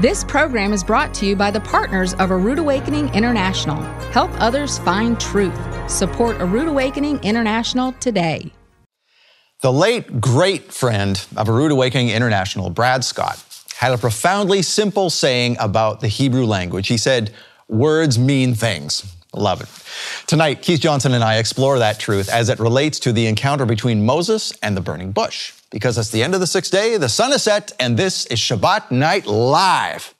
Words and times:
This 0.00 0.22
program 0.22 0.72
is 0.72 0.84
brought 0.84 1.12
to 1.14 1.26
you 1.26 1.34
by 1.34 1.50
the 1.50 1.58
partners 1.58 2.14
of 2.14 2.30
A 2.30 2.36
Rood 2.36 2.60
Awakening 2.60 3.12
International. 3.14 3.82
Help 4.12 4.30
others 4.40 4.78
find 4.78 5.18
truth. 5.18 5.58
Support 5.90 6.40
A 6.40 6.44
Rood 6.44 6.68
Awakening 6.68 7.18
International 7.24 7.90
today. 7.94 8.52
The 9.60 9.72
late 9.72 10.20
great 10.20 10.72
friend 10.72 11.20
of 11.36 11.48
A 11.48 11.52
Rood 11.52 11.72
Awakening 11.72 12.10
International, 12.10 12.70
Brad 12.70 13.02
Scott, 13.02 13.42
had 13.74 13.92
a 13.92 13.98
profoundly 13.98 14.62
simple 14.62 15.10
saying 15.10 15.56
about 15.58 15.98
the 15.98 16.06
Hebrew 16.06 16.44
language. 16.44 16.86
He 16.86 16.96
said, 16.96 17.34
Words 17.66 18.20
mean 18.20 18.54
things. 18.54 19.16
Love 19.34 19.60
it. 19.60 19.68
Tonight, 20.28 20.62
Keith 20.62 20.78
Johnson 20.78 21.12
and 21.12 21.24
I 21.24 21.38
explore 21.38 21.80
that 21.80 21.98
truth 21.98 22.28
as 22.28 22.50
it 22.50 22.60
relates 22.60 23.00
to 23.00 23.12
the 23.12 23.26
encounter 23.26 23.66
between 23.66 24.06
Moses 24.06 24.56
and 24.62 24.76
the 24.76 24.80
burning 24.80 25.10
bush 25.10 25.57
because 25.70 25.98
it's 25.98 26.10
the 26.10 26.22
end 26.22 26.34
of 26.34 26.40
the 26.40 26.46
sixth 26.46 26.72
day, 26.72 26.96
the 26.96 27.08
sun 27.08 27.32
is 27.32 27.42
set, 27.42 27.72
and 27.78 27.96
this 27.96 28.26
is 28.26 28.38
Shabbat 28.38 28.90
Night 28.90 29.26
Live. 29.26 30.14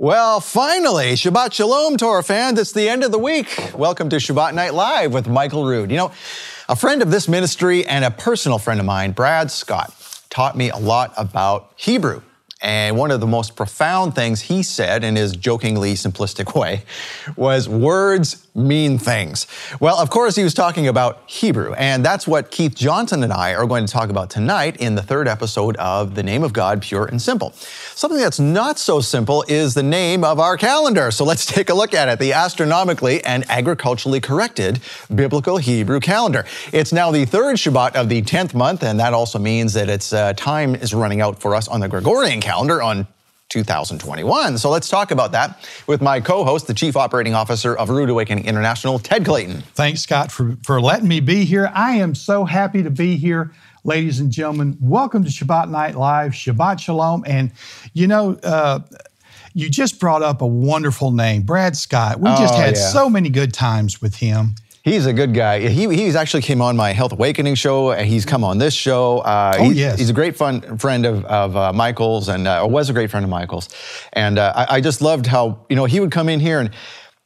Well, 0.00 0.38
finally, 0.38 1.14
Shabbat 1.14 1.54
Shalom, 1.54 1.96
Torah 1.96 2.22
fans. 2.22 2.60
It's 2.60 2.70
the 2.70 2.88
end 2.88 3.02
of 3.02 3.10
the 3.10 3.18
week. 3.18 3.72
Welcome 3.74 4.08
to 4.10 4.16
Shabbat 4.18 4.54
Night 4.54 4.72
Live 4.72 5.12
with 5.12 5.26
Michael 5.26 5.66
Rood. 5.66 5.90
You 5.90 5.96
know, 5.96 6.12
a 6.68 6.76
friend 6.76 7.02
of 7.02 7.10
this 7.10 7.26
ministry 7.26 7.84
and 7.84 8.04
a 8.04 8.12
personal 8.12 8.58
friend 8.58 8.78
of 8.78 8.86
mine, 8.86 9.10
Brad 9.10 9.50
Scott, 9.50 9.92
taught 10.30 10.56
me 10.56 10.70
a 10.70 10.76
lot 10.76 11.12
about 11.16 11.72
Hebrew. 11.74 12.22
And 12.62 12.96
one 12.96 13.10
of 13.10 13.18
the 13.18 13.26
most 13.26 13.56
profound 13.56 14.14
things 14.14 14.40
he 14.42 14.62
said 14.62 15.02
in 15.02 15.16
his 15.16 15.34
jokingly 15.34 15.94
simplistic 15.94 16.54
way 16.60 16.84
was 17.34 17.68
words 17.68 18.46
mean 18.58 18.98
things. 18.98 19.46
Well, 19.80 19.96
of 19.98 20.10
course, 20.10 20.36
he 20.36 20.42
was 20.42 20.54
talking 20.54 20.88
about 20.88 21.22
Hebrew, 21.26 21.72
and 21.74 22.04
that's 22.04 22.26
what 22.26 22.50
Keith 22.50 22.74
Johnson 22.74 23.22
and 23.22 23.32
I 23.32 23.54
are 23.54 23.66
going 23.66 23.86
to 23.86 23.92
talk 23.92 24.10
about 24.10 24.30
tonight 24.30 24.76
in 24.76 24.94
the 24.94 25.02
third 25.02 25.28
episode 25.28 25.76
of 25.76 26.14
The 26.14 26.22
Name 26.22 26.42
of 26.42 26.52
God, 26.52 26.82
Pure 26.82 27.06
and 27.06 27.22
Simple. 27.22 27.52
Something 27.94 28.20
that's 28.20 28.40
not 28.40 28.78
so 28.78 29.00
simple 29.00 29.44
is 29.48 29.74
the 29.74 29.82
name 29.82 30.24
of 30.24 30.38
our 30.38 30.56
calendar. 30.56 31.10
So 31.10 31.24
let's 31.24 31.46
take 31.54 31.70
a 31.70 31.74
look 31.74 31.94
at 31.94 32.08
it 32.08 32.18
the 32.18 32.32
astronomically 32.32 33.22
and 33.24 33.48
agriculturally 33.50 34.20
corrected 34.20 34.80
biblical 35.14 35.56
Hebrew 35.56 36.00
calendar. 36.00 36.44
It's 36.72 36.92
now 36.92 37.10
the 37.10 37.24
third 37.24 37.56
Shabbat 37.56 37.94
of 37.94 38.08
the 38.08 38.22
10th 38.22 38.54
month, 38.54 38.82
and 38.82 38.98
that 39.00 39.14
also 39.14 39.38
means 39.38 39.72
that 39.74 39.88
its 39.88 40.12
uh, 40.12 40.32
time 40.34 40.74
is 40.74 40.92
running 40.92 41.20
out 41.20 41.40
for 41.40 41.54
us 41.54 41.68
on 41.68 41.80
the 41.80 41.88
Gregorian 41.88 42.40
calendar 42.40 42.82
on 42.82 43.06
2021. 43.48 44.58
So 44.58 44.70
let's 44.70 44.88
talk 44.88 45.10
about 45.10 45.32
that 45.32 45.66
with 45.86 46.02
my 46.02 46.20
co-host, 46.20 46.66
the 46.66 46.74
Chief 46.74 46.96
Operating 46.96 47.34
Officer 47.34 47.76
of 47.76 47.88
Rood 47.88 48.10
Awakening 48.10 48.44
International, 48.46 48.98
Ted 48.98 49.24
Clayton. 49.24 49.62
Thanks, 49.74 50.02
Scott, 50.02 50.30
for, 50.30 50.56
for 50.62 50.80
letting 50.80 51.08
me 51.08 51.20
be 51.20 51.44
here. 51.44 51.70
I 51.74 51.92
am 51.96 52.14
so 52.14 52.44
happy 52.44 52.82
to 52.82 52.90
be 52.90 53.16
here. 53.16 53.52
Ladies 53.84 54.20
and 54.20 54.30
gentlemen, 54.30 54.76
welcome 54.80 55.24
to 55.24 55.30
Shabbat 55.30 55.70
Night 55.70 55.94
Live, 55.94 56.32
Shabbat 56.32 56.78
Shalom. 56.80 57.24
And 57.26 57.52
you 57.94 58.06
know, 58.06 58.38
uh, 58.42 58.80
you 59.54 59.70
just 59.70 59.98
brought 59.98 60.22
up 60.22 60.42
a 60.42 60.46
wonderful 60.46 61.10
name, 61.10 61.42
Brad 61.42 61.76
Scott. 61.76 62.20
We 62.20 62.28
just 62.30 62.52
Oh, 62.54 62.56
had 62.58 62.76
yeah. 62.76 62.90
so 62.90 63.08
many 63.08 63.30
good 63.30 63.54
times 63.54 64.02
with 64.02 64.16
him. 64.16 64.56
He's 64.88 65.06
a 65.06 65.12
good 65.12 65.34
guy. 65.34 65.60
He 65.68 65.86
he's 65.94 66.16
actually 66.16 66.42
came 66.42 66.62
on 66.62 66.76
my 66.76 66.92
Health 66.92 67.12
Awakening 67.12 67.54
show, 67.56 67.90
and 67.92 68.06
he's 68.08 68.24
come 68.24 68.42
on 68.44 68.58
this 68.58 68.74
show. 68.74 69.18
Uh, 69.18 69.56
Oh, 69.58 69.64
he's, 69.64 69.76
yes. 69.76 69.98
he's 69.98 70.10
a 70.10 70.12
great 70.14 70.36
fun, 70.36 70.78
friend 70.78 71.04
of, 71.06 71.24
of 71.26 71.56
uh, 71.56 71.72
Michael's, 71.72 72.28
and 72.28 72.46
uh, 72.48 72.66
was 72.68 72.88
a 72.90 72.92
great 72.92 73.10
friend 73.10 73.24
of 73.24 73.30
Michael's. 73.30 73.68
And 74.12 74.38
uh, 74.38 74.52
I, 74.54 74.76
I 74.76 74.80
just 74.80 75.00
loved 75.00 75.26
how 75.26 75.60
you 75.68 75.76
know 75.76 75.84
he 75.84 76.00
would 76.00 76.10
come 76.12 76.28
in 76.28 76.40
here 76.40 76.60
and. 76.60 76.70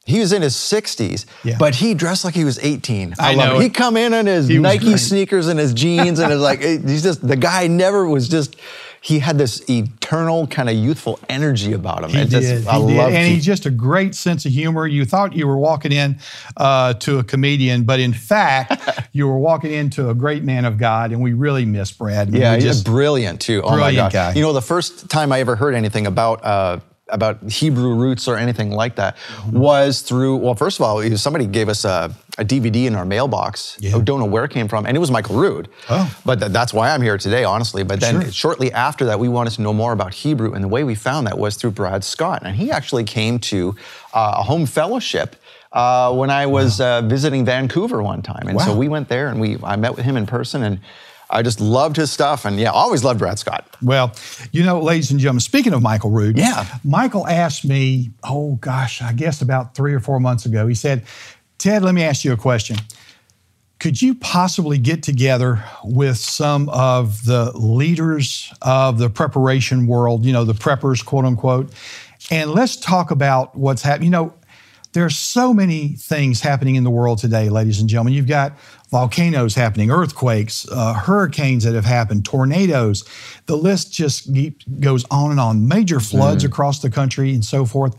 He 0.05 0.19
was 0.19 0.33
in 0.33 0.41
his 0.41 0.53
60s, 0.53 1.25
Yeah. 1.45 1.55
but 1.57 1.75
he 1.75 1.93
dressed 1.93 2.25
like 2.25 2.33
he 2.35 2.43
was 2.43 2.59
18. 2.59 3.13
I 3.19 3.35
love 3.35 3.47
know 3.53 3.55
it. 3.57 3.63
He'd 3.63 3.73
come 3.73 3.95
in 3.95 4.13
in 4.13 4.25
his 4.25 4.49
He 4.49 4.57
Nike 4.57 4.97
sneakers 4.97 5.47
and 5.47 5.57
his 5.57 5.73
jeans, 5.73 6.19
and 6.19 6.29
it's 6.29 6.41
like 6.41 6.61
he's 6.61 7.01
just 7.03 7.25
the 7.25 7.37
guy. 7.37 7.67
Never 7.67 8.05
was 8.05 8.27
just. 8.27 8.57
He 9.03 9.19
had 9.19 9.37
this 9.37 9.69
eternal 9.69 10.47
kind 10.47 10.69
of 10.69 10.75
youthful 10.75 11.19
energy 11.27 11.73
about 11.73 12.05
him. 12.05 12.11
He 12.11 12.19
It 12.19 12.29
did. 12.29 12.41
just, 12.41 12.63
he 12.63 12.69
I 12.69 12.79
did. 12.79 12.99
And 13.15 13.27
he's 13.27 13.45
just 13.45 13.65
a 13.65 13.69
great 13.69 14.15
sense 14.15 14.45
of 14.45 14.53
humor. 14.53 14.87
You 14.87 15.03
thought 15.03 15.33
you 15.33 15.45
were 15.45 15.57
walking 15.57 15.91
in 15.91 16.19
uh, 16.55 16.93
to 16.93 17.19
a 17.19 17.23
comedian, 17.23 17.83
but 17.83 17.99
in 17.99 18.13
fact, 18.13 19.09
you 19.11 19.27
were 19.27 19.37
walking 19.37 19.73
into 19.73 20.09
a 20.09 20.13
great 20.13 20.43
man 20.43 20.63
of 20.63 20.77
God, 20.77 21.11
and 21.11 21.21
we 21.21 21.33
really 21.33 21.65
miss 21.65 21.91
Brad. 21.91 22.33
Yeah, 22.33 22.55
he's 22.55 22.63
just 22.63 22.85
brilliant 22.85 23.41
too. 23.41 23.61
Oh 23.61 23.71
my 23.71 23.75
brilliant 23.75 23.97
gosh! 23.97 24.13
guy. 24.13 24.33
You 24.35 24.41
know, 24.41 24.53
the 24.53 24.61
first 24.61 25.09
time 25.09 25.33
I 25.33 25.41
ever 25.41 25.57
heard 25.57 25.75
anything 25.75 26.07
about 26.07 26.45
uh, 26.45 26.79
about 27.13 27.41
Hebrew 27.49 27.93
roots 27.95 28.27
or 28.27 28.35
anything 28.37 28.71
like 28.71 28.95
that 28.95 29.15
Mm-hmm. 29.15 29.57
was 29.59 30.01
through. 30.01 30.37
Well, 30.37 30.55
first 30.55 30.79
of 30.79 30.83
all, 30.85 31.01
somebody 31.17 31.45
gave 31.45 31.69
us 31.69 31.85
a, 31.85 32.13
a 32.37 32.43
DVD 32.45 32.85
in 32.87 32.95
our 32.95 33.05
mailbox. 33.05 33.77
Yeah. 33.79 33.95
I 33.95 33.99
don't 34.01 34.19
know 34.19 34.25
where 34.25 34.43
it 34.43 34.51
came 34.51 34.67
from, 34.67 34.85
and 34.85 34.97
it 34.97 34.99
was 34.99 35.11
Michael 35.11 35.35
Rood. 35.37 35.69
Oh. 35.89 36.13
but 36.25 36.39
th- 36.39 36.51
that's 36.51 36.73
why 36.73 36.89
I'm 36.91 37.01
here 37.01 37.17
today, 37.17 37.43
honestly. 37.43 37.83
But 37.83 37.99
then 37.99 38.21
Sure. 38.21 38.31
shortly 38.31 38.71
after 38.73 39.05
that, 39.05 39.19
we 39.19 39.29
wanted 39.29 39.51
to 39.53 39.61
know 39.61 39.73
more 39.73 39.93
about 39.93 40.13
Hebrew, 40.13 40.53
and 40.53 40.63
the 40.63 40.67
way 40.67 40.83
we 40.83 40.95
found 40.95 41.27
that 41.27 41.37
was 41.37 41.55
through 41.55 41.71
Brad 41.71 42.03
Scott, 42.03 42.41
and 42.43 42.55
he 42.55 42.71
actually 42.71 43.03
came 43.03 43.39
to 43.39 43.75
uh, 44.13 44.35
a 44.39 44.43
home 44.43 44.65
fellowship. 44.65 45.35
Uh, 45.71 46.13
when 46.13 46.29
I 46.29 46.45
was 46.45 46.79
uh, 46.79 47.01
visiting 47.01 47.45
Vancouver 47.45 48.03
one 48.03 48.21
time, 48.21 48.47
and 48.47 48.61
so 48.61 48.75
we 48.77 48.87
went 48.87 49.09
there 49.09 49.29
and 49.29 49.41
we 49.41 49.57
I 49.63 49.75
met 49.75 49.95
with 49.95 50.05
him 50.05 50.15
in 50.17 50.27
person, 50.27 50.61
and 50.61 50.79
I 51.29 51.41
just 51.41 51.59
loved 51.59 51.95
his 51.95 52.11
stuff, 52.11 52.45
and 52.45 52.59
yeah, 52.59 52.71
always 52.71 53.03
loved 53.03 53.19
Brad 53.19 53.39
Scott. 53.39 53.65
Well, 53.81 54.13
you 54.51 54.63
know, 54.63 54.79
ladies 54.81 55.11
and 55.11 55.19
gentlemen, 55.19 55.39
speaking 55.39 55.73
of 55.73 55.81
Michael 55.81 56.11
Rood, 56.11 56.37
Yeah. 56.37 56.65
Michael 56.83 57.27
asked 57.27 57.65
me, 57.65 58.11
oh 58.23 58.55
gosh, 58.55 59.01
I 59.01 59.13
guess 59.13 59.41
about 59.41 59.75
three 59.75 59.93
or 59.93 59.99
four 59.99 60.19
months 60.19 60.45
ago, 60.45 60.67
he 60.67 60.75
said, 60.75 61.03
Ted, 61.57 61.81
let 61.83 61.95
me 61.95 62.03
ask 62.03 62.23
you 62.23 62.33
a 62.33 62.37
question. 62.37 62.77
Could 63.79 64.01
you 64.01 64.15
possibly 64.15 64.77
get 64.77 65.03
together 65.03 65.63
with 65.83 66.17
some 66.17 66.69
of 66.69 67.25
the 67.25 67.51
leaders 67.53 68.53
of 68.61 68.97
the 68.97 69.09
preparation 69.09 69.87
world, 69.87 70.25
you 70.25 70.31
know, 70.31 70.45
the 70.45 70.53
preppers, 70.53 71.03
quote 71.03 71.25
unquote, 71.25 71.71
and 72.31 72.51
let's 72.51 72.77
talk 72.77 73.11
about 73.11 73.55
what's 73.57 73.81
happening? 73.81 74.05
You 74.05 74.11
know, 74.11 74.33
there's 74.93 75.17
so 75.17 75.53
many 75.53 75.89
things 75.89 76.39
happening 76.41 76.75
in 76.75 76.83
the 76.83 76.89
world 76.89 77.17
today, 77.17 77.49
ladies 77.49 77.79
and 77.79 77.89
gentlemen. 77.89 78.13
You've 78.13 78.27
got 78.27 78.53
volcanoes 78.91 79.55
happening, 79.55 79.89
earthquakes, 79.89 80.67
uh, 80.71 80.93
hurricanes 80.93 81.63
that 81.63 81.73
have 81.73 81.85
happened, 81.85 82.25
tornadoes. 82.25 83.03
The 83.47 83.57
list 83.57 83.91
just 83.91 84.31
keep, 84.31 84.61
goes 84.79 85.03
on 85.09 85.31
and 85.31 85.39
on. 85.39 85.67
Major 85.67 85.99
floods 85.99 86.43
across 86.43 86.79
the 86.79 86.91
country 86.91 87.33
and 87.33 87.43
so 87.43 87.65
forth. 87.65 87.95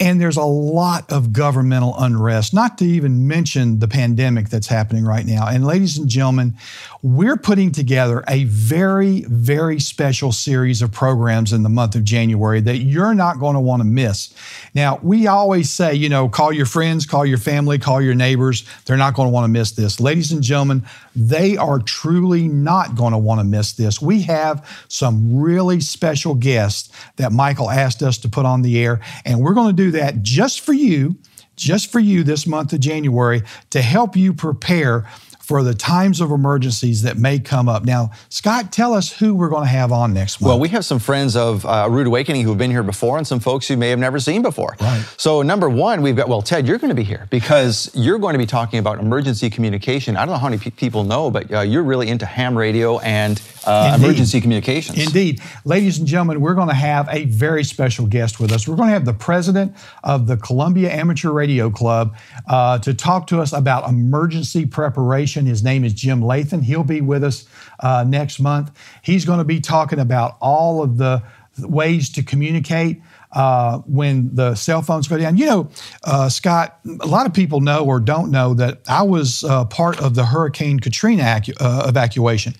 And 0.00 0.20
there's 0.20 0.36
a 0.36 0.42
lot 0.42 1.10
of 1.12 1.32
governmental 1.32 1.94
unrest, 1.96 2.52
not 2.52 2.78
to 2.78 2.84
even 2.84 3.28
mention 3.28 3.78
the 3.78 3.86
pandemic 3.86 4.48
that's 4.48 4.66
happening 4.66 5.04
right 5.04 5.24
now. 5.24 5.46
And 5.46 5.64
ladies 5.64 5.96
and 5.96 6.08
gentlemen, 6.08 6.54
we're 7.00 7.36
putting 7.36 7.70
together 7.70 8.24
a 8.26 8.44
very, 8.44 9.22
very 9.28 9.78
special 9.78 10.32
series 10.32 10.82
of 10.82 10.90
programs 10.90 11.52
in 11.52 11.62
the 11.62 11.68
month 11.68 11.94
of 11.94 12.02
January 12.02 12.60
that 12.62 12.78
you're 12.78 13.14
not 13.14 13.38
going 13.38 13.54
to 13.54 13.60
want 13.60 13.80
to 13.80 13.84
miss. 13.84 14.34
Now, 14.74 14.98
we 15.00 15.28
always 15.28 15.70
say, 15.70 15.94
you 15.94 16.08
know, 16.08 16.28
call 16.28 16.52
your 16.52 16.66
friends, 16.66 17.06
call 17.06 17.24
your 17.24 17.38
family, 17.38 17.78
call 17.78 18.02
your 18.02 18.14
neighbors. 18.14 18.64
They're 18.86 18.96
not 18.96 19.14
going 19.14 19.28
to 19.28 19.32
want 19.32 19.44
to 19.44 19.48
miss 19.48 19.72
this. 19.72 20.00
Ladies 20.00 20.32
and 20.32 20.42
gentlemen, 20.42 20.84
they 21.14 21.56
are 21.56 21.78
truly 21.78 22.48
not 22.48 22.96
going 22.96 23.12
to 23.12 23.18
want 23.18 23.38
to 23.38 23.44
miss 23.44 23.74
this. 23.74 24.02
We 24.02 24.22
have 24.22 24.68
some 24.88 25.40
really 25.40 25.80
special 25.80 26.34
guests 26.34 26.90
that 27.16 27.30
Michael 27.30 27.70
asked 27.70 28.02
us 28.02 28.18
to 28.18 28.28
put 28.28 28.44
on 28.44 28.62
the 28.62 28.82
air, 28.82 29.00
and 29.24 29.40
we're 29.40 29.54
going 29.54 29.68
to 29.68 29.82
do 29.82 29.83
that 29.92 30.22
just 30.22 30.60
for 30.60 30.72
you, 30.72 31.16
just 31.56 31.92
for 31.92 32.00
you 32.00 32.24
this 32.24 32.46
month 32.46 32.72
of 32.72 32.80
January 32.80 33.42
to 33.70 33.80
help 33.82 34.16
you 34.16 34.32
prepare 34.32 35.06
for 35.44 35.62
the 35.62 35.74
times 35.74 36.22
of 36.22 36.30
emergencies 36.30 37.02
that 37.02 37.18
may 37.18 37.38
come 37.38 37.68
up. 37.68 37.84
Now, 37.84 38.10
Scott, 38.30 38.72
tell 38.72 38.94
us 38.94 39.12
who 39.12 39.34
we're 39.34 39.50
going 39.50 39.64
to 39.64 39.68
have 39.68 39.92
on 39.92 40.14
next 40.14 40.40
month. 40.40 40.48
Well, 40.48 40.58
we 40.58 40.70
have 40.70 40.86
some 40.86 40.98
friends 40.98 41.36
of 41.36 41.66
uh, 41.66 41.86
Rood 41.90 42.06
Awakening 42.06 42.42
who 42.44 42.48
have 42.48 42.56
been 42.58 42.70
here 42.70 42.82
before, 42.82 43.18
and 43.18 43.26
some 43.26 43.40
folks 43.40 43.68
you 43.68 43.76
may 43.76 43.90
have 43.90 43.98
never 43.98 44.18
seen 44.18 44.40
before. 44.40 44.74
Right. 44.80 45.04
So, 45.18 45.42
number 45.42 45.68
one, 45.68 46.00
we've 46.00 46.16
got 46.16 46.30
well, 46.30 46.40
Ted, 46.40 46.66
you're 46.66 46.78
going 46.78 46.88
to 46.88 46.94
be 46.94 47.04
here 47.04 47.28
because 47.28 47.90
you're 47.92 48.18
going 48.18 48.32
to 48.32 48.38
be 48.38 48.46
talking 48.46 48.78
about 48.78 49.00
emergency 49.00 49.50
communication. 49.50 50.16
I 50.16 50.20
don't 50.20 50.32
know 50.32 50.38
how 50.38 50.48
many 50.48 50.58
pe- 50.58 50.70
people 50.70 51.04
know, 51.04 51.30
but 51.30 51.52
uh, 51.52 51.60
you're 51.60 51.82
really 51.82 52.08
into 52.08 52.24
ham 52.24 52.56
radio 52.56 52.98
and 53.00 53.40
uh, 53.66 53.98
emergency 54.00 54.40
communications. 54.40 54.98
Indeed. 54.98 55.42
Ladies 55.66 55.98
and 55.98 56.06
gentlemen, 56.06 56.40
we're 56.40 56.54
going 56.54 56.68
to 56.68 56.74
have 56.74 57.06
a 57.10 57.26
very 57.26 57.64
special 57.64 58.06
guest 58.06 58.40
with 58.40 58.50
us. 58.50 58.66
We're 58.66 58.76
going 58.76 58.88
to 58.88 58.94
have 58.94 59.04
the 59.04 59.12
president 59.12 59.76
of 60.02 60.26
the 60.26 60.38
Columbia 60.38 60.90
Amateur 60.90 61.30
Radio 61.30 61.68
Club 61.68 62.16
uh, 62.48 62.78
to 62.78 62.94
talk 62.94 63.26
to 63.26 63.40
us 63.40 63.52
about 63.52 63.88
emergency 63.88 64.64
preparation. 64.64 65.33
His 65.42 65.62
name 65.62 65.84
is 65.84 65.92
Jim 65.92 66.20
Lathan. 66.20 66.62
He'll 66.62 66.84
be 66.84 67.00
with 67.00 67.24
us 67.24 67.46
uh, 67.80 68.04
next 68.06 68.40
month. 68.40 68.70
He's 69.02 69.24
going 69.24 69.38
to 69.38 69.44
be 69.44 69.60
talking 69.60 69.98
about 69.98 70.36
all 70.40 70.82
of 70.82 70.96
the 70.96 71.22
ways 71.58 72.10
to 72.10 72.22
communicate 72.22 73.00
uh, 73.32 73.78
when 73.78 74.34
the 74.34 74.54
cell 74.54 74.82
phones 74.82 75.08
go 75.08 75.18
down. 75.18 75.36
You 75.36 75.46
know, 75.46 75.70
uh, 76.04 76.28
Scott, 76.28 76.78
a 77.00 77.06
lot 77.06 77.26
of 77.26 77.34
people 77.34 77.60
know 77.60 77.84
or 77.84 78.00
don't 78.00 78.30
know 78.30 78.54
that 78.54 78.80
I 78.88 79.02
was 79.02 79.44
uh, 79.44 79.64
part 79.64 80.00
of 80.00 80.14
the 80.14 80.24
Hurricane 80.24 80.80
Katrina 80.80 81.22
acu- 81.22 81.56
uh, 81.60 81.86
evacuation. 81.88 82.54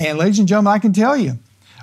And 0.00 0.18
ladies 0.18 0.38
and 0.38 0.48
gentlemen, 0.48 0.72
I 0.72 0.78
can 0.78 0.92
tell 0.92 1.16
you, 1.16 1.38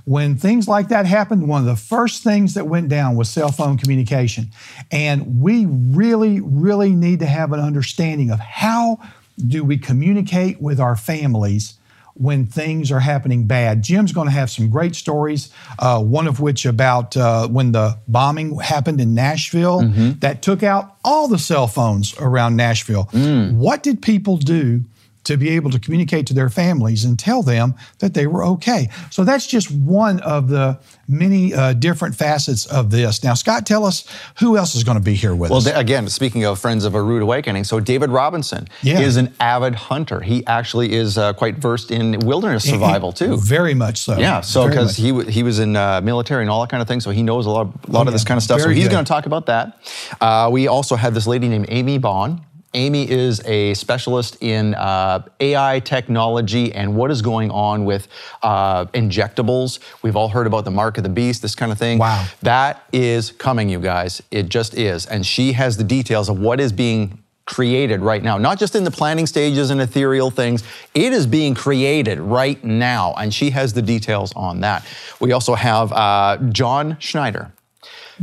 when 0.06 0.36
things 0.36 0.68
like 0.68 0.88
that 0.88 1.06
happened, 1.06 1.48
one 1.48 1.62
of 1.62 1.68
the 1.68 1.76
first 1.76 2.24
things 2.24 2.56
that 2.56 2.66
went 2.66 2.90
down 2.90 3.16
was 3.16 3.30
cell 3.30 3.52
phone 3.52 3.78
communication. 3.78 4.50
And 4.92 5.42
we 5.42 5.68
really, 5.68 6.42
really 6.42 6.92
need 6.92 7.20
to 7.20 7.28
have 7.28 7.54
an 7.54 7.60
understanding 7.60 8.32
of 8.32 8.40
how 8.40 9.00
do 9.42 9.64
we 9.64 9.78
communicate 9.78 10.62
with 10.62 10.80
our 10.80 10.96
families 10.96 11.78
when 12.14 12.46
things 12.46 12.92
are 12.92 13.00
happening 13.00 13.48
bad. 13.48 13.82
Jim's 13.82 14.12
going 14.12 14.28
to 14.28 14.34
have 14.34 14.50
some 14.50 14.70
great 14.70 14.96
stories, 14.96 15.50
uh, 15.80 16.02
one 16.02 16.28
of 16.28 16.40
which 16.40 16.66
about 16.66 17.16
uh, 17.16 17.48
when 17.48 17.72
the 17.72 17.98
bombing 18.08 18.60
happened 18.60 19.00
in 19.00 19.16
Nashville 19.16 19.82
mm-hmm. 19.82 20.20
that 20.20 20.42
took 20.42 20.62
out 20.62 20.98
all 21.04 21.28
the 21.28 21.40
cell 21.40 21.68
phones 21.68 22.14
around 22.20 22.56
Nashville. 22.56 23.06
Mm. 23.06 23.56
What 23.56 23.82
did 23.84 24.02
people 24.02 24.38
do 24.38 24.84
to 25.24 25.38
be 25.38 25.50
able 25.50 25.70
to 25.72 25.80
communicate 25.80 26.26
to 26.28 26.34
their 26.34 26.50
families 26.50 27.06
and 27.06 27.18
tell 27.18 27.44
them 27.44 27.76
that 28.00 28.14
they 28.14 28.28
were 28.28 28.44
okay. 28.44 28.90
So 29.10 29.24
that's 29.24 29.48
just 29.48 29.72
one 29.72 30.20
of 30.22 30.50
the 30.50 30.80
many 31.08 31.54
uh, 31.54 31.74
different 31.74 32.16
facets 32.16 32.66
of 32.66 32.90
this. 32.90 33.24
Now, 33.24 33.34
Scott, 33.34 33.66
tell 33.66 33.86
us 33.86 34.06
who 34.40 34.58
else 34.58 34.76
is 34.76 34.84
going 34.84 34.98
to 34.98 35.04
be 35.04 35.14
here 35.14 35.36
with 35.36 35.52
well, 35.52 35.60
us. 35.60 35.66
Well, 35.66 35.80
again, 35.80 36.08
speaking 36.08 36.46
of 36.46 36.60
Friends 36.60 36.86
of 36.86 36.96
a 36.96 37.02
Rood 37.02 37.22
Awakening, 37.22 37.66
so 37.66 37.80
David 37.80 38.10
Robinson 38.10 38.68
yeah. 38.82 39.00
is 39.00 39.18
an 39.18 39.34
avid 39.40 39.76
hunter. 39.76 40.22
He 40.22 40.46
actually 40.48 40.94
is 40.94 41.18
uh, 41.18 41.34
quite 41.34 41.58
versed 41.58 41.92
in 41.92 42.20
wilderness 42.20 42.68
survival 42.68 43.12
too. 43.12 43.38
Very 43.38 43.74
much 43.74 44.00
so. 44.00 44.18
Yeah, 44.18 44.42
so 44.42 44.68
because 44.68 44.96
he 44.96 45.10
w- 45.10 45.30
he 45.30 45.44
was 45.44 45.60
in 45.60 45.76
uh, 45.76 46.02
military 46.02 46.44
and 46.44 46.50
all 46.50 46.62
that 46.62 46.70
kind 46.70 46.82
of 46.82 46.88
thing, 46.88 47.00
so 47.00 47.12
he 47.12 47.24
knows 47.24 47.46
a 47.46 47.50
lot, 47.50 47.68
a 47.88 47.92
lot 47.92 48.06
oh, 48.06 48.08
of 48.08 48.14
this 48.14 48.24
kind 48.24 48.38
of 48.38 48.44
stuff. 48.44 48.60
Very 48.60 48.76
so 48.76 48.80
he's 48.80 48.90
going 48.90 49.04
to 49.04 49.10
talk 49.10 49.26
about 49.26 49.46
that. 49.48 49.78
Uh, 50.20 50.50
we 50.52 50.68
also 50.68 50.96
have 50.96 51.14
this 51.14 51.28
lady 51.28 51.48
named 51.48 51.66
Amy 51.70 51.98
Bond 51.98 52.42
Amy 52.74 53.10
is 53.10 53.42
a 53.46 53.74
specialist 53.74 54.38
in 54.42 54.76
uh, 54.76 55.24
AI 55.40 55.80
technology 55.82 56.74
and 56.74 56.96
what 56.96 57.12
is 57.12 57.22
going 57.22 57.52
on 57.52 57.84
with 57.84 58.08
uh, 58.44 58.86
injectables. 58.88 59.80
We've 60.02 60.16
all 60.16 60.30
heard 60.30 60.48
about 60.48 60.64
the 60.66 60.72
mark 60.72 60.98
of 60.98 61.04
the 61.04 61.10
beast, 61.10 61.42
this 61.42 61.56
kind 61.56 61.72
of 61.72 61.78
thing. 61.78 62.00
Wow. 62.00 62.26
That 62.42 62.84
is 62.94 63.32
coming, 63.32 63.70
you 63.70 63.80
guys. 63.80 64.22
It 64.32 64.50
just 64.50 64.74
is. 64.78 65.06
And 65.06 65.26
she 65.26 65.52
has 65.54 65.76
the 65.78 65.84
details 65.84 66.30
of 66.30 66.40
what 66.40 66.60
is 66.60 66.72
being 66.72 67.22
created 67.46 68.00
right 68.00 68.24
now, 68.24 68.38
not 68.38 68.58
just 68.58 68.76
in 68.76 68.84
the 68.86 68.92
planning 68.92 69.28
stages 69.28 69.72
and 69.72 69.82
ethereal 69.82 70.32
things. 70.32 70.64
It 70.94 71.12
is 71.12 71.28
being 71.28 71.54
created 71.54 72.20
right 72.20 72.64
now, 72.64 73.14
and 73.18 73.34
she 73.34 73.50
has 73.50 73.74
the 73.74 73.82
details 73.82 74.32
on 74.36 74.62
that. 74.62 74.86
We 75.20 75.34
also 75.34 75.56
have 75.56 75.92
uh, 75.92 76.38
John 76.52 76.96
Schneider. 77.00 77.52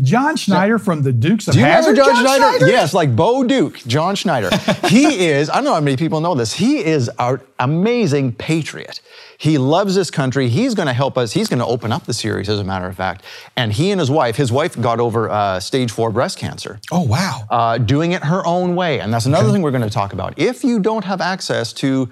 John 0.02 0.36
Schneider 0.36 0.78
from 0.78 1.02
the 1.02 1.12
Dukes 1.12 1.48
of 1.48 1.54
Do 1.54 1.60
you 1.60 1.66
Hazzard. 1.66 1.96
Remember 1.96 2.12
John, 2.12 2.24
John 2.24 2.36
Schneider? 2.36 2.58
Schneider? 2.58 2.72
Yes, 2.72 2.94
like 2.94 3.14
Bo 3.14 3.44
Duke, 3.44 3.78
John 3.86 4.14
Schneider. 4.14 4.50
he 4.88 5.26
is, 5.26 5.50
I 5.50 5.54
don't 5.56 5.64
know 5.64 5.74
how 5.74 5.80
many 5.80 5.96
people 5.96 6.20
know 6.20 6.34
this, 6.34 6.54
he 6.54 6.84
is 6.84 7.08
our 7.18 7.40
amazing 7.58 8.32
patriot. 8.32 9.00
He 9.38 9.56
loves 9.56 9.94
this 9.94 10.10
country. 10.10 10.48
He's 10.48 10.74
going 10.74 10.88
to 10.88 10.92
help 10.92 11.16
us. 11.16 11.32
He's 11.32 11.48
going 11.48 11.60
to 11.60 11.66
open 11.66 11.92
up 11.92 12.06
the 12.06 12.12
series, 12.12 12.48
as 12.48 12.58
a 12.58 12.64
matter 12.64 12.86
of 12.86 12.96
fact. 12.96 13.24
And 13.56 13.72
he 13.72 13.92
and 13.92 14.00
his 14.00 14.10
wife, 14.10 14.34
his 14.34 14.50
wife 14.50 14.80
got 14.80 14.98
over 14.98 15.30
uh, 15.30 15.60
stage 15.60 15.92
four 15.92 16.10
breast 16.10 16.38
cancer. 16.38 16.80
Oh, 16.90 17.02
wow. 17.02 17.46
Uh, 17.48 17.78
doing 17.78 18.12
it 18.12 18.24
her 18.24 18.44
own 18.44 18.74
way. 18.74 18.98
And 18.98 19.14
that's 19.14 19.26
another 19.26 19.44
okay. 19.44 19.52
thing 19.54 19.62
we're 19.62 19.70
going 19.70 19.82
to 19.82 19.90
talk 19.90 20.12
about. 20.12 20.36
If 20.38 20.64
you 20.64 20.80
don't 20.80 21.04
have 21.04 21.20
access 21.20 21.72
to 21.74 22.08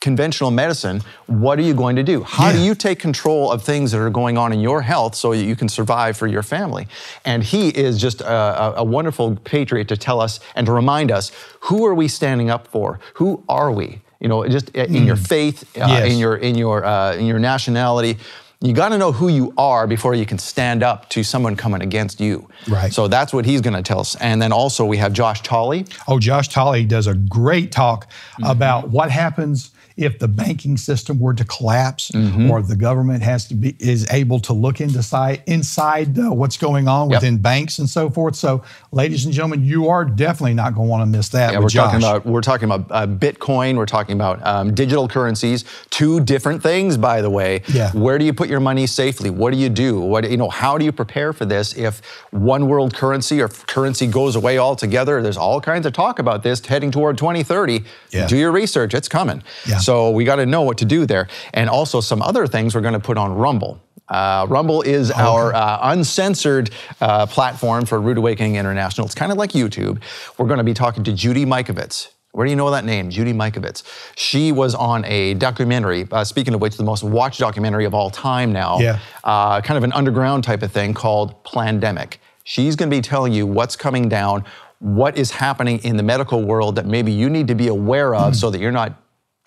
conventional 0.00 0.50
medicine, 0.50 1.02
what 1.26 1.58
are 1.58 1.62
you 1.62 1.74
going 1.74 1.96
to 1.96 2.02
do? 2.02 2.22
How 2.22 2.48
yeah. 2.48 2.56
do 2.56 2.62
you 2.62 2.74
take 2.74 2.98
control 2.98 3.50
of 3.50 3.62
things 3.62 3.90
that 3.92 4.00
are 4.00 4.10
going 4.10 4.38
on 4.38 4.52
in 4.52 4.60
your 4.60 4.82
health 4.82 5.14
so 5.14 5.32
that 5.32 5.42
you 5.42 5.56
can 5.56 5.68
survive 5.68 6.16
for 6.16 6.26
your 6.26 6.42
family? 6.42 6.86
And 7.24 7.42
he 7.42 7.70
is 7.70 8.00
just 8.00 8.20
a, 8.20 8.78
a, 8.78 8.84
wonderful 8.84 9.36
patriot 9.36 9.88
to 9.88 9.96
tell 9.96 10.20
us 10.20 10.40
and 10.54 10.66
to 10.66 10.72
remind 10.72 11.10
us 11.10 11.32
who 11.60 11.84
are 11.84 11.94
we 11.94 12.06
standing 12.08 12.48
up 12.48 12.68
for? 12.68 13.00
Who 13.14 13.42
are 13.48 13.72
we? 13.72 14.00
You 14.20 14.28
know, 14.28 14.46
just 14.48 14.70
in 14.70 14.90
mm. 14.90 15.06
your 15.06 15.16
faith, 15.16 15.64
uh, 15.76 15.86
yes. 15.88 16.12
in 16.12 16.18
your 16.18 16.36
in 16.36 16.56
your 16.56 16.84
uh, 16.84 17.14
in 17.14 17.26
your 17.26 17.38
nationality. 17.38 18.18
You 18.60 18.72
got 18.72 18.88
to 18.88 18.98
know 18.98 19.12
who 19.12 19.28
you 19.28 19.54
are 19.56 19.86
before 19.86 20.16
you 20.16 20.26
can 20.26 20.38
stand 20.38 20.82
up 20.82 21.08
to 21.10 21.22
someone 21.22 21.54
coming 21.54 21.80
against 21.80 22.20
you. 22.20 22.48
Right. 22.66 22.92
So 22.92 23.06
that's 23.06 23.32
what 23.32 23.46
he's 23.46 23.60
going 23.60 23.76
to 23.76 23.82
tell 23.82 24.00
us. 24.00 24.16
And 24.16 24.42
then 24.42 24.50
also 24.50 24.84
we 24.84 24.96
have 24.96 25.12
Josh 25.12 25.42
Tolley. 25.42 25.86
Oh, 26.08 26.18
Josh 26.18 26.48
Tolley 26.48 26.84
does 26.84 27.06
a 27.06 27.14
great 27.14 27.70
talk 27.70 28.10
mm-hmm. 28.10 28.50
about 28.50 28.88
what 28.88 29.12
happens 29.12 29.70
if 29.98 30.20
the 30.20 30.28
banking 30.28 30.76
system 30.76 31.18
were 31.18 31.34
to 31.34 31.44
collapse 31.44 32.10
mm-hmm. 32.12 32.50
or 32.50 32.62
the 32.62 32.76
government 32.76 33.20
has 33.22 33.46
to 33.48 33.54
be 33.54 33.76
is 33.80 34.08
able 34.10 34.38
to 34.38 34.52
look 34.52 34.80
inside 34.80 35.42
inside 35.46 36.16
uh, 36.18 36.32
what's 36.32 36.56
going 36.56 36.86
on 36.86 37.10
yep. 37.10 37.20
within 37.20 37.38
banks 37.38 37.80
and 37.80 37.90
so 37.90 38.08
forth. 38.08 38.36
So, 38.36 38.62
ladies 38.92 39.24
and 39.24 39.34
gentlemen, 39.34 39.64
you 39.64 39.88
are 39.88 40.04
definitely 40.04 40.54
not 40.54 40.74
going 40.74 40.86
to 40.86 40.90
want 40.90 41.02
to 41.02 41.06
miss 41.06 41.28
that. 41.30 41.52
Yeah, 41.52 41.58
we're 41.58 41.68
Josh. 41.68 41.92
talking 41.92 41.98
about 41.98 42.26
we're 42.26 42.40
talking 42.40 42.70
about 42.70 42.86
uh, 42.90 43.06
Bitcoin. 43.08 43.76
We're 43.76 43.86
talking 43.86 44.14
about 44.14 44.44
um, 44.46 44.72
digital 44.72 45.08
currencies. 45.08 45.64
Two 45.90 46.20
different 46.20 46.62
things, 46.62 46.96
by 46.96 47.20
the 47.20 47.30
way. 47.30 47.62
Yeah. 47.66 47.90
Where 47.92 48.18
do 48.18 48.24
you 48.24 48.32
put 48.32 48.48
your 48.48 48.60
money 48.60 48.86
safely? 48.86 49.30
What 49.30 49.52
do 49.52 49.58
you 49.58 49.68
do? 49.68 50.00
What 50.00 50.30
you 50.30 50.36
know? 50.36 50.48
How 50.48 50.78
do 50.78 50.84
you 50.84 50.92
prepare 50.92 51.32
for 51.32 51.44
this 51.44 51.76
if 51.76 52.00
one 52.30 52.68
world 52.68 52.94
currency 52.94 53.42
or 53.42 53.48
currency 53.48 54.06
goes 54.06 54.36
away 54.36 54.58
altogether? 54.58 55.20
There's 55.22 55.36
all 55.36 55.60
kinds 55.60 55.86
of 55.86 55.92
talk 55.92 56.20
about 56.20 56.44
this 56.44 56.64
heading 56.64 56.92
toward 56.92 57.18
2030. 57.18 57.84
Yeah. 58.10 58.28
Do 58.28 58.36
your 58.36 58.52
research. 58.52 58.94
It's 58.94 59.08
coming. 59.08 59.42
Yeah. 59.66 59.78
So 59.78 59.87
we 60.10 60.24
got 60.24 60.36
to 60.36 60.46
know 60.46 60.62
what 60.62 60.78
to 60.78 60.84
do 60.84 61.06
there. 61.06 61.28
And 61.54 61.68
also 61.70 62.00
some 62.00 62.22
other 62.22 62.46
things 62.46 62.74
we're 62.74 62.80
going 62.80 62.94
to 62.94 63.00
put 63.00 63.16
on 63.16 63.34
Rumble. 63.34 63.80
Uh, 64.08 64.46
Rumble 64.48 64.82
is 64.82 65.10
okay. 65.10 65.20
our 65.20 65.54
uh, 65.54 65.78
uncensored 65.92 66.70
uh, 67.00 67.26
platform 67.26 67.84
for 67.84 68.00
Rood 68.00 68.18
Awakening 68.18 68.56
International. 68.56 69.06
It's 69.06 69.14
kind 69.14 69.30
of 69.30 69.38
like 69.38 69.52
YouTube. 69.52 70.00
We're 70.38 70.46
going 70.46 70.58
to 70.58 70.64
be 70.64 70.74
talking 70.74 71.04
to 71.04 71.12
Judy 71.12 71.44
Mikovits. 71.44 72.08
Where 72.32 72.44
do 72.44 72.50
you 72.50 72.56
know 72.56 72.70
that 72.70 72.84
name? 72.84 73.10
Judy 73.10 73.32
Mikovits. 73.32 73.82
She 74.16 74.52
was 74.52 74.74
on 74.74 75.04
a 75.06 75.34
documentary, 75.34 76.06
uh, 76.10 76.24
speaking 76.24 76.54
of 76.54 76.60
which, 76.60 76.76
the 76.76 76.84
most 76.84 77.02
watched 77.02 77.40
documentary 77.40 77.84
of 77.84 77.94
all 77.94 78.10
time 78.10 78.52
now, 78.52 78.78
yeah. 78.78 78.98
Uh, 79.24 79.60
kind 79.60 79.76
of 79.76 79.84
an 79.84 79.92
underground 79.92 80.44
type 80.44 80.62
of 80.62 80.70
thing 80.70 80.94
called 80.94 81.42
Plandemic. 81.44 82.18
She's 82.44 82.76
going 82.76 82.90
to 82.90 82.96
be 82.96 83.00
telling 83.00 83.32
you 83.32 83.46
what's 83.46 83.76
coming 83.76 84.08
down, 84.08 84.44
what 84.78 85.18
is 85.18 85.30
happening 85.30 85.80
in 85.80 85.96
the 85.96 86.02
medical 86.02 86.44
world 86.44 86.76
that 86.76 86.86
maybe 86.86 87.12
you 87.12 87.28
need 87.28 87.48
to 87.48 87.54
be 87.54 87.68
aware 87.68 88.14
of 88.14 88.34
mm. 88.34 88.36
so 88.36 88.50
that 88.50 88.60
you're 88.60 88.72
not 88.72 88.94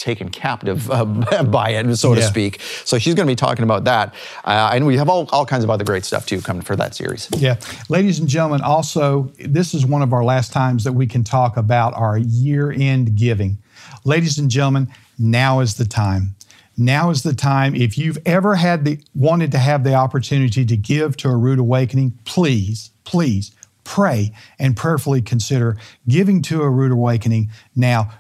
taken 0.02 0.30
captive 0.30 0.90
uh, 0.92 1.06
by 1.44 1.70
it, 1.70 1.96
so 1.96 2.16
to 2.16 2.22
speak. 2.22 2.60
So 2.84 2.98
she's 2.98 3.14
going 3.14 3.28
to 3.28 3.32
be 3.32 3.36
talking 3.36 3.64
about 3.64 3.86
that. 3.86 4.14
Uh, 4.44 4.72
and 4.74 4.86
we 4.86 4.98
have 4.98 5.08
all, 5.08 5.30
all 5.32 5.46
kinds 5.46 5.64
of 5.64 5.70
other 5.70 5.86
great 5.86 6.04
stuff 6.04 6.26
too 6.26 6.42
coming 6.42 6.64
for 6.64 6.76
that 6.76 6.96
series. 6.96 7.30
Yeah. 7.38 7.58
Ladies 7.88 8.20
and 8.20 8.28
gentlemen, 8.28 8.62
also, 8.62 9.32
this 9.40 9.74
is 9.74 9.86
one 9.86 10.02
of 10.02 10.12
our 10.12 10.24
last 10.24 10.52
times 10.52 10.84
that 10.84 10.94
we 10.94 11.08
can 11.08 11.24
talk 11.24 11.56
about 11.56 11.94
our 11.94 12.18
year 12.18 12.72
end 12.72 13.16
giving. 13.16 13.58
Ladies 14.04 14.38
and 14.38 14.50
gentlemen, 14.50 14.88
now 15.18 15.60
is 15.60 15.76
the 15.76 15.86
time. 15.86 16.36
Now 16.78 17.12
is 17.12 17.22
the 17.22 17.36
time. 17.36 17.76
If 17.76 17.98
you've 17.98 18.18
ever 18.26 18.56
had 18.56 18.86
the 18.86 19.00
wanted 19.14 19.52
to 19.52 19.60
have 19.60 19.84
the 19.84 19.94
opportunity 19.94 20.66
to 20.66 20.76
give 20.76 21.16
to 21.18 21.30
a 21.30 21.38
Rood 21.38 21.60
Awakening, 21.60 22.18
please, 22.26 22.92
please 23.04 23.52
pray 23.84 24.34
and 24.58 24.76
prayerfully 24.76 25.22
consider 25.22 25.78
giving 26.08 26.42
to 26.44 26.64
a 26.64 26.70
Rood 26.70 26.92
Awakening. 26.92 27.50
Now, 27.76 28.12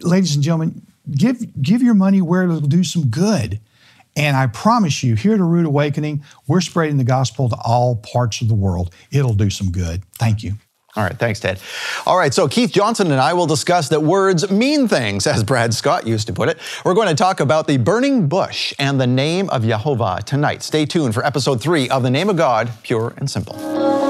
ladies 0.00 0.34
and 0.34 0.44
gentlemen, 0.44 0.86
give, 1.10 1.62
give 1.62 1.82
your 1.82 1.94
money 1.94 2.20
where 2.22 2.44
it'll 2.44 2.60
do 2.60 2.84
some 2.84 3.06
good. 3.06 3.60
And 4.14 4.36
I 4.36 4.46
promise 4.46 5.02
you, 5.02 5.14
here 5.14 5.34
at 5.34 5.40
A 5.40 5.44
Rood 5.44 5.64
Awakening, 5.64 6.22
we're 6.46 6.60
spreading 6.60 6.98
the 6.98 7.04
gospel 7.04 7.48
to 7.48 7.56
all 7.64 7.96
parts 7.96 8.42
of 8.42 8.48
the 8.48 8.54
world. 8.54 8.94
It'll 9.10 9.34
do 9.34 9.48
some 9.48 9.70
good. 9.70 10.02
Thank 10.18 10.42
you. 10.42 10.54
All 10.94 11.02
right, 11.02 11.18
thanks, 11.18 11.40
Ted. 11.40 11.58
All 12.04 12.18
right, 12.18 12.34
so 12.34 12.46
Keith 12.46 12.70
Johnson 12.70 13.10
and 13.10 13.20
I 13.20 13.32
will 13.32 13.46
discuss 13.46 13.88
that 13.88 14.02
words 14.02 14.50
mean 14.50 14.88
things, 14.88 15.26
as 15.26 15.42
Brad 15.42 15.72
Scott 15.72 16.06
used 16.06 16.26
to 16.26 16.34
put 16.34 16.50
it. 16.50 16.58
We're 16.84 16.92
going 16.92 17.08
to 17.08 17.14
talk 17.14 17.40
about 17.40 17.66
the 17.66 17.78
burning 17.78 18.28
bush 18.28 18.74
and 18.78 19.00
the 19.00 19.06
name 19.06 19.48
of 19.48 19.64
Jehovah 19.64 20.20
tonight. 20.26 20.62
Stay 20.62 20.84
tuned 20.84 21.14
for 21.14 21.24
episode 21.24 21.62
three 21.62 21.88
of 21.88 22.02
The 22.02 22.10
Name 22.10 22.28
of 22.28 22.36
God, 22.36 22.70
Pure 22.82 23.14
and 23.16 23.30
Simple. 23.30 24.01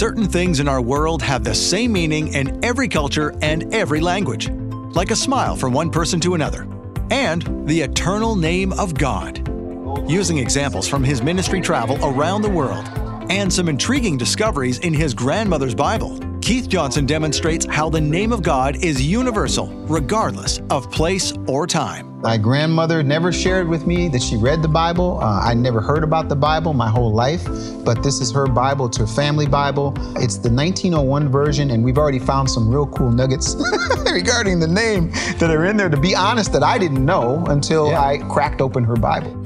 Certain 0.00 0.26
things 0.26 0.60
in 0.60 0.66
our 0.66 0.80
world 0.80 1.20
have 1.20 1.44
the 1.44 1.54
same 1.54 1.92
meaning 1.92 2.32
in 2.32 2.64
every 2.64 2.88
culture 2.88 3.34
and 3.42 3.74
every 3.74 4.00
language, 4.00 4.48
like 4.94 5.10
a 5.10 5.14
smile 5.14 5.54
from 5.54 5.74
one 5.74 5.90
person 5.90 6.18
to 6.20 6.32
another, 6.32 6.66
and 7.10 7.68
the 7.68 7.82
eternal 7.82 8.34
name 8.34 8.72
of 8.72 8.94
God. 8.94 9.46
Using 10.10 10.38
examples 10.38 10.88
from 10.88 11.04
his 11.04 11.20
ministry 11.20 11.60
travel 11.60 11.98
around 12.02 12.40
the 12.40 12.48
world 12.48 12.88
and 13.28 13.52
some 13.52 13.68
intriguing 13.68 14.16
discoveries 14.16 14.78
in 14.78 14.94
his 14.94 15.12
grandmother's 15.12 15.74
Bible, 15.74 16.18
Keith 16.40 16.68
Johnson 16.68 17.04
demonstrates 17.04 17.66
how 17.66 17.90
the 17.90 18.00
name 18.00 18.32
of 18.32 18.42
God 18.42 18.82
is 18.82 19.00
universal, 19.06 19.66
regardless 19.86 20.60
of 20.70 20.90
place 20.90 21.34
or 21.46 21.66
time. 21.66 22.18
My 22.22 22.38
grandmother 22.38 23.02
never 23.02 23.30
shared 23.30 23.68
with 23.68 23.86
me 23.86 24.08
that 24.08 24.22
she 24.22 24.36
read 24.36 24.62
the 24.62 24.68
Bible. 24.68 25.20
Uh, 25.22 25.40
I 25.40 25.54
never 25.54 25.80
heard 25.80 26.02
about 26.02 26.28
the 26.28 26.36
Bible 26.36 26.72
my 26.72 26.88
whole 26.88 27.12
life, 27.12 27.46
but 27.84 28.02
this 28.02 28.20
is 28.20 28.32
her 28.32 28.46
Bible, 28.46 28.86
it's 28.86 28.96
her 28.96 29.06
family 29.06 29.46
Bible. 29.46 29.92
It's 30.16 30.36
the 30.38 30.50
1901 30.50 31.28
version, 31.28 31.70
and 31.70 31.84
we've 31.84 31.98
already 31.98 32.18
found 32.18 32.50
some 32.50 32.70
real 32.70 32.86
cool 32.86 33.10
nuggets 33.10 33.54
regarding 34.10 34.60
the 34.60 34.68
name 34.68 35.10
that 35.38 35.50
are 35.50 35.66
in 35.66 35.76
there. 35.76 35.90
To 35.90 36.00
be 36.00 36.14
honest, 36.14 36.52
that 36.52 36.62
I 36.62 36.78
didn't 36.78 37.04
know 37.04 37.44
until 37.48 37.90
yeah. 37.90 38.00
I 38.00 38.18
cracked 38.30 38.60
open 38.60 38.82
her 38.84 38.96
Bible. 38.96 39.36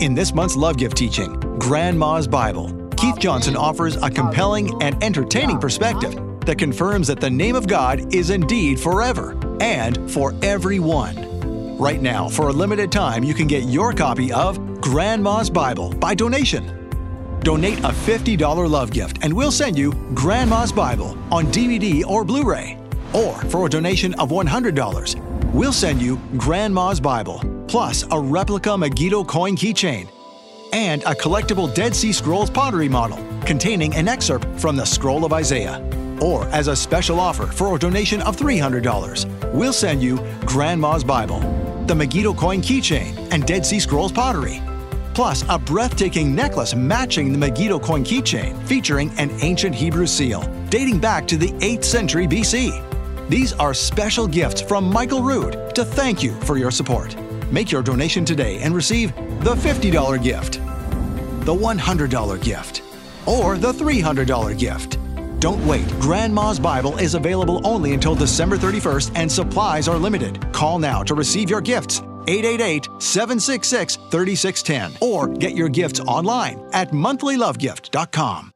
In 0.00 0.14
this 0.14 0.34
month's 0.34 0.56
Love 0.56 0.76
Gift 0.76 0.96
teaching, 0.96 1.32
Grandma's 1.58 2.28
Bible, 2.28 2.85
Keith 2.96 3.18
Johnson 3.18 3.56
offers 3.56 3.96
a 3.96 4.08
compelling 4.08 4.82
and 4.82 5.02
entertaining 5.04 5.58
perspective 5.58 6.14
that 6.46 6.56
confirms 6.56 7.06
that 7.08 7.20
the 7.20 7.28
name 7.28 7.54
of 7.54 7.66
God 7.66 8.14
is 8.14 8.30
indeed 8.30 8.80
forever 8.80 9.36
and 9.60 10.10
for 10.10 10.34
everyone. 10.42 11.76
Right 11.76 12.00
now, 12.00 12.28
for 12.28 12.48
a 12.48 12.52
limited 12.52 12.90
time, 12.90 13.22
you 13.22 13.34
can 13.34 13.46
get 13.46 13.64
your 13.64 13.92
copy 13.92 14.32
of 14.32 14.80
Grandma's 14.80 15.50
Bible 15.50 15.90
by 15.90 16.14
donation. 16.14 16.72
Donate 17.40 17.80
a 17.80 17.90
$50 17.90 18.70
love 18.70 18.90
gift 18.90 19.18
and 19.20 19.32
we'll 19.32 19.52
send 19.52 19.76
you 19.76 19.92
Grandma's 20.14 20.72
Bible 20.72 21.18
on 21.30 21.46
DVD 21.48 22.04
or 22.06 22.24
Blu 22.24 22.44
ray. 22.44 22.78
Or 23.12 23.34
for 23.50 23.66
a 23.66 23.68
donation 23.68 24.14
of 24.14 24.30
$100, 24.30 25.52
we'll 25.52 25.72
send 25.72 26.00
you 26.00 26.16
Grandma's 26.38 26.98
Bible 26.98 27.42
plus 27.68 28.04
a 28.10 28.18
replica 28.18 28.78
Megiddo 28.78 29.24
coin 29.24 29.54
keychain 29.54 30.08
and 30.72 31.02
a 31.02 31.14
collectible 31.14 31.72
Dead 31.74 31.94
Sea 31.94 32.12
Scrolls 32.12 32.50
pottery 32.50 32.88
model 32.88 33.18
containing 33.44 33.94
an 33.94 34.08
excerpt 34.08 34.46
from 34.58 34.76
the 34.76 34.84
Scroll 34.84 35.24
of 35.24 35.32
Isaiah. 35.32 35.82
Or 36.20 36.44
as 36.46 36.68
a 36.68 36.76
special 36.76 37.20
offer 37.20 37.46
for 37.46 37.74
a 37.74 37.78
donation 37.78 38.22
of 38.22 38.36
$300, 38.36 39.52
we'll 39.52 39.72
send 39.72 40.02
you 40.02 40.18
Grandma's 40.46 41.04
Bible, 41.04 41.40
the 41.86 41.94
Megiddo 41.94 42.34
coin 42.34 42.60
keychain, 42.60 43.16
and 43.32 43.46
Dead 43.46 43.64
Sea 43.64 43.80
Scrolls 43.80 44.12
pottery. 44.12 44.62
Plus, 45.14 45.44
a 45.48 45.58
breathtaking 45.58 46.34
necklace 46.34 46.74
matching 46.74 47.32
the 47.32 47.38
Megiddo 47.38 47.78
coin 47.78 48.04
keychain 48.04 48.62
featuring 48.66 49.10
an 49.18 49.30
ancient 49.40 49.74
Hebrew 49.74 50.06
seal 50.06 50.42
dating 50.68 50.98
back 50.98 51.26
to 51.28 51.36
the 51.36 51.52
8th 51.52 51.84
century 51.84 52.26
BC. 52.26 52.82
These 53.28 53.52
are 53.54 53.74
special 53.74 54.26
gifts 54.26 54.60
from 54.60 54.84
Michael 54.92 55.22
Rood 55.22 55.74
to 55.74 55.84
thank 55.84 56.22
you 56.22 56.32
for 56.42 56.56
your 56.56 56.70
support. 56.70 57.16
Make 57.50 57.70
your 57.70 57.82
donation 57.82 58.24
today 58.24 58.60
and 58.60 58.74
receive 58.74 59.14
the 59.44 59.54
$50 59.54 60.22
gift, 60.22 60.54
the 61.44 61.54
$100 61.54 62.42
gift, 62.42 62.82
or 63.26 63.56
the 63.56 63.72
$300 63.72 64.58
gift. 64.58 64.98
Don't 65.40 65.64
wait. 65.66 65.88
Grandma's 66.00 66.58
Bible 66.58 66.96
is 66.98 67.14
available 67.14 67.64
only 67.66 67.92
until 67.92 68.14
December 68.14 68.56
31st 68.56 69.12
and 69.14 69.30
supplies 69.30 69.86
are 69.86 69.98
limited. 69.98 70.52
Call 70.52 70.78
now 70.78 71.02
to 71.02 71.14
receive 71.14 71.50
your 71.50 71.60
gifts. 71.60 72.00
888 72.28 72.88
766 73.00 73.96
3610 74.10 74.92
or 75.00 75.28
get 75.28 75.54
your 75.54 75.68
gifts 75.68 76.00
online 76.00 76.68
at 76.72 76.90
monthlylovegift.com. 76.90 78.52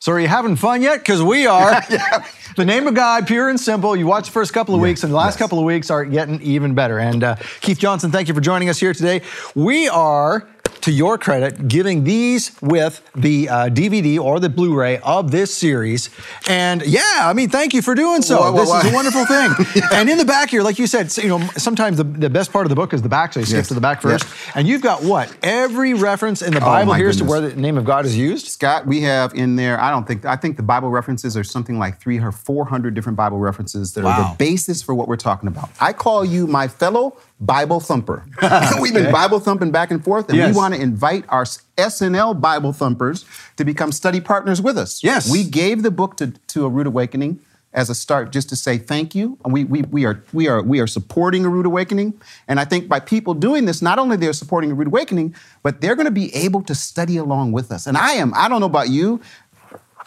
So, 0.00 0.12
are 0.12 0.20
you 0.20 0.28
having 0.28 0.54
fun 0.54 0.80
yet? 0.80 1.00
Because 1.00 1.20
we 1.20 1.48
are. 1.48 1.72
yeah. 1.90 2.24
The 2.56 2.64
name 2.64 2.86
of 2.86 2.94
God, 2.94 3.26
pure 3.26 3.48
and 3.48 3.58
simple. 3.58 3.96
You 3.96 4.06
watch 4.06 4.26
the 4.26 4.30
first 4.30 4.52
couple 4.52 4.72
of 4.74 4.80
weeks, 4.80 5.02
and 5.02 5.12
the 5.12 5.16
last 5.16 5.34
yes. 5.34 5.38
couple 5.38 5.58
of 5.58 5.64
weeks 5.64 5.90
are 5.90 6.04
getting 6.04 6.40
even 6.40 6.74
better. 6.74 7.00
And 7.00 7.24
uh, 7.24 7.36
Keith 7.60 7.80
Johnson, 7.80 8.12
thank 8.12 8.28
you 8.28 8.34
for 8.34 8.40
joining 8.40 8.68
us 8.68 8.78
here 8.78 8.94
today. 8.94 9.22
We 9.56 9.88
are 9.88 10.48
to 10.82 10.90
your 10.90 11.18
credit, 11.18 11.68
giving 11.68 12.04
these 12.04 12.52
with 12.60 13.02
the 13.14 13.48
uh, 13.48 13.68
DVD 13.68 14.18
or 14.18 14.40
the 14.40 14.48
Blu-ray 14.48 14.98
of 14.98 15.30
this 15.30 15.54
series. 15.54 16.10
And 16.48 16.82
yeah, 16.86 17.02
I 17.20 17.32
mean, 17.32 17.48
thank 17.48 17.74
you 17.74 17.82
for 17.82 17.94
doing 17.94 18.22
so. 18.22 18.52
This 18.52 18.68
is 18.68 18.92
a 18.92 18.94
wonderful 18.94 19.26
thing. 19.26 19.52
yeah. 19.74 19.88
And 19.98 20.08
in 20.08 20.18
the 20.18 20.24
back 20.24 20.50
here, 20.50 20.62
like 20.62 20.78
you 20.78 20.86
said, 20.86 21.14
you 21.16 21.28
know, 21.28 21.40
sometimes 21.56 21.96
the, 21.96 22.04
the 22.04 22.30
best 22.30 22.52
part 22.52 22.64
of 22.64 22.70
the 22.70 22.76
book 22.76 22.92
is 22.92 23.02
the 23.02 23.08
back, 23.08 23.32
so 23.32 23.40
you 23.40 23.46
skip 23.46 23.56
yes. 23.56 23.68
to 23.68 23.74
the 23.74 23.80
back 23.80 24.00
first. 24.00 24.24
Yes. 24.24 24.52
And 24.54 24.68
you've 24.68 24.82
got 24.82 25.02
what? 25.02 25.34
Every 25.42 25.94
reference 25.94 26.40
in 26.42 26.52
the 26.52 26.60
oh, 26.60 26.64
Bible 26.64 26.92
oh, 26.92 26.94
here 26.94 27.12
to 27.12 27.24
where 27.24 27.40
the 27.40 27.56
name 27.56 27.76
of 27.76 27.84
God 27.84 28.06
is 28.06 28.16
used. 28.16 28.46
Scott, 28.46 28.86
we 28.86 29.00
have 29.02 29.34
in 29.34 29.56
there. 29.56 29.80
I 29.80 29.90
don't 29.90 30.06
think 30.06 30.24
I 30.24 30.36
think 30.36 30.56
the 30.56 30.62
Bible 30.62 30.90
references 30.90 31.36
are 31.36 31.44
something 31.44 31.78
like 31.78 32.00
three 32.00 32.18
or 32.18 32.32
four 32.32 32.64
hundred 32.64 32.94
different 32.94 33.16
Bible 33.16 33.38
references 33.38 33.94
that 33.94 34.04
wow. 34.04 34.10
are 34.10 34.30
the 34.30 34.36
basis 34.36 34.82
for 34.82 34.94
what 34.94 35.08
we're 35.08 35.16
talking 35.16 35.48
about. 35.48 35.70
I 35.80 35.92
call 35.92 36.24
you 36.24 36.46
my 36.46 36.68
fellow 36.68 37.16
Bible 37.40 37.80
thumper. 37.80 38.24
We've 38.80 38.92
been 38.92 39.12
Bible 39.12 39.40
thumping 39.40 39.70
back 39.70 39.90
and 39.90 40.02
forth, 40.02 40.28
and 40.28 40.36
yes. 40.36 40.52
we 40.52 40.56
want 40.56 40.74
to 40.74 40.80
invite 40.80 41.24
our 41.28 41.44
SNL 41.44 42.40
Bible 42.40 42.72
thumpers 42.72 43.24
to 43.56 43.64
become 43.64 43.92
study 43.92 44.20
partners 44.20 44.60
with 44.60 44.76
us. 44.76 45.02
Yes. 45.02 45.30
We 45.30 45.44
gave 45.44 45.82
the 45.82 45.90
book 45.90 46.16
to, 46.16 46.32
to 46.48 46.66
A 46.66 46.68
Rood 46.68 46.86
Awakening 46.86 47.40
as 47.72 47.90
a 47.90 47.94
start 47.94 48.32
just 48.32 48.48
to 48.48 48.56
say 48.56 48.78
thank 48.78 49.14
you. 49.14 49.38
We, 49.44 49.64
we, 49.64 49.82
we, 49.82 50.04
are, 50.04 50.22
we, 50.32 50.48
are, 50.48 50.62
we 50.62 50.80
are 50.80 50.86
supporting 50.86 51.44
A 51.44 51.48
Rood 51.48 51.66
Awakening. 51.66 52.20
And 52.48 52.58
I 52.58 52.64
think 52.64 52.88
by 52.88 52.98
people 52.98 53.34
doing 53.34 53.66
this, 53.66 53.82
not 53.82 53.98
only 53.98 54.16
they're 54.16 54.32
supporting 54.32 54.70
A 54.70 54.74
Rood 54.74 54.88
Awakening, 54.88 55.34
but 55.62 55.80
they're 55.80 55.94
going 55.94 56.06
to 56.06 56.10
be 56.10 56.34
able 56.34 56.62
to 56.62 56.74
study 56.74 57.18
along 57.18 57.52
with 57.52 57.70
us. 57.70 57.86
And 57.86 57.96
I 57.96 58.12
am, 58.12 58.32
I 58.34 58.48
don't 58.48 58.60
know 58.60 58.66
about 58.66 58.88
you, 58.88 59.20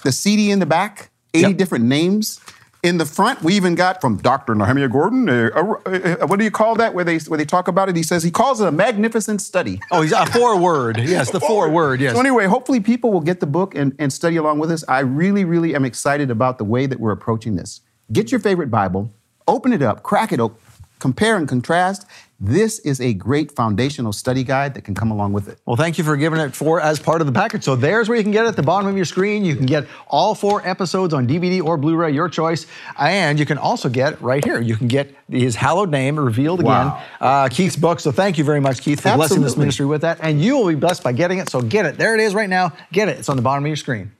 the 0.03 0.11
CD 0.11 0.49
in 0.49 0.59
the 0.59 0.65
back, 0.65 1.11
80 1.33 1.49
yep. 1.49 1.57
different 1.57 1.85
names. 1.85 2.41
In 2.83 2.97
the 2.97 3.05
front, 3.05 3.43
we 3.43 3.53
even 3.53 3.75
got 3.75 4.01
from 4.01 4.17
Dr. 4.17 4.55
Nehemiah 4.55 4.87
Gordon. 4.87 5.29
Uh, 5.29 5.51
uh, 5.53 6.25
what 6.25 6.39
do 6.39 6.43
you 6.43 6.49
call 6.49 6.73
that? 6.75 6.95
Where 6.95 7.05
they 7.05 7.19
where 7.19 7.37
they 7.37 7.45
talk 7.45 7.67
about 7.67 7.89
it, 7.89 7.95
he 7.95 8.01
says 8.01 8.23
he 8.23 8.31
calls 8.31 8.59
it 8.59 8.67
a 8.67 8.71
magnificent 8.71 9.39
study. 9.39 9.79
Oh, 9.91 10.01
he's 10.01 10.11
a 10.11 10.25
four 10.25 10.53
foreword. 10.53 10.97
Yes, 10.97 11.29
the 11.29 11.39
foreword. 11.39 12.01
Yes. 12.01 12.13
So 12.13 12.19
anyway, 12.19 12.45
hopefully 12.45 12.79
people 12.79 13.13
will 13.13 13.21
get 13.21 13.39
the 13.39 13.45
book 13.45 13.75
and, 13.75 13.95
and 13.99 14.11
study 14.11 14.35
along 14.35 14.57
with 14.57 14.71
us. 14.71 14.83
I 14.87 15.01
really, 15.01 15.45
really 15.45 15.75
am 15.75 15.85
excited 15.85 16.31
about 16.31 16.57
the 16.57 16.63
way 16.63 16.87
that 16.87 16.99
we're 16.99 17.11
approaching 17.11 17.55
this. 17.55 17.81
Get 18.11 18.31
your 18.31 18.39
favorite 18.39 18.71
Bible, 18.71 19.13
open 19.47 19.73
it 19.73 19.83
up, 19.83 20.01
crack 20.01 20.31
it 20.31 20.39
open, 20.39 20.57
compare 20.97 21.37
and 21.37 21.47
contrast, 21.47 22.07
this 22.41 22.79
is 22.79 22.99
a 22.99 23.13
great 23.13 23.51
foundational 23.51 24.11
study 24.11 24.43
guide 24.43 24.73
that 24.73 24.83
can 24.83 24.95
come 24.95 25.11
along 25.11 25.31
with 25.31 25.47
it. 25.47 25.59
Well, 25.67 25.75
thank 25.75 25.99
you 25.99 26.03
for 26.03 26.17
giving 26.17 26.39
it 26.39 26.55
for 26.55 26.81
as 26.81 26.99
part 26.99 27.21
of 27.21 27.27
the 27.27 27.33
package. 27.33 27.63
So 27.63 27.75
there's 27.75 28.09
where 28.09 28.17
you 28.17 28.23
can 28.23 28.31
get 28.31 28.45
it 28.45 28.47
at 28.47 28.55
the 28.55 28.63
bottom 28.63 28.89
of 28.89 28.95
your 28.95 29.05
screen. 29.05 29.45
You 29.45 29.55
can 29.55 29.67
get 29.67 29.85
all 30.07 30.33
four 30.33 30.67
episodes 30.67 31.13
on 31.13 31.27
DVD 31.27 31.63
or 31.63 31.77
Blu-ray, 31.77 32.11
your 32.11 32.29
choice. 32.29 32.65
And 32.97 33.37
you 33.37 33.45
can 33.45 33.59
also 33.59 33.89
get 33.89 34.19
right 34.23 34.43
here. 34.43 34.59
You 34.59 34.75
can 34.75 34.87
get 34.87 35.15
his 35.29 35.55
hallowed 35.55 35.91
name 35.91 36.19
revealed 36.19 36.61
again, 36.61 36.87
wow. 36.87 37.03
uh, 37.21 37.47
Keith's 37.47 37.75
book. 37.75 37.99
So 37.99 38.11
thank 38.11 38.39
you 38.39 38.43
very 38.43 38.59
much, 38.59 38.81
Keith, 38.81 39.01
for 39.01 39.09
Absolutely. 39.09 39.27
blessing 39.27 39.43
this 39.43 39.57
ministry 39.57 39.85
with 39.85 40.01
that. 40.01 40.17
And 40.21 40.41
you 40.41 40.57
will 40.57 40.67
be 40.67 40.75
blessed 40.75 41.03
by 41.03 41.11
getting 41.11 41.37
it. 41.37 41.47
So 41.49 41.61
get 41.61 41.85
it. 41.85 41.97
There 41.97 42.15
it 42.15 42.21
is 42.21 42.33
right 42.33 42.49
now. 42.49 42.73
Get 42.91 43.07
it. 43.07 43.19
It's 43.19 43.29
on 43.29 43.35
the 43.35 43.43
bottom 43.43 43.63
of 43.63 43.67
your 43.67 43.75
screen. 43.75 44.11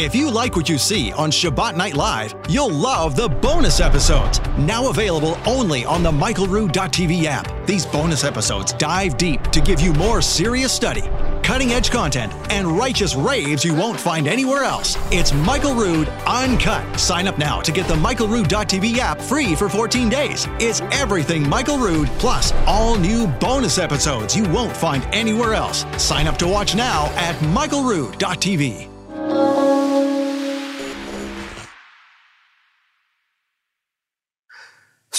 If 0.00 0.12
you 0.12 0.28
like 0.28 0.56
what 0.56 0.68
you 0.68 0.76
see 0.76 1.12
on 1.12 1.30
Shabbat 1.30 1.76
Night 1.76 1.94
Live, 1.94 2.34
you'll 2.48 2.72
love 2.72 3.14
the 3.14 3.28
bonus 3.28 3.78
episodes, 3.78 4.40
now 4.58 4.90
available 4.90 5.38
only 5.46 5.84
on 5.84 6.02
the 6.02 6.10
MichaelRood.tv 6.10 7.26
app. 7.26 7.48
These 7.64 7.86
bonus 7.86 8.24
episodes 8.24 8.72
dive 8.72 9.16
deep 9.16 9.40
to 9.52 9.60
give 9.60 9.80
you 9.80 9.92
more 9.92 10.20
serious 10.20 10.72
study, 10.72 11.04
cutting 11.44 11.70
edge 11.70 11.92
content, 11.92 12.32
and 12.50 12.66
righteous 12.66 13.14
raves 13.14 13.64
you 13.64 13.72
won't 13.72 14.00
find 14.00 14.26
anywhere 14.26 14.64
else. 14.64 14.96
It's 15.12 15.32
Michael 15.32 15.76
Rood 15.76 16.08
Uncut. 16.26 16.98
Sign 16.98 17.28
up 17.28 17.38
now 17.38 17.60
to 17.60 17.70
get 17.70 17.86
the 17.86 17.94
MichaelRood.tv 17.94 18.98
app 18.98 19.20
free 19.20 19.54
for 19.54 19.68
14 19.68 20.08
days. 20.08 20.48
It's 20.58 20.80
everything 20.90 21.48
Michael 21.48 21.78
Rood, 21.78 22.08
plus 22.18 22.50
all 22.66 22.98
new 22.98 23.28
bonus 23.28 23.78
episodes 23.78 24.36
you 24.36 24.42
won't 24.48 24.76
find 24.76 25.04
anywhere 25.12 25.54
else. 25.54 25.86
Sign 26.02 26.26
up 26.26 26.36
to 26.38 26.48
watch 26.48 26.74
now 26.74 27.06
at 27.14 27.36
MichaelRood.tv. 27.36 28.93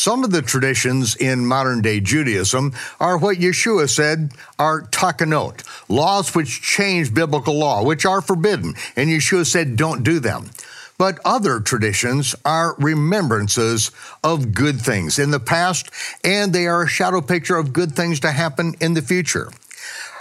Some 0.06 0.24
of 0.24 0.30
the 0.30 0.44
traditions 0.44 1.16
in 1.16 1.48
modern 1.48 1.82
day 1.82 2.00
Judaism 2.00 2.74
are 3.00 3.18
what 3.18 3.38
Yeshua 3.38 3.90
said 3.90 4.34
are 4.60 4.84
takanot, 4.84 5.64
laws 5.90 6.36
which 6.36 6.62
change 6.62 7.12
biblical 7.12 7.56
law, 7.56 7.82
which 7.82 8.06
are 8.06 8.22
forbidden. 8.22 8.76
And 8.96 9.10
Yeshua 9.10 9.48
said, 9.48 9.76
don't 9.76 10.04
do 10.04 10.20
them. 10.20 10.52
But 11.00 11.18
other 11.26 11.60
traditions 11.60 12.36
are 12.46 12.76
remembrances 12.78 13.90
of 14.24 14.54
good 14.54 14.80
things 14.80 15.18
in 15.18 15.32
the 15.32 15.40
past, 15.40 15.90
and 16.24 16.54
they 16.54 16.68
are 16.68 16.84
a 16.84 16.88
shadow 16.88 17.22
picture 17.22 17.58
of 17.58 17.74
good 17.74 17.96
things 17.96 18.20
to 18.20 18.32
happen 18.32 18.76
in 18.80 18.94
the 18.94 19.02
future. 19.02 19.50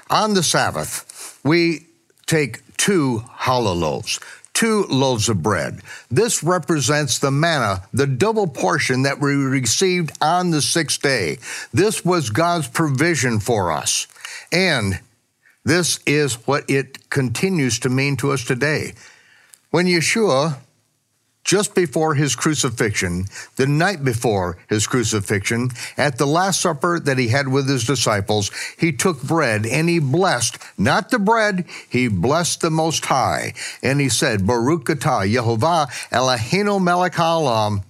On 0.08 0.32
the 0.32 0.42
Sabbath, 0.42 1.38
we 1.44 1.88
take 2.26 2.62
two 2.84 3.24
challah 3.40 3.74
loaves, 3.74 4.20
two 4.52 4.84
loaves 4.90 5.30
of 5.30 5.42
bread. 5.42 5.80
This 6.10 6.42
represents 6.42 7.18
the 7.18 7.30
manna, 7.30 7.82
the 7.94 8.06
double 8.06 8.46
portion 8.46 9.04
that 9.04 9.18
we 9.18 9.32
received 9.32 10.12
on 10.20 10.50
the 10.50 10.60
sixth 10.60 11.00
day. 11.00 11.38
This 11.72 12.04
was 12.04 12.28
God's 12.28 12.68
provision 12.68 13.40
for 13.40 13.72
us. 13.72 14.06
And 14.52 15.00
this 15.64 15.98
is 16.04 16.34
what 16.46 16.68
it 16.68 17.08
continues 17.08 17.78
to 17.78 17.88
mean 17.88 18.18
to 18.18 18.32
us 18.32 18.44
today. 18.44 18.92
When 19.70 19.86
Yeshua 19.86 20.58
just 21.44 21.74
before 21.74 22.14
his 22.14 22.34
crucifixion, 22.34 23.26
the 23.56 23.66
night 23.66 24.02
before 24.02 24.56
his 24.68 24.86
crucifixion, 24.86 25.70
at 25.96 26.16
the 26.16 26.26
Last 26.26 26.62
Supper 26.62 26.98
that 26.98 27.18
he 27.18 27.28
had 27.28 27.48
with 27.48 27.68
his 27.68 27.84
disciples, 27.84 28.50
he 28.78 28.92
took 28.92 29.22
bread 29.22 29.66
and 29.66 29.88
he 29.88 29.98
blessed, 29.98 30.58
not 30.78 31.10
the 31.10 31.18
bread, 31.18 31.66
he 31.88 32.08
blessed 32.08 32.62
the 32.62 32.70
Most 32.70 33.04
High. 33.04 33.52
And 33.82 34.00
he 34.00 34.08
said, 34.08 34.46
Baruch 34.46 34.86
atah 34.86 35.30
Yehovah 35.30 35.88
Eloheinu 36.10 36.82
melech 36.82 37.12
haolam, 37.12 37.84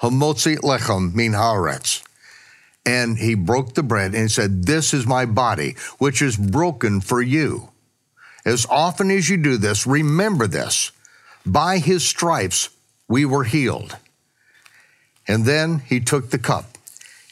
hamotzi 0.00 0.56
lechem 0.58 1.14
min 1.14 1.32
haaretz. 1.32 2.02
And 2.86 3.18
he 3.18 3.34
broke 3.34 3.74
the 3.74 3.82
bread 3.82 4.14
and 4.14 4.30
said, 4.30 4.66
This 4.66 4.94
is 4.94 5.06
my 5.06 5.24
body, 5.24 5.74
which 5.98 6.22
is 6.22 6.36
broken 6.36 7.00
for 7.00 7.20
you. 7.20 7.70
As 8.44 8.66
often 8.68 9.10
as 9.10 9.28
you 9.28 9.38
do 9.38 9.56
this, 9.56 9.86
remember 9.86 10.46
this. 10.46 10.92
By 11.46 11.78
his 11.78 12.06
stripes, 12.06 12.68
we 13.08 13.24
were 13.24 13.44
healed. 13.44 13.96
And 15.26 15.44
then 15.44 15.80
he 15.80 16.00
took 16.00 16.30
the 16.30 16.38
cup 16.38 16.76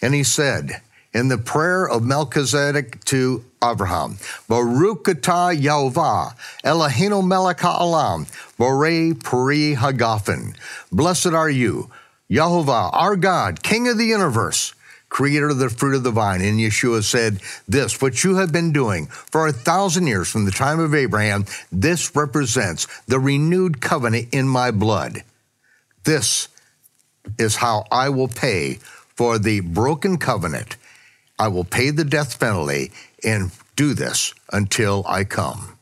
and 0.01 0.15
he 0.15 0.25
said, 0.25 0.81
in 1.15 1.29
the 1.29 1.39
prayer 1.39 1.87
of 1.87 2.03
Melchizedek 2.03 3.05
to 3.05 3.45
Abraham, 3.63 4.17
Baruch 4.49 5.05
atah 5.05 5.55
Yehovah, 5.55 6.35
Eloheinu 6.65 7.27
melech 7.27 7.61
ha'olam, 7.61 8.27
Borei 8.57 9.13
peri 9.23 9.75
hagafen. 9.77 10.57
Blessed 10.91 11.35
are 11.35 11.51
you, 11.51 11.91
Yehovah, 12.31 12.91
our 12.95 13.17
God, 13.17 13.63
King 13.63 13.89
of 13.89 13.99
the 13.99 14.07
universe, 14.07 14.75
creator 15.11 15.51
of 15.51 15.59
the 15.59 15.69
fruit 15.69 15.95
of 15.95 16.03
the 16.03 16.11
vine. 16.11 16.41
And 16.41 16.59
Yeshua 16.59 17.03
said, 17.03 17.41
This, 17.69 18.01
what 18.01 18.25
you 18.25 18.37
have 18.37 18.51
been 18.51 18.73
doing 18.73 19.07
for 19.09 19.47
a 19.47 19.53
thousand 19.53 20.07
years 20.07 20.31
from 20.31 20.47
the 20.47 20.51
time 20.51 20.81
of 20.81 20.95
Abraham, 20.95 21.45
this 21.71 22.17
represents 22.17 22.87
the 23.05 23.21
renewed 23.21 23.83
covenant 23.83 24.29
in 24.33 24.49
my 24.49 24.71
blood. 24.71 25.25
This 26.05 26.49
is 27.39 27.57
how 27.57 27.85
I 27.91 28.09
will 28.09 28.29
pay 28.29 28.75
for 29.15 29.39
the 29.39 29.61
broken 29.61 30.19
covenant. 30.19 30.77
I 31.39 31.49
will 31.49 31.65
pay 31.65 31.91
the 31.91 32.05
death 32.05 32.41
penalty 32.41 32.91
and 33.23 33.53
do 33.77 33.95
this 33.95 34.35
until 34.53 35.05
I 35.07 35.25
come. 35.25 35.79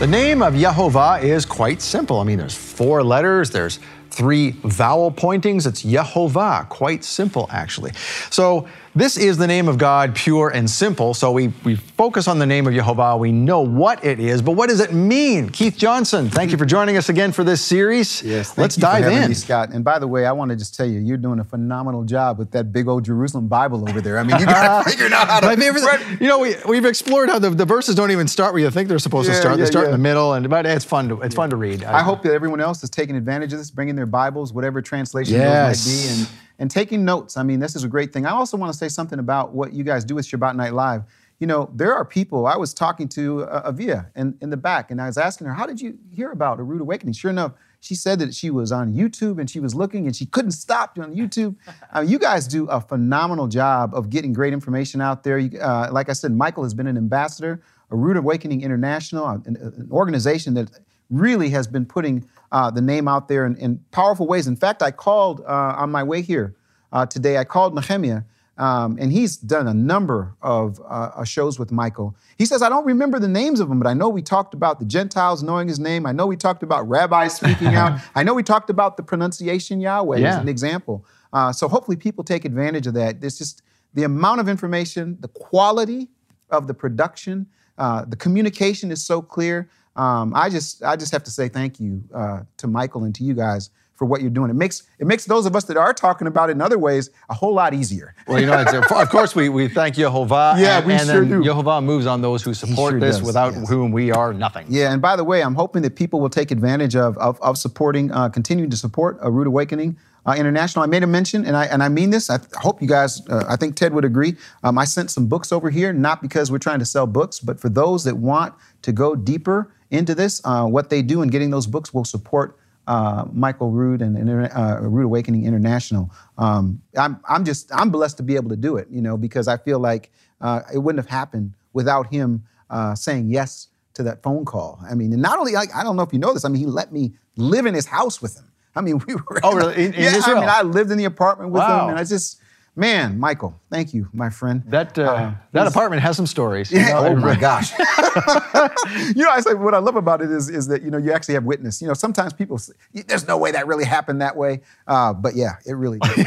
The 0.00 0.10
name 0.10 0.42
of 0.42 0.52
Yehovah 0.52 1.22
is 1.22 1.46
quite 1.46 1.80
simple. 1.80 2.20
I 2.20 2.24
mean, 2.24 2.36
there's 2.36 2.54
four 2.54 3.02
letters, 3.02 3.48
there's 3.48 3.78
three 4.14 4.52
vowel 4.62 5.10
pointings. 5.10 5.66
It's 5.66 5.82
Yehovah, 5.82 6.68
quite 6.68 7.04
simple 7.04 7.48
actually. 7.50 7.92
So 8.30 8.66
this 8.94 9.16
is 9.16 9.36
the 9.38 9.46
name 9.46 9.66
of 9.66 9.76
God, 9.76 10.14
pure 10.14 10.50
and 10.50 10.70
simple. 10.70 11.14
So 11.14 11.32
we, 11.32 11.48
we 11.64 11.74
focus 11.76 12.28
on 12.28 12.38
the 12.38 12.46
name 12.46 12.66
of 12.66 12.74
Yehovah. 12.74 13.18
We 13.18 13.32
know 13.32 13.60
what 13.60 14.04
it 14.04 14.20
is, 14.20 14.40
but 14.40 14.52
what 14.52 14.68
does 14.68 14.78
it 14.80 14.92
mean? 14.92 15.48
Keith 15.48 15.76
Johnson, 15.76 16.30
thank 16.30 16.52
you 16.52 16.56
for 16.58 16.64
joining 16.64 16.96
us 16.96 17.08
again 17.08 17.32
for 17.32 17.42
this 17.42 17.60
series. 17.60 18.22
Yes, 18.22 18.48
thank 18.48 18.58
let's 18.58 18.76
dive 18.76 19.04
in. 19.10 19.28
Me, 19.30 19.34
Scott. 19.34 19.70
And 19.70 19.84
by 19.84 19.98
the 19.98 20.06
way, 20.06 20.26
I 20.26 20.32
want 20.32 20.50
to 20.52 20.56
just 20.56 20.76
tell 20.76 20.86
you, 20.86 21.00
you're 21.00 21.16
doing 21.16 21.40
a 21.40 21.44
phenomenal 21.44 22.04
job 22.04 22.38
with 22.38 22.52
that 22.52 22.72
big 22.72 22.86
old 22.86 23.04
Jerusalem 23.04 23.48
Bible 23.48 23.88
over 23.88 24.00
there. 24.00 24.18
I 24.18 24.22
mean, 24.22 24.38
you 24.38 24.46
got 24.46 24.84
figured 24.88 25.12
out 25.12 25.26
how 25.28 25.40
to. 25.40 25.46
My 25.46 25.56
favorite, 25.56 26.20
you 26.20 26.28
know, 26.28 26.38
we, 26.38 26.54
we've 26.68 26.84
explored 26.84 27.28
how 27.30 27.38
the, 27.40 27.50
the 27.50 27.64
verses 27.64 27.94
don't 27.96 28.12
even 28.12 28.28
start 28.28 28.52
where 28.52 28.62
you 28.62 28.70
think 28.70 28.88
they're 28.88 28.98
supposed 29.00 29.28
to 29.28 29.34
start. 29.34 29.58
yeah, 29.58 29.64
they 29.64 29.70
start 29.70 29.86
in 29.86 29.92
the 29.92 29.98
middle, 29.98 30.34
and 30.34 30.48
but 30.48 30.66
it's 30.66 30.84
fun 30.84 31.08
to 31.08 31.20
it's 31.22 31.34
fun 31.34 31.50
to 31.50 31.56
read. 31.56 31.82
I 31.82 32.02
hope 32.02 32.22
that 32.22 32.32
everyone 32.32 32.60
else 32.60 32.84
is 32.84 32.90
taking 32.90 33.16
advantage 33.16 33.52
of 33.52 33.58
this, 33.58 33.70
bringing 33.72 33.96
their 33.96 34.06
Bibles, 34.06 34.52
whatever 34.52 34.80
translation 34.80 35.34
Yes. 35.34 35.84
those 35.84 35.94
might 35.94 36.14
be, 36.14 36.20
and, 36.20 36.43
and 36.58 36.70
taking 36.70 37.04
notes. 37.04 37.36
I 37.36 37.42
mean, 37.42 37.60
this 37.60 37.74
is 37.76 37.84
a 37.84 37.88
great 37.88 38.12
thing. 38.12 38.26
I 38.26 38.30
also 38.30 38.56
want 38.56 38.72
to 38.72 38.78
say 38.78 38.88
something 38.88 39.18
about 39.18 39.52
what 39.52 39.72
you 39.72 39.84
guys 39.84 40.04
do 40.04 40.14
with 40.14 40.26
Shabbat 40.26 40.56
Night 40.56 40.72
Live. 40.72 41.02
You 41.40 41.46
know, 41.48 41.70
there 41.74 41.94
are 41.94 42.04
people, 42.04 42.46
I 42.46 42.56
was 42.56 42.72
talking 42.72 43.08
to 43.10 43.42
uh, 43.44 43.62
Avia 43.66 44.10
in, 44.14 44.38
in 44.40 44.50
the 44.50 44.56
back, 44.56 44.90
and 44.90 45.00
I 45.00 45.06
was 45.06 45.18
asking 45.18 45.48
her, 45.48 45.52
How 45.52 45.66
did 45.66 45.80
you 45.80 45.98
hear 46.14 46.30
about 46.30 46.60
A 46.60 46.62
Rood 46.62 46.80
Awakening? 46.80 47.12
Sure 47.14 47.30
enough, 47.30 47.52
she 47.80 47.94
said 47.94 48.18
that 48.20 48.34
she 48.34 48.50
was 48.50 48.72
on 48.72 48.94
YouTube 48.94 49.38
and 49.38 49.50
she 49.50 49.60
was 49.60 49.74
looking 49.74 50.06
and 50.06 50.16
she 50.16 50.24
couldn't 50.24 50.52
stop 50.52 50.98
on 50.98 51.14
YouTube. 51.14 51.56
Uh, 51.94 52.00
you 52.00 52.18
guys 52.18 52.48
do 52.48 52.66
a 52.66 52.80
phenomenal 52.80 53.46
job 53.46 53.94
of 53.94 54.10
getting 54.10 54.32
great 54.32 54.52
information 54.52 55.00
out 55.00 55.22
there. 55.22 55.38
You, 55.38 55.60
uh, 55.60 55.88
like 55.92 56.08
I 56.08 56.12
said, 56.12 56.32
Michael 56.32 56.64
has 56.64 56.74
been 56.74 56.88
an 56.88 56.96
ambassador, 56.96 57.62
A 57.92 57.94
Rood 57.94 58.16
Awakening 58.16 58.62
International, 58.62 59.28
an, 59.28 59.42
an 59.46 59.88
organization 59.92 60.54
that 60.54 60.70
really 61.10 61.50
has 61.50 61.68
been 61.68 61.86
putting 61.86 62.28
uh, 62.54 62.70
the 62.70 62.80
name 62.80 63.08
out 63.08 63.26
there 63.26 63.44
in, 63.44 63.56
in 63.56 63.80
powerful 63.90 64.28
ways. 64.28 64.46
In 64.46 64.54
fact, 64.54 64.80
I 64.80 64.92
called 64.92 65.40
uh, 65.40 65.74
on 65.76 65.90
my 65.90 66.04
way 66.04 66.22
here 66.22 66.54
uh, 66.92 67.04
today, 67.04 67.36
I 67.36 67.42
called 67.42 67.74
Nehemiah, 67.74 68.22
um, 68.58 68.96
and 69.00 69.10
he's 69.10 69.36
done 69.36 69.66
a 69.66 69.74
number 69.74 70.36
of 70.40 70.80
uh, 70.82 71.10
uh, 71.16 71.24
shows 71.24 71.58
with 71.58 71.72
Michael. 71.72 72.14
He 72.38 72.46
says, 72.46 72.62
I 72.62 72.68
don't 72.68 72.86
remember 72.86 73.18
the 73.18 73.26
names 73.26 73.58
of 73.58 73.68
them, 73.68 73.80
but 73.80 73.88
I 73.88 73.94
know 73.94 74.08
we 74.08 74.22
talked 74.22 74.54
about 74.54 74.78
the 74.78 74.84
Gentiles 74.84 75.42
knowing 75.42 75.66
his 75.66 75.80
name. 75.80 76.06
I 76.06 76.12
know 76.12 76.28
we 76.28 76.36
talked 76.36 76.62
about 76.62 76.88
rabbis 76.88 77.34
speaking 77.34 77.74
out. 77.74 78.00
I 78.14 78.22
know 78.22 78.34
we 78.34 78.44
talked 78.44 78.70
about 78.70 78.96
the 78.96 79.02
pronunciation 79.02 79.80
Yahweh 79.80 80.20
as 80.20 80.36
an 80.36 80.48
example. 80.48 81.04
Uh, 81.32 81.52
so 81.52 81.66
hopefully 81.66 81.96
people 81.96 82.22
take 82.22 82.44
advantage 82.44 82.86
of 82.86 82.94
that. 82.94 83.20
There's 83.20 83.36
just 83.36 83.62
the 83.94 84.04
amount 84.04 84.38
of 84.38 84.48
information, 84.48 85.16
the 85.18 85.28
quality 85.28 86.08
of 86.50 86.68
the 86.68 86.74
production, 86.74 87.48
uh, 87.78 88.04
the 88.04 88.16
communication 88.16 88.92
is 88.92 89.04
so 89.04 89.20
clear. 89.20 89.68
Um, 89.96 90.32
I 90.34 90.50
just 90.50 90.82
I 90.82 90.96
just 90.96 91.12
have 91.12 91.24
to 91.24 91.30
say 91.30 91.48
thank 91.48 91.80
you 91.80 92.02
uh, 92.14 92.42
to 92.58 92.66
Michael 92.66 93.04
and 93.04 93.14
to 93.14 93.24
you 93.24 93.34
guys 93.34 93.70
for 93.94 94.06
what 94.06 94.20
you're 94.20 94.30
doing. 94.30 94.50
It 94.50 94.54
makes 94.54 94.82
it 94.98 95.06
makes 95.06 95.24
those 95.24 95.46
of 95.46 95.54
us 95.54 95.64
that 95.64 95.76
are 95.76 95.94
talking 95.94 96.26
about 96.26 96.50
it 96.50 96.52
in 96.52 96.60
other 96.60 96.78
ways 96.78 97.10
a 97.28 97.34
whole 97.34 97.54
lot 97.54 97.74
easier. 97.74 98.14
Well, 98.26 98.40
you 98.40 98.46
know, 98.46 98.58
it's, 98.58 98.72
of 98.72 99.08
course, 99.10 99.34
we, 99.34 99.48
we 99.48 99.68
thank 99.68 99.94
Yehovah. 99.94 100.58
Yeah, 100.58 100.78
and, 100.78 100.86
we 100.86 100.94
and 100.94 101.08
sure 101.08 101.24
do. 101.24 101.40
Yehovah 101.42 101.82
moves 101.82 102.06
on 102.06 102.20
those 102.20 102.42
who 102.42 102.54
support 102.54 102.92
sure 102.92 103.00
this, 103.00 103.18
does, 103.18 103.26
without 103.26 103.54
yes. 103.54 103.68
whom 103.68 103.92
we 103.92 104.10
are 104.10 104.34
nothing. 104.34 104.66
Yeah, 104.68 104.92
and 104.92 105.00
by 105.00 105.16
the 105.16 105.24
way, 105.24 105.42
I'm 105.42 105.54
hoping 105.54 105.82
that 105.82 105.94
people 105.96 106.20
will 106.20 106.30
take 106.30 106.50
advantage 106.50 106.96
of 106.96 107.16
of, 107.18 107.40
of 107.40 107.56
supporting, 107.56 108.10
uh, 108.10 108.28
continuing 108.28 108.70
to 108.70 108.76
support 108.76 109.18
a 109.20 109.30
Rood 109.30 109.46
Awakening 109.46 109.96
uh, 110.26 110.34
International. 110.36 110.82
I 110.82 110.86
made 110.86 111.02
a 111.02 111.06
mention, 111.06 111.44
and 111.44 111.56
I 111.56 111.66
and 111.66 111.82
I 111.82 111.88
mean 111.88 112.10
this. 112.10 112.30
I 112.30 112.38
th- 112.38 112.50
hope 112.54 112.82
you 112.82 112.88
guys. 112.88 113.26
Uh, 113.28 113.44
I 113.48 113.56
think 113.56 113.76
Ted 113.76 113.94
would 113.94 114.04
agree. 114.04 114.34
Um, 114.62 114.78
I 114.78 114.84
sent 114.84 115.10
some 115.10 115.26
books 115.26 115.52
over 115.52 115.70
here, 115.70 115.92
not 115.92 116.20
because 116.20 116.50
we're 116.50 116.58
trying 116.58 116.80
to 116.80 116.84
sell 116.84 117.06
books, 117.06 117.38
but 117.40 117.60
for 117.60 117.68
those 117.68 118.04
that 118.04 118.16
want 118.16 118.54
to 118.84 118.92
go 118.92 119.14
deeper 119.16 119.72
into 119.90 120.14
this, 120.14 120.40
uh, 120.44 120.66
what 120.66 120.90
they 120.90 121.02
do 121.02 121.22
in 121.22 121.28
getting 121.28 121.50
those 121.50 121.66
books 121.66 121.92
will 121.92 122.04
support. 122.04 122.58
Uh, 122.86 123.24
Michael 123.32 123.70
Rood 123.70 124.02
and, 124.02 124.14
and 124.14 124.28
uh, 124.54 124.76
Rood 124.82 125.06
Awakening 125.06 125.46
International. 125.46 126.10
Um, 126.36 126.82
I'm, 126.98 127.18
I'm 127.26 127.42
just 127.42 127.74
I'm 127.74 127.88
blessed 127.88 128.18
to 128.18 128.22
be 128.22 128.36
able 128.36 128.50
to 128.50 128.56
do 128.56 128.76
it, 128.76 128.88
you 128.90 129.00
know, 129.00 129.16
because 129.16 129.48
I 129.48 129.56
feel 129.56 129.78
like 129.78 130.12
uh, 130.42 130.60
it 130.74 130.76
wouldn't 130.78 131.02
have 131.02 131.08
happened 131.10 131.54
without 131.72 132.08
him 132.08 132.44
uh, 132.68 132.94
saying 132.94 133.30
yes 133.30 133.68
to 133.94 134.02
that 134.02 134.22
phone 134.22 134.44
call. 134.44 134.78
I 134.86 134.94
mean, 134.94 135.14
and 135.14 135.22
not 135.22 135.38
only 135.38 135.52
like 135.52 135.74
I 135.74 135.82
don't 135.82 135.96
know 135.96 136.02
if 136.02 136.12
you 136.12 136.18
know 136.18 136.34
this. 136.34 136.44
I 136.44 136.48
mean, 136.50 136.60
he 136.60 136.66
let 136.66 136.92
me 136.92 137.14
live 137.38 137.64
in 137.64 137.72
his 137.72 137.86
house 137.86 138.20
with 138.20 138.36
him. 138.36 138.52
I 138.76 138.82
mean, 138.82 139.00
we 139.06 139.14
were. 139.14 139.40
Oh, 139.42 139.54
really? 139.56 139.76
In- 139.82 139.94
in 139.94 140.02
yeah, 140.02 140.16
Israel? 140.16 140.36
I 140.36 140.40
mean, 140.40 140.48
I 140.50 140.60
lived 140.60 140.90
in 140.90 140.98
the 140.98 141.06
apartment 141.06 141.52
with 141.52 141.60
Wow. 141.62 141.84
him, 141.84 141.90
and 141.90 141.98
I 141.98 142.04
just, 142.04 142.38
man, 142.76 143.18
Michael, 143.18 143.58
thank 143.70 143.94
you, 143.94 144.08
my 144.12 144.30
friend. 144.30 144.62
That 144.66 144.98
uh, 144.98 145.32
that 145.52 145.66
apartment 145.66 146.02
has 146.02 146.16
some 146.16 146.26
stories. 146.26 146.70
you 146.70 146.78
Yeah, 146.78 146.88
know, 146.90 147.06
oh 147.08 147.16
my 147.16 147.34
gosh. 147.36 147.72
you 149.14 149.22
know, 149.22 149.30
I 149.30 149.40
say 149.40 149.54
what 149.54 149.74
I 149.74 149.78
love 149.78 149.96
about 149.96 150.20
it 150.22 150.30
is, 150.30 150.48
is 150.48 150.66
that 150.68 150.82
you 150.82 150.90
know 150.90 150.98
you 150.98 151.12
actually 151.12 151.34
have 151.34 151.44
witness. 151.44 151.80
You 151.80 151.88
know, 151.88 151.94
sometimes 151.94 152.32
people 152.32 152.58
say, 152.58 152.72
there's 153.06 153.26
no 153.26 153.36
way 153.36 153.52
that 153.52 153.66
really 153.66 153.84
happened 153.84 154.20
that 154.20 154.36
way, 154.36 154.60
uh, 154.86 155.12
but 155.12 155.34
yeah, 155.34 155.56
it 155.66 155.74
really 155.74 155.98
did. 156.00 156.26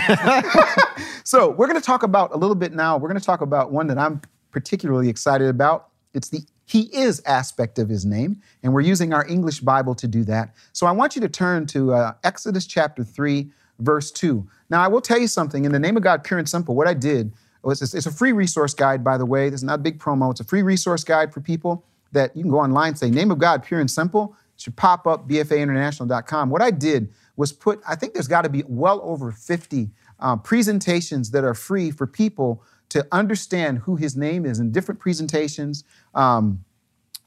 so 1.23 1.49
we're 1.49 1.67
going 1.67 1.79
to 1.79 1.86
talk 1.86 2.03
about 2.03 2.33
a 2.33 2.38
little 2.38 2.55
bit 2.55 2.73
now. 2.73 2.97
We're 2.97 3.10
going 3.10 3.19
to 3.19 3.25
talk 3.25 3.41
about 3.41 3.71
one 3.71 3.88
that 3.88 3.97
I'm 3.97 4.21
particularly 4.51 5.10
excited 5.10 5.47
about. 5.49 5.89
It's 6.13 6.29
the 6.29 6.41
He 6.65 6.83
is 6.95 7.21
aspect 7.25 7.79
of 7.79 7.89
His 7.89 8.05
name, 8.05 8.41
and 8.63 8.73
we're 8.73 8.81
using 8.81 9.13
our 9.13 9.27
English 9.27 9.60
Bible 9.60 9.95
to 9.95 10.07
do 10.07 10.23
that. 10.25 10.55
So 10.73 10.88
I 10.88 10.91
want 10.91 11.15
you 11.15 11.21
to 11.21 11.29
turn 11.29 11.65
to 11.67 11.93
uh, 11.93 12.13
Exodus 12.23 12.65
chapter 12.65 13.03
three, 13.03 13.51
verse 13.79 14.11
two. 14.11 14.47
Now 14.69 14.81
I 14.81 14.87
will 14.87 15.01
tell 15.01 15.19
you 15.19 15.27
something. 15.27 15.65
In 15.65 15.71
the 15.71 15.79
name 15.79 15.97
of 15.97 16.03
God, 16.03 16.23
pure 16.23 16.39
and 16.39 16.47
simple, 16.47 16.75
what 16.75 16.87
I 16.87 16.93
did 16.93 17.33
was 17.63 17.81
it's 17.81 18.05
a 18.05 18.11
free 18.11 18.31
resource 18.31 18.73
guide, 18.73 19.03
by 19.03 19.17
the 19.17 19.25
way. 19.25 19.49
This 19.49 19.59
is 19.59 19.63
not 19.63 19.79
a 19.79 19.81
big 19.81 19.99
promo. 19.99 20.31
It's 20.31 20.39
a 20.39 20.45
free 20.45 20.61
resource 20.61 21.03
guide 21.03 21.33
for 21.33 21.41
people 21.41 21.85
that 22.11 22.35
you 22.35 22.43
can 22.43 22.51
go 22.51 22.59
online 22.59 22.89
and 22.89 22.97
say, 22.97 23.09
Name 23.09 23.31
of 23.31 23.39
God, 23.39 23.63
pure 23.63 23.79
and 23.79 23.91
simple. 23.91 24.35
It 24.55 24.61
should 24.61 24.75
pop 24.75 25.05
up, 25.05 25.27
bfainternational.com. 25.27 26.49
What 26.49 26.61
I 26.61 26.71
did 26.71 27.13
was 27.35 27.51
put, 27.53 27.81
I 27.87 27.95
think 27.95 28.13
there's 28.13 28.27
got 28.27 28.43
to 28.43 28.49
be 28.49 28.63
well 28.67 29.01
over 29.03 29.31
50 29.31 29.89
uh, 30.19 30.37
presentations 30.37 31.31
that 31.31 31.43
are 31.43 31.53
free 31.53 31.91
for 31.91 32.07
people 32.07 32.63
to 32.89 33.05
understand 33.11 33.79
who 33.79 33.95
his 33.97 34.15
name 34.15 34.45
is 34.45 34.59
in 34.59 34.71
different 34.71 34.99
presentations. 34.99 35.83
Um, 36.15 36.63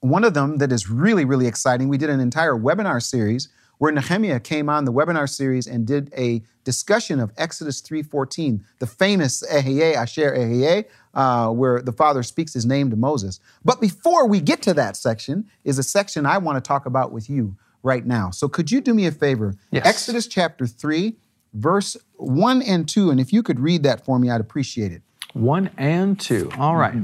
one 0.00 0.24
of 0.24 0.34
them 0.34 0.58
that 0.58 0.72
is 0.72 0.88
really, 0.88 1.24
really 1.24 1.46
exciting, 1.46 1.88
we 1.88 1.98
did 1.98 2.10
an 2.10 2.20
entire 2.20 2.54
webinar 2.54 3.02
series 3.02 3.48
where 3.80 3.90
Nehemiah 3.90 4.40
came 4.40 4.68
on 4.68 4.84
the 4.84 4.92
webinar 4.92 5.26
series 5.26 5.66
and 5.66 5.86
did 5.86 6.12
a 6.14 6.42
discussion 6.64 7.18
of 7.18 7.32
Exodus 7.38 7.80
3.14, 7.80 8.60
the 8.78 8.86
famous 8.86 9.42
Ehyeh, 9.50 9.94
Asher 9.94 10.36
Ehyeh, 10.36 10.84
uh, 11.14 11.48
where 11.48 11.80
the 11.80 11.90
Father 11.90 12.22
speaks 12.22 12.52
his 12.52 12.66
name 12.66 12.90
to 12.90 12.96
Moses. 12.96 13.40
But 13.64 13.80
before 13.80 14.28
we 14.28 14.42
get 14.42 14.60
to 14.62 14.74
that 14.74 14.98
section 14.98 15.46
is 15.64 15.78
a 15.78 15.82
section 15.82 16.26
I 16.26 16.36
want 16.36 16.62
to 16.62 16.68
talk 16.68 16.84
about 16.84 17.10
with 17.10 17.30
you 17.30 17.56
right 17.82 18.04
now. 18.04 18.28
So 18.28 18.48
could 18.48 18.70
you 18.70 18.82
do 18.82 18.92
me 18.92 19.06
a 19.06 19.12
favor? 19.12 19.54
Yes. 19.70 19.86
Exodus 19.86 20.26
chapter 20.26 20.66
3, 20.66 21.16
verse 21.54 21.96
1 22.16 22.60
and 22.60 22.86
2. 22.86 23.10
And 23.10 23.18
if 23.18 23.32
you 23.32 23.42
could 23.42 23.60
read 23.60 23.82
that 23.84 24.04
for 24.04 24.18
me, 24.18 24.28
I'd 24.28 24.42
appreciate 24.42 24.92
it. 24.92 25.00
One 25.32 25.70
and 25.78 26.20
two. 26.20 26.50
All 26.58 26.76
right. 26.76 26.94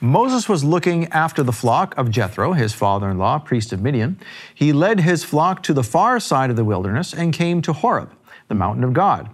Moses 0.00 0.48
was 0.48 0.64
looking 0.64 1.06
after 1.08 1.42
the 1.42 1.52
flock 1.52 1.96
of 1.96 2.10
Jethro, 2.10 2.52
his 2.52 2.72
father 2.72 3.10
in 3.10 3.18
law, 3.18 3.38
priest 3.38 3.72
of 3.72 3.80
Midian. 3.80 4.18
He 4.54 4.72
led 4.72 5.00
his 5.00 5.24
flock 5.24 5.62
to 5.64 5.72
the 5.72 5.82
far 5.82 6.20
side 6.20 6.50
of 6.50 6.56
the 6.56 6.64
wilderness 6.64 7.14
and 7.14 7.32
came 7.32 7.62
to 7.62 7.72
Horeb, 7.72 8.10
the 8.48 8.54
mountain 8.54 8.84
of 8.84 8.92
God. 8.92 9.30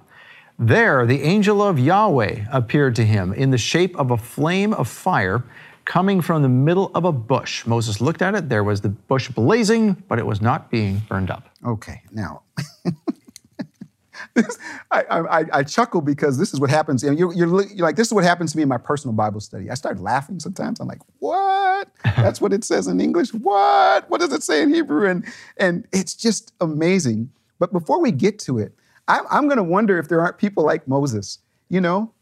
There, 0.58 1.06
the 1.06 1.22
angel 1.22 1.62
of 1.62 1.78
Yahweh 1.78 2.44
appeared 2.52 2.94
to 2.96 3.04
him 3.04 3.32
in 3.32 3.50
the 3.50 3.58
shape 3.58 3.98
of 3.98 4.10
a 4.10 4.16
flame 4.18 4.74
of 4.74 4.88
fire 4.88 5.42
coming 5.86 6.20
from 6.20 6.42
the 6.42 6.48
middle 6.48 6.90
of 6.94 7.04
a 7.04 7.12
bush. 7.12 7.66
Moses 7.66 8.00
looked 8.00 8.22
at 8.22 8.34
it. 8.34 8.48
There 8.48 8.62
was 8.62 8.82
the 8.82 8.90
bush 8.90 9.28
blazing, 9.30 9.94
but 10.06 10.18
it 10.18 10.26
was 10.26 10.40
not 10.40 10.70
being 10.70 10.98
burned 11.08 11.30
up. 11.30 11.48
Okay, 11.66 12.02
now. 12.12 12.42
I, 14.90 15.02
I, 15.10 15.44
I 15.52 15.62
chuckle 15.62 16.00
because 16.00 16.38
this 16.38 16.52
is 16.52 16.60
what 16.60 16.70
happens. 16.70 17.02
You 17.02 17.10
know, 17.10 17.16
you're, 17.16 17.34
you're, 17.34 17.66
you're 17.66 17.86
like, 17.86 17.96
this 17.96 18.08
is 18.08 18.12
what 18.12 18.24
happens 18.24 18.52
to 18.52 18.56
me 18.56 18.62
in 18.62 18.68
my 18.68 18.78
personal 18.78 19.14
Bible 19.14 19.40
study. 19.40 19.70
I 19.70 19.74
start 19.74 20.00
laughing 20.00 20.40
sometimes. 20.40 20.80
I'm 20.80 20.88
like, 20.88 21.00
what? 21.18 21.88
That's 22.04 22.40
what 22.40 22.52
it 22.52 22.64
says 22.64 22.86
in 22.86 23.00
English. 23.00 23.32
What? 23.34 24.08
What 24.10 24.20
does 24.20 24.32
it 24.32 24.42
say 24.42 24.62
in 24.62 24.72
Hebrew? 24.72 25.08
And, 25.08 25.24
and 25.56 25.86
it's 25.92 26.14
just 26.14 26.52
amazing. 26.60 27.30
But 27.58 27.72
before 27.72 28.00
we 28.00 28.12
get 28.12 28.38
to 28.40 28.58
it, 28.58 28.74
I'm, 29.08 29.24
I'm 29.30 29.44
going 29.46 29.58
to 29.58 29.64
wonder 29.64 29.98
if 29.98 30.08
there 30.08 30.20
aren't 30.20 30.38
people 30.38 30.64
like 30.64 30.86
Moses. 30.86 31.38
You 31.68 31.80
know, 31.80 32.12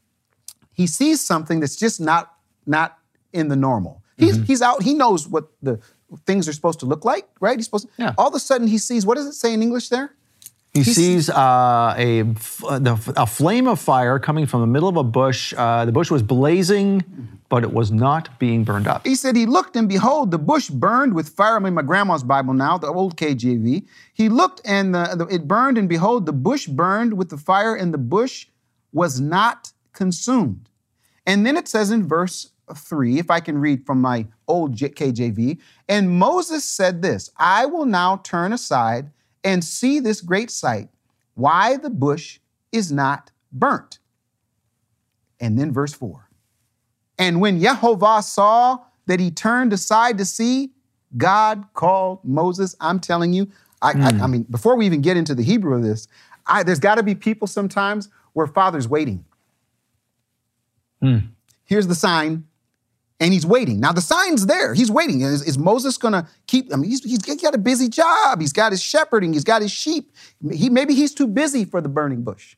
he 0.72 0.87
sees 0.87 1.20
something 1.20 1.61
that's 1.61 1.76
just 1.76 2.00
not 2.00 2.35
not 2.66 2.98
in 3.33 3.48
the 3.48 3.57
normal. 3.57 4.02
He's 4.16 4.37
mm-hmm. 4.37 4.44
he's 4.44 4.62
out. 4.62 4.83
He 4.83 4.94
knows 4.94 5.26
what 5.26 5.48
the 5.62 5.81
things 6.26 6.48
are 6.48 6.52
supposed 6.52 6.81
to 6.81 6.87
look 6.87 7.04
like, 7.04 7.28
right? 7.40 7.57
He's 7.57 7.66
supposed. 7.66 7.87
To, 7.87 7.92
Yeah. 7.98 8.14
All 8.18 8.28
of 8.28 8.35
a 8.35 8.38
sudden, 8.38 8.66
he 8.66 8.78
sees. 8.78 9.07
What 9.07 9.16
does 9.16 9.26
it 9.26 9.33
say 9.33 9.52
in 9.52 9.62
English 9.62 9.88
there? 9.88 10.14
He 10.79 10.85
He's- 10.85 10.97
sees 10.97 11.31
uh, 11.31 11.95
a, 11.97 12.23
the, 12.23 13.12
a 13.17 13.27
flame 13.27 13.67
of 13.67 13.81
fire 13.81 14.19
coming 14.19 14.47
from 14.47 14.61
the 14.61 14.67
middle 14.67 14.88
of 14.88 14.97
a 14.97 15.03
bush. 15.05 15.53
Uh, 15.57 15.85
the 15.85 15.93
bush 15.93 16.11
was 16.11 16.23
blazing, 16.23 17.03
but 17.49 17.64
it 17.64 17.73
was 17.73 17.91
not 17.91 18.38
being 18.38 18.62
burned 18.64 18.87
up. 18.87 19.05
He 19.07 19.14
said, 19.17 19.35
He 19.35 19.47
looked 19.47 19.75
and 19.77 19.88
behold, 19.88 20.31
the 20.31 20.38
bush 20.38 20.69
burned 20.69 21.14
with 21.14 21.31
fire. 21.31 21.57
I'm 21.57 21.67
in 21.67 21.75
my 21.75 21.83
grandma's 21.83 22.23
Bible 22.23 22.55
now, 22.55 22.79
the 22.79 22.87
old 22.87 23.17
KJV. 23.17 23.87
He 24.14 24.29
looked 24.29 24.61
and 24.64 24.95
the, 24.95 25.14
the- 25.17 25.27
it 25.35 25.49
burned, 25.49 25.79
and 25.79 25.88
behold, 25.88 26.27
the 26.27 26.33
bush 26.33 26.67
burned 26.67 27.14
with 27.14 27.31
the 27.31 27.38
fire, 27.38 27.75
and 27.75 27.93
the 27.93 27.99
bush 27.99 28.47
was 28.93 29.21
not 29.21 29.73
consumed. 29.93 30.69
And 31.27 31.45
then 31.45 31.57
it 31.57 31.67
says 31.69 31.91
in 31.91 32.07
verse 32.07 32.51
3, 32.75 33.19
if 33.19 33.31
I 33.31 33.41
can 33.41 33.59
read 33.59 33.85
from 33.85 34.01
my 34.01 34.27
old 34.47 34.77
KJV, 34.77 35.59
and 35.88 36.11
Moses 36.11 36.64
said 36.64 37.03
this 37.03 37.31
I 37.37 37.67
will 37.67 37.85
now 37.87 38.19
turn 38.25 38.53
aside 38.53 39.11
and 39.44 39.64
see 39.64 40.01
this 40.01 40.20
great 40.20 40.51
sight, 40.51 40.88
why 41.35 41.77
the 41.77 41.90
bush 41.90 42.40
is 42.72 42.92
not 42.92 43.31
burnt. 43.53 43.98
And 45.40 45.59
then 45.59 45.72
verse 45.72 45.92
4. 45.92 46.29
And 47.18 47.40
when 47.40 47.61
Jehovah 47.61 48.22
saw 48.22 48.79
that 49.07 49.20
he 49.20 49.31
turned 49.31 49.72
aside 49.72 50.18
to 50.18 50.24
see, 50.24 50.70
God 51.16 51.64
called 51.74 52.20
Moses. 52.24 52.77
I'm 52.81 53.01
telling 53.01 53.33
you, 53.33 53.48
I, 53.81 53.90
I, 53.90 53.92
hmm. 53.92 54.22
I 54.22 54.27
mean, 54.27 54.42
before 54.44 54.77
we 54.77 54.87
even 54.87 55.01
get 55.01 55.16
into 55.16 55.35
the 55.35 55.42
Hebrew 55.42 55.77
of 55.77 55.83
this, 55.83 56.09
I, 56.46 56.62
there's 56.62 56.81
got 56.81 56.96
to 56.96 57.03
be 57.03 57.14
people 57.14 57.46
sometimes 57.46 58.09
where 58.33 58.46
Father's 58.46 58.88
waiting. 58.88 59.24
Hmm. 61.01 61.18
Here's 61.64 61.87
the 61.87 61.94
sign, 61.94 62.47
and 63.20 63.33
he's 63.33 63.46
waiting. 63.46 63.81
Now 63.81 63.92
the 63.92 64.00
sign's 64.00 64.46
there. 64.46 64.74
He's 64.74 64.90
waiting. 64.90 65.22
Is, 65.22 65.42
is 65.42 65.59
Moses 65.59 65.98
to 65.98 66.26
keep? 66.46 66.72
I 66.72 66.76
mean, 66.76 66.90
he's, 66.90 67.02
he's 67.04 67.18
got 67.18 67.54
a 67.54 67.59
busy 67.59 67.88
job. 67.88 68.40
He's 68.40 68.52
got 68.52 68.72
his 68.72 68.83
shepherding. 68.83 69.33
He's 69.33 69.44
got 69.44 69.62
his 69.62 69.72
sheep. 69.72 70.14
He 70.52 70.70
maybe 70.70 70.94
he's 70.94 71.14
too 71.14 71.26
busy 71.26 71.64
for 71.64 71.81
the 71.81 71.88
burning 71.88 72.22
bush. 72.22 72.57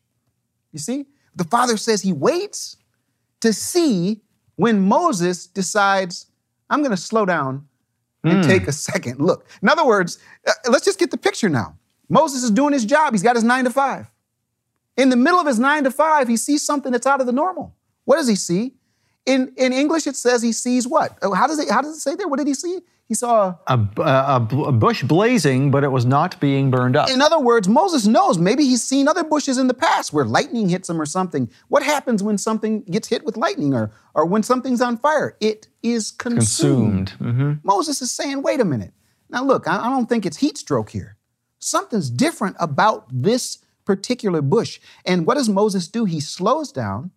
You 0.73 0.79
see, 0.79 1.07
the 1.35 1.45
Father 1.45 1.77
says 1.77 2.03
he 2.03 2.13
waits 2.13 2.77
to 3.41 3.53
see 3.53 4.21
when 4.57 4.81
Moses 4.81 5.47
decides, 5.47 6.27
I'm 6.69 6.85
to 6.85 6.97
slow 6.97 7.25
down 7.25 7.67
and 8.23 8.45
take 8.45 8.69
a 8.69 8.73
second 8.73 9.19
look. 9.19 9.47
In 9.63 9.69
other 9.71 9.87
words, 9.87 10.19
uh, 10.47 10.53
let's 10.71 10.85
just 10.85 10.99
get 10.99 11.11
the 11.11 11.17
picture 11.17 11.49
now. 11.49 11.79
Moses 12.11 12.43
is 12.43 12.51
doing 12.51 12.75
his 12.75 12.85
job. 12.85 13.15
He's 13.15 13.23
got 13.23 13.37
his 13.37 13.45
nine 13.45 13.65
to 13.65 13.71
five. 13.71 14.11
In 14.97 15.09
the 15.09 15.17
middle 15.17 15.41
of 15.41 15.47
his 15.47 15.59
nine 15.59 15.85
to 15.85 15.91
five, 15.91 16.29
he 16.29 16.37
sees 16.37 16.63
something 16.63 16.93
that's 16.93 17.07
out 17.07 17.21
of 17.21 17.27
the 17.27 17.33
normal. 17.33 17.75
What 18.05 18.17
does 18.17 18.29
he 18.29 18.35
see? 18.35 18.75
In, 19.31 19.53
in 19.57 19.73
English, 19.73 20.07
it 20.07 20.17
says 20.17 20.43
he 20.43 20.53
sees 20.53 20.89
what? 20.89 21.17
Oh, 21.23 21.33
How 21.33 21.47
does 21.47 21.59
it, 21.59 21.71
how 21.71 21.83
does 21.83 21.97
it 21.97 22.01
say 22.01 22.15
there? 22.17 22.29
What 22.29 22.39
did 22.39 22.49
he 22.49 22.55
see? 22.55 22.81
He 23.11 23.15
saw 23.15 23.57
uh, 23.67 23.77
a 23.99 24.73
bush 24.73 25.03
blazing, 25.03 25.73
but 25.73 25.83
it 25.83 25.91
was 25.91 26.05
not 26.05 26.39
being 26.41 26.71
burned 26.71 26.95
up. 26.95 27.11
In 27.11 27.21
other 27.21 27.41
words, 27.41 27.67
Moses 27.69 28.07
knows 28.07 28.39
maybe 28.39 28.65
he's 28.65 28.85
seen 28.85 29.09
other 29.09 29.25
bushes 29.25 29.59
in 29.59 29.67
the 29.67 29.75
past 29.75 30.13
where 30.13 30.25
lightning 30.25 30.69
hits 30.69 30.87
them 30.87 31.01
or 31.01 31.07
something. 31.07 31.51
What 31.67 31.83
happens 31.83 32.23
when 32.23 32.39
something 32.39 32.83
gets 32.83 33.09
hit 33.09 33.25
with 33.25 33.37
lightning 33.37 33.75
or, 33.75 33.91
or 34.15 34.27
when 34.27 34.45
something's 34.45 34.81
on 34.81 34.97
fire? 34.97 35.37
It 35.41 35.67
is 35.83 36.13
consumed. 36.13 37.09
Consumed. 37.09 37.13
Mm-hmm. 37.21 37.53
Moses 37.65 38.01
is 38.01 38.13
saying, 38.13 38.43
wait 38.43 38.61
a 38.61 38.65
minute. 38.65 38.93
Now, 39.29 39.43
look, 39.43 39.67
I, 39.67 39.87
I 39.87 39.91
don't 39.91 40.09
think 40.09 40.25
it's 40.25 40.37
heat 40.37 40.57
stroke 40.57 40.91
here. 40.91 41.17
Something's 41.59 42.11
different 42.11 42.55
about 42.61 43.07
this 43.11 43.59
particular 43.85 44.41
bush. 44.41 44.79
And 45.05 45.27
what 45.27 45.35
does 45.35 45.49
Moses 45.49 45.89
do? 45.89 46.05
He 46.05 46.21
slows 46.21 46.71
down 46.71 47.11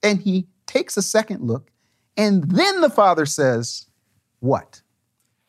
and 0.00 0.22
he 0.22 0.46
takes 0.70 0.96
a 0.96 1.02
second 1.02 1.42
look. 1.42 1.70
And 2.16 2.44
then 2.50 2.80
the 2.80 2.90
father 2.90 3.26
says, 3.26 3.86
What? 4.38 4.82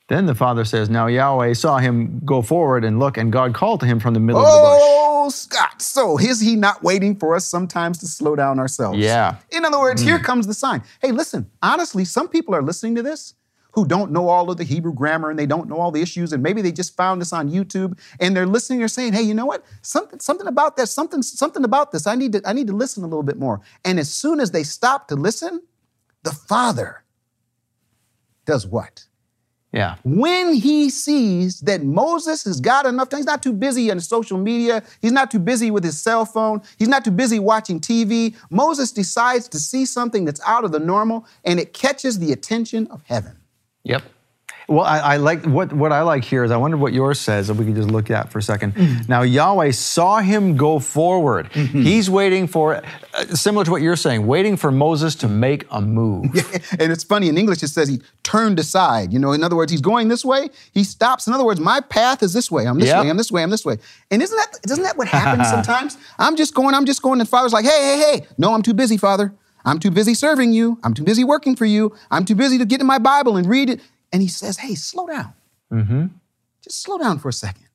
Then 0.07 0.25
the 0.25 0.35
father 0.35 0.65
says, 0.65 0.89
Now 0.89 1.07
Yahweh 1.07 1.53
saw 1.53 1.77
him 1.77 2.21
go 2.25 2.41
forward 2.41 2.83
and 2.83 2.99
look, 2.99 3.17
and 3.17 3.31
God 3.31 3.53
called 3.53 3.79
to 3.81 3.85
him 3.85 3.99
from 3.99 4.13
the 4.13 4.19
middle 4.19 4.41
of 4.41 4.47
the 4.47 4.59
bush. 4.59 4.79
Oh, 4.83 5.29
Scott. 5.29 5.81
So 5.81 6.17
is 6.17 6.41
he 6.41 6.55
not 6.55 6.83
waiting 6.83 7.15
for 7.15 7.35
us 7.35 7.45
sometimes 7.45 7.99
to 7.99 8.07
slow 8.07 8.35
down 8.35 8.59
ourselves? 8.59 8.97
Yeah. 8.97 9.37
In 9.51 9.63
other 9.63 9.79
words, 9.79 10.01
here 10.01 10.19
mm. 10.19 10.23
comes 10.23 10.47
the 10.47 10.53
sign. 10.53 10.83
Hey, 11.01 11.11
listen, 11.11 11.49
honestly, 11.61 12.03
some 12.03 12.27
people 12.27 12.55
are 12.55 12.63
listening 12.63 12.95
to 12.95 13.03
this 13.03 13.35
who 13.71 13.85
don't 13.85 14.11
know 14.11 14.27
all 14.29 14.49
of 14.49 14.57
the 14.57 14.63
Hebrew 14.63 14.93
grammar 14.93 15.29
and 15.29 15.39
they 15.39 15.45
don't 15.45 15.69
know 15.69 15.79
all 15.79 15.91
the 15.91 16.01
issues, 16.01 16.33
and 16.33 16.43
maybe 16.43 16.61
they 16.61 16.71
just 16.71 16.95
found 16.95 17.21
this 17.21 17.33
on 17.33 17.49
YouTube 17.49 17.97
and 18.19 18.35
they're 18.35 18.45
listening, 18.45 18.79
they're 18.79 18.87
saying, 18.87 19.13
hey, 19.13 19.21
you 19.21 19.33
know 19.33 19.45
what? 19.45 19.65
Something, 19.81 20.19
something 20.19 20.47
about 20.47 20.77
that, 20.77 20.87
something, 20.87 21.21
something 21.21 21.63
about 21.63 21.91
this. 21.91 22.07
I 22.07 22.15
need 22.15 22.33
to, 22.33 22.41
I 22.45 22.53
need 22.53 22.67
to 22.67 22.73
listen 22.73 23.03
a 23.03 23.07
little 23.07 23.23
bit 23.23 23.37
more. 23.37 23.61
And 23.85 23.99
as 23.99 24.09
soon 24.09 24.39
as 24.39 24.51
they 24.51 24.63
stop 24.63 25.07
to 25.09 25.15
listen, 25.15 25.61
the 26.23 26.31
Father 26.31 27.03
does 28.45 28.67
what? 28.67 29.05
Yeah. 29.73 29.95
when 30.03 30.53
he 30.53 30.89
sees 30.89 31.61
that 31.61 31.81
Moses 31.81 32.43
has 32.43 32.59
got 32.59 32.85
enough 32.85 33.07
time, 33.07 33.19
he's 33.19 33.25
not 33.25 33.41
too 33.41 33.53
busy 33.53 33.89
on 33.89 34.01
social 34.01 34.37
media, 34.37 34.83
he's 35.01 35.13
not 35.13 35.31
too 35.31 35.39
busy 35.39 35.71
with 35.71 35.85
his 35.85 35.99
cell 35.99 36.25
phone, 36.25 36.61
he's 36.77 36.89
not 36.89 37.05
too 37.05 37.11
busy 37.11 37.39
watching 37.39 37.79
TV. 37.79 38.35
Moses 38.49 38.91
decides 38.91 39.47
to 39.47 39.59
see 39.59 39.85
something 39.85 40.25
that's 40.25 40.41
out 40.45 40.65
of 40.65 40.73
the 40.73 40.79
normal 40.79 41.25
and 41.45 41.57
it 41.57 41.71
catches 41.71 42.19
the 42.19 42.33
attention 42.33 42.85
of 42.87 43.01
heaven. 43.03 43.37
Yep. 43.83 44.03
Well, 44.67 44.85
I, 44.85 44.99
I 44.99 45.17
like 45.17 45.43
what 45.45 45.73
what 45.73 45.91
I 45.91 46.01
like 46.03 46.23
here 46.23 46.45
is 46.45 46.51
I 46.51 46.55
wonder 46.55 46.77
what 46.77 46.93
yours 46.93 47.19
says. 47.19 47.49
If 47.49 47.57
we 47.57 47.65
could 47.65 47.75
just 47.75 47.89
look 47.89 48.09
at 48.09 48.31
for 48.31 48.39
a 48.39 48.41
2nd 48.41 48.71
Mm-hmm. 48.73 49.01
Now 49.09 49.23
Yahweh 49.23 49.71
saw 49.71 50.19
him 50.19 50.55
go 50.55 50.79
forward. 50.79 51.51
He's 51.51 52.09
waiting 52.09 52.47
for, 52.47 52.75
uh, 52.75 53.25
similar 53.33 53.65
to 53.65 53.71
what 53.71 53.81
you're 53.81 53.97
saying, 53.97 54.25
waiting 54.27 54.55
for 54.55 54.71
Moses 54.71 55.15
to 55.15 55.27
make 55.27 55.65
a 55.71 55.81
move. 55.81 56.25
and 56.79 56.91
it's 56.91 57.03
funny, 57.03 57.27
in 57.27 57.37
English 57.37 57.63
it 57.63 57.67
says 57.67 57.89
he 57.89 58.01
turned 58.23 58.59
aside. 58.59 59.11
You 59.11 59.19
know, 59.19 59.33
in 59.33 59.43
other 59.43 59.57
words, 59.57 59.71
he's 59.73 59.81
going 59.81 60.07
this 60.07 60.23
way, 60.23 60.49
he 60.73 60.85
stops. 60.85 61.27
In 61.27 61.33
other 61.33 61.43
words, 61.43 61.59
my 61.59 61.81
path 61.81 62.23
is 62.23 62.31
this 62.31 62.49
way. 62.49 62.65
I'm 62.65 62.79
this 62.79 62.87
Yep. 62.89 63.03
way, 63.03 63.09
I'm 63.09 63.17
this 63.17 63.31
way, 63.31 63.43
I'm 63.43 63.49
this 63.49 63.65
way. 63.65 63.77
And 64.09 64.21
isn't 64.21 64.37
that 64.37 64.57
isn't 64.71 64.83
that 64.83 64.95
what 64.97 65.07
happens 65.09 65.49
sometimes? 65.55 65.97
I'm 66.17 66.37
just 66.37 66.53
going, 66.53 66.75
I'm 66.75 66.85
just 66.85 67.01
going, 67.01 67.19
and 67.19 67.27
Father's 67.27 67.51
like, 67.51 67.65
hey, 67.65 67.69
hey, 67.97 67.97
hey, 68.19 68.27
no, 68.37 68.53
I'm 68.53 68.61
too 68.61 68.75
busy, 68.75 68.95
Father. 68.95 69.33
I'm 69.65 69.79
too 69.79 69.91
busy 69.91 70.13
serving 70.13 70.53
you. 70.53 70.79
I'm 70.83 70.93
too 70.93 71.03
busy 71.03 71.23
working 71.23 71.55
for 71.55 71.65
you. 71.65 71.95
I'm 72.09 72.25
too 72.25 72.35
busy 72.35 72.57
to 72.57 72.65
get 72.65 72.81
in 72.81 72.87
my 72.87 72.97
Bible 72.97 73.37
and 73.37 73.47
read 73.47 73.69
it. 73.69 73.81
And 74.11 74.21
he 74.21 74.27
says, 74.27 74.57
hey, 74.57 74.75
slow 74.75 75.07
down. 75.07 75.33
Mm-hmm. 75.71 76.05
Just 76.63 76.83
slow 76.83 76.97
down 76.97 77.19
for 77.19 77.29
a 77.29 77.33
second. 77.33 77.67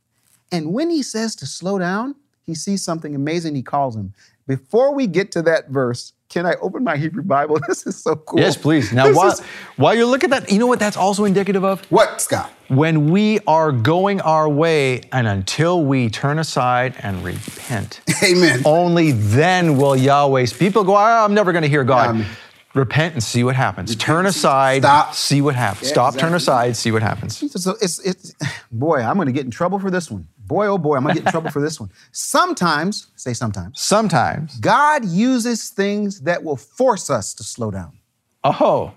And 0.52 0.72
when 0.72 0.90
he 0.90 1.02
says 1.02 1.34
to 1.36 1.46
slow 1.46 1.78
down, 1.78 2.14
he 2.42 2.54
sees 2.54 2.82
something 2.84 3.14
amazing. 3.14 3.54
He 3.54 3.62
calls 3.62 3.96
him. 3.96 4.14
Before 4.46 4.94
we 4.94 5.06
get 5.06 5.32
to 5.32 5.42
that 5.42 5.68
verse, 5.68 6.12
can 6.28 6.46
I 6.46 6.54
open 6.60 6.84
my 6.84 6.96
Hebrew 6.96 7.22
Bible? 7.22 7.58
This 7.68 7.86
is 7.86 7.96
so 8.02 8.16
cool. 8.16 8.38
Yes, 8.40 8.56
please. 8.56 8.92
Now, 8.92 9.12
while, 9.12 9.32
is- 9.32 9.40
while 9.76 9.94
you 9.94 10.06
look 10.06 10.24
at 10.24 10.30
that, 10.30 10.50
you 10.50 10.58
know 10.58 10.66
what 10.66 10.78
that's 10.78 10.96
also 10.96 11.24
indicative 11.24 11.64
of? 11.64 11.80
what, 11.90 12.20
Scott? 12.20 12.50
When 12.68 13.10
we 13.10 13.38
are 13.46 13.70
going 13.70 14.20
our 14.20 14.48
way 14.48 15.02
and 15.12 15.26
until 15.28 15.84
we 15.84 16.10
turn 16.10 16.38
aside 16.38 16.94
and 17.02 17.24
repent. 17.24 18.00
Amen. 18.24 18.62
Only 18.64 19.12
then 19.12 19.76
will 19.76 19.94
Yahweh. 19.96 20.46
People 20.58 20.82
go, 20.84 20.94
"Ah, 20.96 21.24
I'm 21.24 21.34
never 21.34 21.52
going 21.52 21.62
to 21.62 21.68
hear 21.68 21.84
God. 21.84 22.10
Um, 22.10 22.26
Repent 22.74 23.14
and 23.14 23.22
see 23.22 23.42
what 23.42 23.56
happens. 23.56 23.96
Turn 23.96 24.26
aside, 24.26 24.82
Stop. 24.82 25.14
see 25.14 25.40
what 25.40 25.54
happens. 25.54 25.84
Yeah, 25.88 25.92
Stop, 25.94 26.16
turn 26.18 26.34
aside, 26.34 26.76
see 26.76 26.90
what 26.92 27.00
happens. 27.00 27.38
So 27.62 27.74
it's, 27.80 27.98
it's, 28.00 28.34
boy, 28.70 29.00
I'm 29.00 29.14
going 29.14 29.28
to 29.28 29.32
get 29.32 29.46
in 29.46 29.50
trouble 29.50 29.78
for 29.78 29.90
this 29.90 30.10
one. 30.10 30.28
Boy, 30.46 30.66
oh 30.68 30.78
boy, 30.78 30.96
I'm 30.96 31.02
going 31.02 31.16
to 31.16 31.20
get 31.22 31.26
in 31.26 31.32
trouble 31.32 31.50
for 31.50 31.60
this 31.60 31.80
one. 31.80 31.90
Sometimes, 32.12 33.08
say 33.16 33.32
sometimes, 33.34 33.80
Sometimes, 33.80 34.58
God 34.58 35.04
uses 35.04 35.70
things 35.70 36.20
that 36.20 36.44
will 36.44 36.56
force 36.56 37.10
us 37.10 37.34
to 37.34 37.44
slow 37.44 37.70
down. 37.70 37.98
oh, 38.44 38.92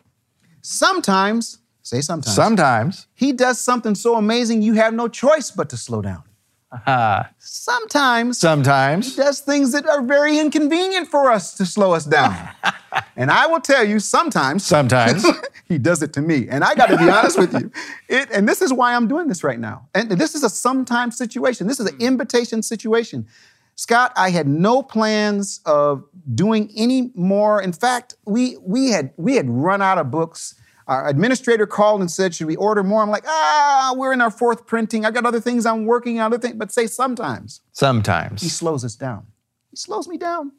Sometimes, 0.62 1.60
Say 1.82 2.02
sometimes. 2.02 2.36
Sometimes. 2.36 3.08
He 3.16 3.34
does 3.34 3.60
something 3.60 3.96
so 3.96 4.16
amazing 4.16 4.62
you 4.62 4.74
have 4.74 4.94
no 4.94 5.08
choice 5.08 5.50
but 5.50 5.70
to 5.70 5.78
slow 5.78 6.04
down. 6.04 6.24
Sometimes 7.40 8.38
Sometimes. 8.38 9.16
he 9.16 9.22
does 9.22 9.42
things 9.42 9.72
that 9.72 9.88
are 9.88 10.04
very 10.04 10.38
inconvenient 10.38 11.08
for 11.08 11.32
us 11.32 11.56
to 11.56 11.66
slow 11.66 11.94
us 11.94 12.06
down. 12.06 12.36
and 13.16 13.32
I 13.32 13.48
will 13.48 13.60
tell 13.60 13.84
you, 13.84 14.00
sometimes, 14.00 14.66
Sometimes. 14.66 15.26
he 15.66 15.78
does 15.78 16.04
it 16.04 16.14
to 16.14 16.22
me. 16.22 16.48
And 16.48 16.64
I 16.64 16.76
got 16.76 16.88
to 16.88 16.98
be 16.98 17.10
honest 17.10 17.40
with 17.40 17.54
you. 17.54 17.72
It, 18.08 18.30
and 18.32 18.48
this 18.48 18.62
is 18.62 18.72
why 18.72 18.96
I'm 18.96 19.08
doing 19.08 19.28
this 19.28 19.44
right 19.44 19.60
now. 19.60 19.88
And 19.96 20.12
this 20.12 20.36
is 20.36 20.44
a 20.44 20.50
sometimes 20.50 21.18
situation. 21.18 21.68
This 21.68 21.80
is 21.80 21.88
an 21.88 21.96
hmm. 21.96 22.02
invitation 22.02 22.62
situation. 22.62 23.28
Scott, 23.76 24.12
I 24.18 24.30
had 24.32 24.46
no 24.46 24.84
plans 24.84 25.62
of 25.66 26.04
doing 26.36 26.70
any 26.76 27.12
more. 27.16 27.62
In 27.62 27.72
fact, 27.72 28.14
we 28.26 28.58
we 28.58 28.90
had 28.90 29.12
we 29.16 29.36
had 29.36 29.50
run 29.50 29.82
out 29.82 29.98
of 29.98 30.12
books. 30.12 30.56
Our 30.90 31.08
administrator 31.08 31.68
called 31.68 32.02
and 32.02 32.10
said, 32.10 32.34
"Should 32.34 32.48
we 32.48 32.56
order 32.56 32.84
more?" 32.84 33.02
I'm 33.04 33.12
like, 33.12 33.26
"Ah, 33.28 33.94
we're 33.96 34.12
in 34.12 34.22
our 34.22 34.32
fourth 34.32 34.66
printing. 34.66 35.06
I've 35.06 35.14
got 35.14 35.26
other 35.26 35.40
things 35.40 35.66
I'm 35.66 35.86
working 35.86 36.20
on. 36.20 36.34
Other 36.34 36.40
things." 36.40 36.56
But 36.58 36.72
say 36.72 36.88
sometimes 36.88 37.62
Sometimes. 37.72 38.42
he 38.42 38.50
slows 38.50 38.84
us 38.84 38.96
down. 38.96 39.28
He 39.70 39.78
slows 39.78 40.08
me 40.08 40.18
down. 40.18 40.52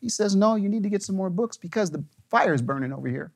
He 0.00 0.08
says, 0.08 0.36
No, 0.36 0.56
you 0.56 0.68
need 0.68 0.82
to 0.82 0.88
get 0.90 1.02
some 1.02 1.16
more 1.16 1.30
books 1.30 1.56
because 1.56 1.90
the 1.90 2.04
fire 2.28 2.52
is 2.52 2.62
burning 2.62 2.92
over 2.92 3.08
here. 3.08 3.32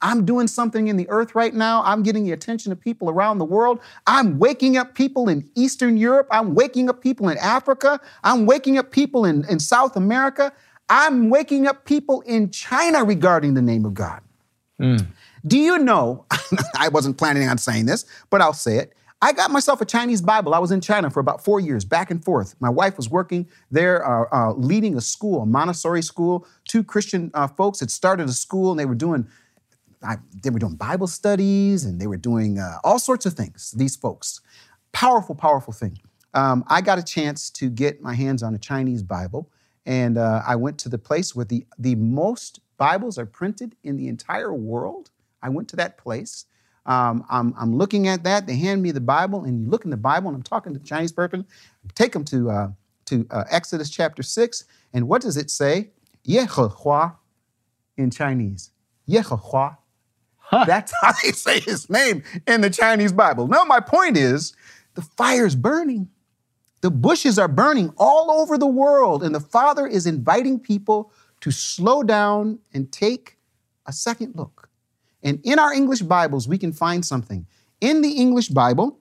I'm 0.00 0.24
doing 0.24 0.46
something 0.46 0.88
in 0.88 0.96
the 0.96 1.06
earth 1.10 1.34
right 1.34 1.52
now. 1.52 1.82
I'm 1.84 2.02
getting 2.02 2.24
the 2.24 2.32
attention 2.32 2.72
of 2.72 2.80
people 2.80 3.10
around 3.10 3.36
the 3.36 3.44
world. 3.44 3.80
I'm 4.06 4.38
waking 4.38 4.78
up 4.78 4.94
people 4.94 5.28
in 5.28 5.50
Eastern 5.56 5.98
Europe. 5.98 6.26
I'm 6.30 6.54
waking 6.54 6.88
up 6.88 7.02
people 7.02 7.28
in 7.28 7.36
Africa. 7.36 8.00
I'm 8.24 8.46
waking 8.46 8.78
up 8.78 8.90
people 8.92 9.26
in, 9.26 9.44
in 9.46 9.58
South 9.60 9.94
America. 9.94 10.52
I'm 10.88 11.28
waking 11.28 11.66
up 11.66 11.84
people 11.84 12.22
in 12.22 12.50
China 12.50 13.04
regarding 13.04 13.52
the 13.52 13.60
name 13.60 13.84
of 13.84 13.92
God. 13.92 14.22
Do 15.46 15.58
you 15.58 15.78
know? 15.78 16.26
I 16.78 16.88
wasn't 16.88 17.18
planning 17.18 17.48
on 17.48 17.58
saying 17.58 17.86
this, 17.86 18.04
but 18.30 18.40
I'll 18.40 18.52
say 18.52 18.76
it. 18.76 18.94
I 19.20 19.32
got 19.32 19.50
myself 19.50 19.80
a 19.80 19.84
Chinese 19.84 20.22
Bible. 20.22 20.54
I 20.54 20.60
was 20.60 20.70
in 20.70 20.80
China 20.80 21.10
for 21.10 21.18
about 21.18 21.44
four 21.44 21.58
years, 21.58 21.84
back 21.84 22.10
and 22.10 22.24
forth. 22.24 22.54
My 22.60 22.68
wife 22.68 22.96
was 22.96 23.10
working 23.10 23.48
there, 23.70 24.06
uh, 24.06 24.26
uh, 24.30 24.52
leading 24.52 24.96
a 24.96 25.00
school, 25.00 25.42
a 25.42 25.46
Montessori 25.46 26.02
school. 26.02 26.46
Two 26.68 26.84
Christian 26.84 27.32
uh, 27.34 27.48
folks 27.48 27.80
had 27.80 27.90
started 27.90 28.28
a 28.28 28.32
school, 28.32 28.70
and 28.70 28.78
they 28.78 28.86
were 28.86 28.94
doing, 28.94 29.26
I, 30.04 30.18
they 30.40 30.50
were 30.50 30.60
doing 30.60 30.76
Bible 30.76 31.08
studies, 31.08 31.84
and 31.84 32.00
they 32.00 32.06
were 32.06 32.16
doing 32.16 32.60
uh, 32.60 32.78
all 32.84 33.00
sorts 33.00 33.26
of 33.26 33.34
things. 33.34 33.72
These 33.72 33.96
folks, 33.96 34.40
powerful, 34.92 35.34
powerful 35.34 35.72
thing. 35.72 35.98
Um, 36.34 36.62
I 36.68 36.80
got 36.80 36.98
a 36.98 37.02
chance 37.02 37.50
to 37.50 37.70
get 37.70 38.00
my 38.00 38.14
hands 38.14 38.44
on 38.44 38.54
a 38.54 38.58
Chinese 38.58 39.02
Bible, 39.02 39.50
and 39.84 40.16
uh, 40.16 40.42
I 40.46 40.54
went 40.54 40.78
to 40.80 40.88
the 40.88 40.98
place 40.98 41.34
where 41.34 41.44
the 41.44 41.66
the 41.76 41.96
most 41.96 42.60
Bibles 42.76 43.18
are 43.18 43.26
printed 43.26 43.74
in 43.82 43.96
the 43.96 44.06
entire 44.06 44.54
world. 44.54 45.10
I 45.42 45.48
went 45.48 45.68
to 45.68 45.76
that 45.76 45.98
place. 45.98 46.46
Um, 46.86 47.24
I'm, 47.28 47.54
I'm 47.58 47.76
looking 47.76 48.08
at 48.08 48.24
that. 48.24 48.46
They 48.46 48.56
hand 48.56 48.82
me 48.82 48.92
the 48.92 49.00
Bible, 49.00 49.44
and 49.44 49.60
you 49.60 49.68
look 49.68 49.84
in 49.84 49.90
the 49.90 49.96
Bible, 49.96 50.28
and 50.28 50.36
I'm 50.36 50.42
talking 50.42 50.72
to 50.72 50.78
the 50.78 50.86
Chinese 50.86 51.12
person. 51.12 51.44
Take 51.94 52.12
them 52.12 52.24
to 52.26 52.50
uh, 52.50 52.68
to 53.06 53.26
uh, 53.30 53.44
Exodus 53.50 53.90
chapter 53.90 54.22
six, 54.22 54.64
and 54.92 55.06
what 55.06 55.22
does 55.22 55.36
it 55.36 55.50
say? 55.50 55.90
Yehovah 56.26 57.16
in 57.96 58.10
Chinese. 58.10 58.70
Yehovah. 59.08 59.76
That's 60.50 60.92
how 61.02 61.12
they 61.22 61.32
say 61.32 61.60
his 61.60 61.90
name 61.90 62.22
in 62.46 62.62
the 62.62 62.70
Chinese 62.70 63.12
Bible. 63.12 63.48
No, 63.48 63.64
my 63.64 63.80
point 63.80 64.16
is, 64.16 64.54
the 64.94 65.02
fire's 65.02 65.54
burning. 65.54 66.08
The 66.80 66.90
bushes 66.90 67.38
are 67.38 67.48
burning 67.48 67.92
all 67.98 68.30
over 68.30 68.56
the 68.56 68.66
world, 68.66 69.22
and 69.22 69.34
the 69.34 69.40
Father 69.40 69.86
is 69.86 70.06
inviting 70.06 70.58
people 70.58 71.12
to 71.40 71.50
slow 71.50 72.02
down 72.02 72.60
and 72.72 72.90
take 72.90 73.36
a 73.86 73.92
second 73.92 74.34
look. 74.36 74.57
And 75.28 75.40
in 75.44 75.58
our 75.58 75.72
English 75.74 76.00
Bibles, 76.00 76.48
we 76.48 76.56
can 76.56 76.72
find 76.72 77.04
something. 77.04 77.46
In 77.82 78.00
the 78.00 78.12
English 78.12 78.48
Bible, 78.48 78.98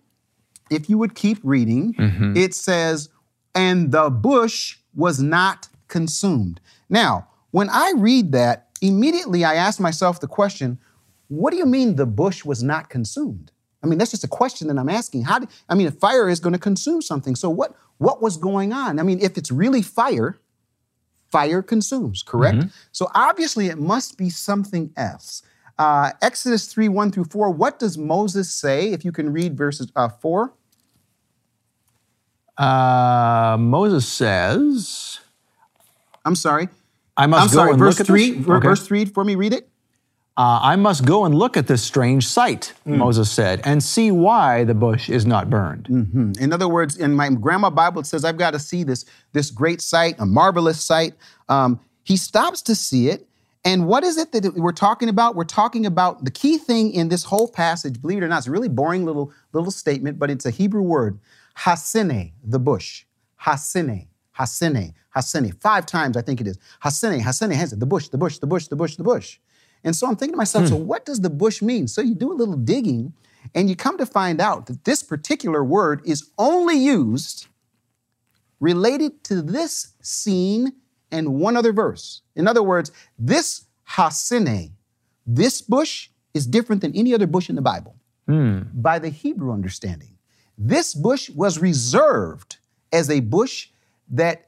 if 0.69 0.89
you 0.89 0.97
would 0.97 1.15
keep 1.15 1.37
reading, 1.41 1.93
mm-hmm. 1.93 2.35
it 2.35 2.53
says, 2.53 3.09
and 3.55 3.93
the 3.93 4.09
bush 4.09 4.77
was 4.93 5.21
not 5.21 5.69
consumed. 5.87 6.59
Now, 6.89 7.29
when 7.51 7.69
I 7.69 7.93
read 7.95 8.33
that, 8.33 8.67
immediately 8.81 9.45
I 9.45 9.55
ask 9.55 9.79
myself 9.79 10.19
the 10.19 10.27
question, 10.27 10.77
what 11.29 11.51
do 11.51 11.57
you 11.57 11.65
mean 11.65 11.95
the 11.95 12.05
bush 12.05 12.43
was 12.43 12.61
not 12.61 12.89
consumed? 12.89 13.53
I 13.81 13.87
mean, 13.87 13.97
that's 13.97 14.11
just 14.11 14.25
a 14.25 14.27
question 14.27 14.67
that 14.67 14.77
I'm 14.77 14.89
asking. 14.89 15.23
How 15.23 15.39
do, 15.39 15.47
I 15.69 15.75
mean, 15.75 15.89
fire 15.91 16.27
is 16.27 16.41
going 16.41 16.53
to 16.53 16.59
consume 16.59 17.01
something, 17.01 17.35
so 17.35 17.49
what, 17.49 17.73
what 17.99 18.21
was 18.21 18.35
going 18.35 18.73
on? 18.73 18.99
I 18.99 19.03
mean, 19.03 19.19
if 19.21 19.37
it's 19.37 19.51
really 19.51 19.81
fire, 19.81 20.37
fire 21.31 21.61
consumes, 21.61 22.21
correct? 22.21 22.57
Mm-hmm. 22.57 22.69
So 22.91 23.09
obviously 23.15 23.67
it 23.67 23.77
must 23.77 24.17
be 24.17 24.29
something 24.29 24.91
else. 24.97 25.41
Uh, 25.79 26.11
Exodus 26.21 26.67
3 26.67 26.89
1 26.89 27.11
through 27.11 27.25
4, 27.25 27.51
what 27.51 27.77
does 27.79 27.97
Moses 27.97 28.53
say? 28.53 28.91
If 28.91 29.05
you 29.05 29.11
can 29.11 29.31
read 29.31 29.55
verses 29.57 29.91
uh, 29.95 30.09
4. 30.09 30.51
Uh, 32.57 33.57
Moses 33.59 34.07
says, 34.07 35.19
I'm 36.25 36.35
sorry. 36.35 36.69
I 37.15 37.27
must 37.27 37.41
I'm 37.43 37.47
go 37.49 37.53
sorry, 37.53 37.69
and 37.71 37.79
verse 37.79 37.95
look 37.99 38.01
at 38.01 38.07
3. 38.07 38.31
this. 38.31 38.49
Okay. 38.49 38.67
Verse 38.67 38.87
3 38.87 39.05
for 39.05 39.23
me, 39.23 39.35
read 39.35 39.53
it. 39.53 39.69
Uh, 40.35 40.59
I 40.61 40.75
must 40.75 41.03
go 41.03 41.25
and 41.25 41.33
look 41.33 41.57
at 41.57 41.65
this 41.65 41.81
strange 41.83 42.27
sight, 42.27 42.73
Hmm. 42.83 42.97
Moses 42.97 43.31
said, 43.31 43.59
and 43.63 43.81
see 43.83 44.11
why 44.11 44.63
the 44.65 44.75
bush 44.75 45.09
is 45.09 45.25
not 45.25 45.49
burned. 45.49 45.87
Hmm. 45.87 46.31
In 46.39 46.53
other 46.53 46.67
words, 46.67 46.95
in 46.95 47.13
my 47.15 47.29
grandma 47.29 47.71
Bible, 47.71 48.01
it 48.01 48.05
says, 48.05 48.23
I've 48.23 48.37
got 48.37 48.51
to 48.51 48.59
see 48.59 48.83
this, 48.83 49.05
this 49.33 49.49
great 49.49 49.81
sight, 49.81 50.15
a 50.19 50.25
marvelous 50.27 50.81
sight. 50.83 51.13
Um, 51.49 51.79
he 52.03 52.17
stops 52.17 52.61
to 52.63 52.75
see 52.75 53.09
it. 53.09 53.26
And 53.67 53.86
what 53.86 54.06
is 54.06 54.17
it 54.17 54.32
that 54.32 54.53
we're 54.56 54.71
talking 54.71 55.10
about? 55.10 55.36
We're 55.36 55.43
talking 55.43 55.86
about 55.86 56.23
the 56.23 56.32
key 56.32 56.58
thing 56.58 56.93
in 56.93 57.10
this 57.10 57.25
whole 57.25 57.49
passage, 57.49 58.01
believe 58.01 58.19
it 58.19 58.23
or 58.23 58.30
not, 58.30 58.38
it's 58.38 58.47
a 58.47 58.51
really 58.51 58.69
boring 58.69 59.03
little, 59.03 59.34
little 59.51 59.71
statement, 59.71 60.17
but 60.17 60.32
it's 60.32 60.45
a 60.45 60.51
Hebrew 60.51 60.84
word. 60.84 61.19
Hasene, 61.58 62.32
the 62.41 62.60
bush. 62.60 63.03
Hasene, 63.41 64.08
Hasene, 64.39 64.93
Hasene. 65.13 65.62
Five 65.62 65.86
times, 65.86 66.15
I 66.15 66.21
think 66.21 66.39
it 66.39 66.47
is. 66.47 66.58
Hasene, 66.82 67.19
Hasene, 67.19 67.56
Hasene, 67.56 67.77
the 67.77 67.86
bush, 67.86 68.08
the 68.08 68.17
bush, 68.17 68.38
the 68.38 68.47
bush, 68.47 68.67
the 68.67 68.77
bush, 68.77 68.95
the 68.95 69.03
bush. 69.03 69.38
And 69.84 69.93
so 69.93 70.08
I'm 70.08 70.15
thinking 70.15 70.36
to 70.36 70.38
myself, 70.38 70.67
so 70.67 70.77
hmm. 70.77 70.88
what 70.88 71.06
does 71.06 71.19
the 71.19 71.30
bush 71.30 71.62
mean? 71.62 71.89
So 71.89 71.99
you 71.99 72.15
do 72.15 72.32
a 72.32 72.36
little 72.36 72.56
digging 72.56 73.12
and 73.53 73.69
you 73.69 73.75
come 73.75 73.97
to 73.97 74.06
find 74.06 74.39
out 74.39 74.67
that 74.67 74.86
this 74.86 75.03
particular 75.03 75.62
word 75.62 76.01
is 76.06 76.32
only 76.38 76.77
used 76.77 77.47
related 78.62 79.25
to 79.25 79.41
this 79.41 79.93
scene 80.01 80.71
and 81.12 81.36
one 81.36 81.56
other 81.56 81.74
verse. 81.74 82.22
In 82.36 82.48
other 82.48 82.63
words, 82.63 82.91
this 83.17 83.65
hasene, 83.89 84.72
this 85.26 85.62
bush, 85.62 86.10
is 86.34 86.46
different 86.46 86.82
than 86.82 86.96
any 86.96 87.13
other 87.13 87.28
bush 87.28 87.50
in 87.50 87.56
the 87.56 87.62
Bible 87.62 87.96
by 88.74 89.00
the 89.00 89.10
Hebrew 89.10 89.52
understanding. 89.54 90.17
This 90.58 90.93
bush 90.93 91.30
was 91.30 91.60
reserved 91.60 92.58
as 92.91 93.10
a 93.10 93.22
bush 93.22 93.70
that 94.10 94.48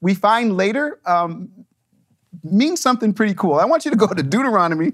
we 0.00 0.14
find 0.14 0.56
later 0.56 1.00
um, 1.06 1.48
means 2.42 2.80
something 2.80 3.12
pretty 3.12 3.34
cool. 3.34 3.54
I 3.54 3.64
want 3.64 3.84
you 3.84 3.90
to 3.90 3.96
go 3.96 4.08
to 4.08 4.22
Deuteronomy 4.22 4.92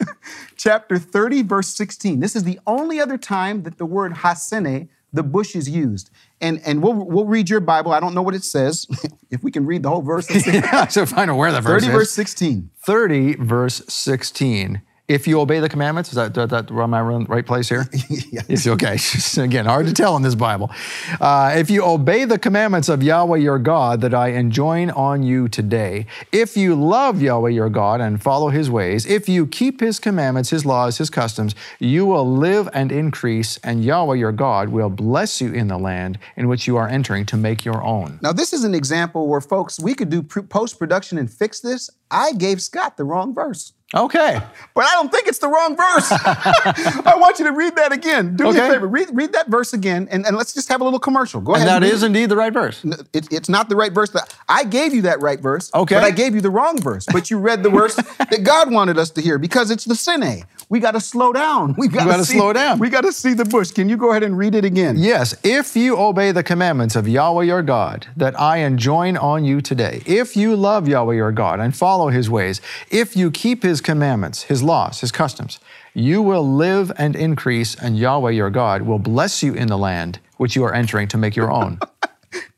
chapter 0.56 0.98
30, 0.98 1.42
verse 1.42 1.68
16. 1.68 2.20
This 2.20 2.34
is 2.34 2.44
the 2.44 2.58
only 2.66 3.00
other 3.00 3.18
time 3.18 3.62
that 3.62 3.78
the 3.78 3.86
word 3.86 4.12
hasene, 4.14 4.88
the 5.12 5.22
bush, 5.22 5.54
is 5.54 5.68
used. 5.68 6.10
And, 6.40 6.60
and 6.64 6.82
we'll, 6.82 6.94
we'll 6.94 7.26
read 7.26 7.50
your 7.50 7.60
Bible. 7.60 7.92
I 7.92 8.00
don't 8.00 8.14
know 8.14 8.22
what 8.22 8.34
it 8.34 8.44
says. 8.44 8.86
if 9.30 9.42
we 9.42 9.50
can 9.50 9.66
read 9.66 9.82
the 9.82 9.88
whole 9.88 10.02
verse. 10.02 10.28
yeah, 10.46 10.86
so 10.86 11.04
find 11.06 11.30
out 11.30 11.36
where 11.36 11.52
the 11.52 11.60
verse 11.60 11.82
30, 11.82 11.86
is. 11.86 11.92
verse 11.92 12.10
16. 12.12 12.70
30, 12.84 13.34
verse 13.36 13.82
16. 13.88 14.82
If 15.08 15.26
you 15.26 15.40
obey 15.40 15.58
the 15.60 15.70
commandments, 15.70 16.10
is 16.10 16.16
that, 16.16 16.34
that, 16.34 16.50
that 16.50 16.70
am 16.70 16.92
I 16.92 17.00
in 17.14 17.24
the 17.24 17.28
right 17.28 17.46
place 17.46 17.68
here? 17.68 17.88
Yes. 18.30 18.44
It's 18.48 18.66
okay. 18.66 18.98
Again, 19.42 19.64
hard 19.64 19.86
to 19.86 19.94
tell 19.94 20.14
in 20.16 20.22
this 20.22 20.34
Bible. 20.34 20.70
Uh, 21.18 21.54
if 21.56 21.70
you 21.70 21.82
obey 21.82 22.26
the 22.26 22.38
commandments 22.38 22.90
of 22.90 23.02
Yahweh 23.02 23.38
your 23.38 23.58
God 23.58 24.02
that 24.02 24.12
I 24.12 24.28
enjoin 24.28 24.90
on 24.90 25.22
you 25.22 25.48
today, 25.48 26.06
if 26.30 26.56
you 26.56 26.74
love 26.74 27.22
Yahweh 27.22 27.50
your 27.50 27.70
God 27.70 28.02
and 28.02 28.22
follow 28.22 28.50
his 28.50 28.70
ways, 28.70 29.06
if 29.06 29.28
you 29.28 29.46
keep 29.46 29.80
his 29.80 29.98
commandments, 29.98 30.50
his 30.50 30.66
laws, 30.66 30.98
his 30.98 31.08
customs, 31.08 31.54
you 31.78 32.04
will 32.04 32.30
live 32.30 32.68
and 32.74 32.92
increase, 32.92 33.56
and 33.58 33.82
Yahweh 33.82 34.16
your 34.16 34.32
God 34.32 34.68
will 34.68 34.90
bless 34.90 35.40
you 35.40 35.52
in 35.52 35.68
the 35.68 35.78
land 35.78 36.18
in 36.36 36.48
which 36.48 36.66
you 36.66 36.76
are 36.76 36.88
entering 36.88 37.24
to 37.26 37.36
make 37.36 37.64
your 37.64 37.82
own. 37.82 38.18
Now, 38.20 38.32
this 38.32 38.52
is 38.52 38.64
an 38.64 38.74
example 38.74 39.26
where, 39.26 39.40
folks, 39.40 39.80
we 39.80 39.94
could 39.94 40.10
do 40.10 40.22
post 40.22 40.78
production 40.78 41.16
and 41.16 41.32
fix 41.32 41.60
this. 41.60 41.88
I 42.10 42.32
gave 42.32 42.60
Scott 42.60 42.98
the 42.98 43.04
wrong 43.04 43.34
verse. 43.34 43.72
Okay. 43.96 44.38
But 44.74 44.84
I 44.84 44.92
don't 44.92 45.10
think 45.10 45.26
it's 45.28 45.38
the 45.38 45.48
wrong 45.48 45.74
verse. 45.74 46.08
I 46.12 47.14
want 47.16 47.38
you 47.38 47.46
to 47.46 47.52
read 47.52 47.74
that 47.76 47.90
again. 47.90 48.36
Do 48.36 48.44
me 48.44 48.50
a 48.58 48.68
favor. 48.68 48.86
Read, 48.86 49.08
read 49.12 49.32
that 49.32 49.48
verse 49.48 49.72
again, 49.72 50.08
and, 50.10 50.26
and 50.26 50.36
let's 50.36 50.52
just 50.52 50.68
have 50.68 50.82
a 50.82 50.84
little 50.84 50.98
commercial. 50.98 51.40
Go 51.40 51.54
And 51.54 51.64
ahead. 51.64 51.82
that 51.82 51.86
read 51.86 51.94
is 51.94 52.02
indeed 52.02 52.26
the 52.28 52.36
right 52.36 52.52
verse. 52.52 52.84
It- 52.84 53.28
it's 53.32 53.48
not 53.48 53.68
the 53.70 53.76
right 53.76 53.92
verse. 53.92 54.10
That 54.10 54.34
I 54.48 54.64
gave 54.64 54.92
you 54.92 55.02
that 55.02 55.20
right 55.22 55.40
verse. 55.40 55.70
Okay. 55.74 55.94
But 55.94 56.04
I 56.04 56.10
gave 56.10 56.34
you 56.34 56.40
the 56.42 56.50
wrong 56.50 56.78
verse. 56.80 57.06
But 57.10 57.30
you 57.30 57.38
read 57.38 57.62
the 57.62 57.70
verse 57.70 57.94
that 58.18 58.42
God 58.44 58.70
wanted 58.70 58.98
us 58.98 59.10
to 59.12 59.22
hear 59.22 59.38
because 59.38 59.70
it's 59.70 59.84
the 59.86 59.94
Sine. 59.94 60.44
We 60.68 60.80
got 60.80 60.90
to 60.98 61.00
slow 61.00 61.32
down. 61.32 61.74
We 61.76 61.88
got 61.88 62.16
to 62.16 62.24
slow 62.24 62.52
down. 62.52 62.78
We 62.78 62.90
got 62.90 63.02
to 63.02 63.12
see 63.12 63.34
the 63.34 63.44
bush. 63.44 63.70
Can 63.70 63.88
you 63.88 63.96
go 63.96 64.10
ahead 64.10 64.22
and 64.22 64.36
read 64.36 64.54
it 64.54 64.64
again? 64.64 64.96
Yes, 64.98 65.34
if 65.42 65.76
you 65.76 65.96
obey 65.98 66.32
the 66.32 66.42
commandments 66.42 66.96
of 66.96 67.08
Yahweh 67.08 67.44
your 67.44 67.62
God 67.62 68.06
that 68.16 68.38
I 68.38 68.58
enjoin 68.58 69.16
on 69.16 69.44
you 69.44 69.60
today, 69.60 70.02
if 70.06 70.36
you 70.36 70.56
love 70.56 70.88
Yahweh 70.88 71.14
your 71.14 71.32
God 71.32 71.60
and 71.60 71.74
follow 71.76 72.08
his 72.08 72.28
ways, 72.28 72.60
if 72.90 73.16
you 73.16 73.30
keep 73.30 73.62
his 73.62 73.80
commandments, 73.80 74.42
his 74.42 74.62
laws, 74.62 75.00
his 75.00 75.12
customs, 75.12 75.58
you 75.94 76.22
will 76.22 76.48
live 76.48 76.92
and 76.96 77.16
increase, 77.16 77.74
and 77.74 77.98
Yahweh 77.98 78.30
your 78.30 78.50
God 78.50 78.82
will 78.82 78.98
bless 78.98 79.42
you 79.42 79.54
in 79.54 79.68
the 79.68 79.78
land 79.78 80.20
which 80.36 80.54
you 80.54 80.62
are 80.64 80.74
entering 80.74 81.08
to 81.08 81.18
make 81.18 81.34
your 81.36 81.50
own. 81.50 81.78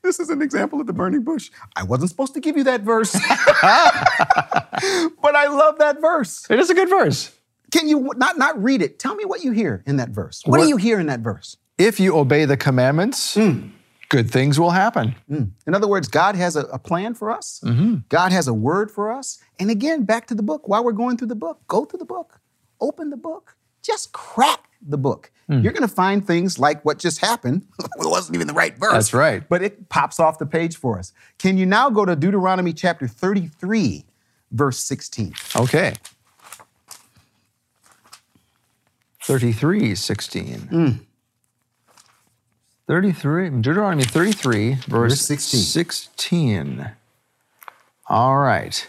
This 0.03 0.19
is 0.19 0.29
an 0.29 0.41
example 0.41 0.81
of 0.81 0.87
the 0.87 0.93
burning 0.93 1.23
bush. 1.23 1.49
I 1.77 1.83
wasn't 1.83 2.09
supposed 2.09 2.33
to 2.33 2.41
give 2.41 2.57
you 2.57 2.63
that 2.65 2.81
verse, 2.81 3.13
but 3.13 3.23
I 3.63 5.47
love 5.47 5.77
that 5.77 6.01
verse. 6.01 6.45
it 6.49 6.59
is 6.59 6.69
a 6.69 6.73
good 6.73 6.89
verse. 6.89 7.31
Can 7.71 7.87
you 7.87 8.11
not 8.17 8.37
not 8.37 8.61
read 8.61 8.81
it? 8.81 8.99
Tell 8.99 9.15
me 9.15 9.25
what 9.25 9.43
you 9.43 9.51
hear 9.51 9.83
in 9.85 9.95
that 9.97 10.09
verse. 10.09 10.41
What, 10.45 10.59
do 10.59 10.67
you 10.67 10.77
hear 10.77 10.99
in 10.99 11.07
that 11.07 11.21
verse? 11.21 11.57
If 11.77 11.99
you 11.99 12.17
obey 12.17 12.45
the 12.45 12.57
commandments, 12.57 13.33
hmm. 13.33 13.69
good 14.09 14.29
things 14.29 14.59
will 14.59 14.71
happen. 14.71 15.15
Hmm. 15.27 15.45
In 15.65 15.73
other 15.73 15.87
words, 15.87 16.07
God 16.07 16.35
has 16.35 16.55
a, 16.55 16.61
a 16.65 16.77
plan 16.77 17.13
for 17.13 17.31
us. 17.31 17.61
Mm-hmm. 17.63 17.99
God 18.09 18.31
has 18.31 18.47
a 18.47 18.53
word 18.53 18.91
for 18.91 19.11
us. 19.11 19.39
And 19.57 19.71
again, 19.71 20.03
back 20.03 20.27
to 20.27 20.35
the 20.35 20.43
book. 20.43 20.67
While 20.67 20.83
we're 20.83 20.91
going 20.91 21.17
through 21.17 21.29
the 21.29 21.35
book, 21.35 21.61
go 21.67 21.85
through 21.85 21.99
the 21.99 22.05
book, 22.05 22.39
open 22.81 23.09
the 23.09 23.17
book, 23.17 23.55
just 23.81 24.11
crack 24.11 24.69
the 24.81 24.97
book. 24.97 25.31
Hmm. 25.47 25.61
You're 25.61 25.73
going 25.73 25.87
to 25.87 25.93
find 25.93 26.25
things 26.25 26.59
like 26.59 26.83
what 26.83 26.99
just 26.99 27.19
happened. 27.19 27.65
it 27.79 27.89
wasn't 27.97 28.35
even 28.35 28.47
the 28.47 28.53
right 28.53 28.77
verse. 28.77 28.91
That's 28.91 29.13
right. 29.13 29.47
But 29.47 29.63
it 29.63 29.89
pops 29.89 30.19
off 30.19 30.39
the 30.39 30.45
page 30.45 30.75
for 30.75 30.99
us. 30.99 31.13
Can 31.39 31.57
you 31.57 31.65
now 31.65 31.89
go 31.89 32.05
to 32.05 32.15
Deuteronomy 32.15 32.73
chapter 32.73 33.07
33, 33.07 34.05
verse 34.51 34.77
16? 34.79 35.33
Okay. 35.55 35.93
33, 39.31 39.95
16. 39.95 40.99
33, 42.87 43.49
Deuteronomy 43.61 44.03
33, 44.03 44.73
verse, 44.73 44.87
Verse 44.87 45.21
16. 45.21 45.59
16. 45.61 46.91
All 48.09 48.37
right. 48.39 48.85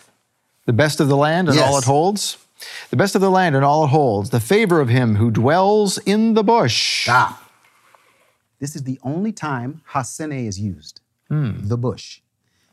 The 0.67 0.73
best 0.73 0.99
of 0.99 1.07
the 1.07 1.17
land 1.17 1.49
and 1.49 1.61
all 1.61 1.79
it 1.79 1.85
holds. 1.85 2.39
The 2.91 2.97
best 2.97 3.15
of 3.15 3.21
the 3.21 3.31
land 3.31 3.55
and 3.55 3.65
all 3.65 3.85
it 3.85 3.89
holds. 3.89 4.31
The 4.31 4.41
favor 4.41 4.81
of 4.81 4.89
him 4.89 5.15
who 5.15 5.31
dwells 5.31 5.99
in 5.99 6.35
the 6.35 6.43
bush. 6.43 7.07
Ah. 7.09 7.49
This 8.59 8.75
is 8.75 8.83
the 8.83 8.99
only 9.05 9.31
time 9.31 9.83
hasene 9.91 10.47
is 10.49 10.59
used. 10.59 11.01
The 11.31 11.79
bush. 11.79 12.21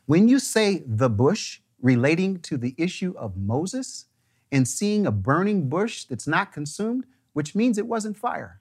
When 0.08 0.28
you 0.28 0.40
say 0.40 0.84
the 0.86 1.10
bush 1.10 1.60
relating 1.82 2.40
to 2.42 2.58
the 2.58 2.74
issue 2.78 3.14
of 3.16 3.38
Moses 3.38 4.06
and 4.52 4.68
seeing 4.68 5.06
a 5.06 5.12
burning 5.12 5.70
bush 5.70 6.04
that's 6.06 6.28
not 6.28 6.52
consumed, 6.52 7.06
which 7.40 7.56
means 7.56 7.78
it 7.78 7.88
wasn't 7.88 8.18
fire. 8.18 8.60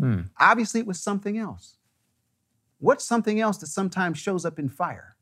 Hmm. 0.00 0.22
Obviously, 0.40 0.80
it 0.80 0.86
was 0.86 0.98
something 0.98 1.38
else. 1.38 1.76
What's 2.80 3.04
something 3.04 3.40
else 3.40 3.58
that 3.58 3.68
sometimes 3.68 4.18
shows 4.18 4.44
up 4.44 4.58
in 4.58 4.68
fire? 4.68 5.14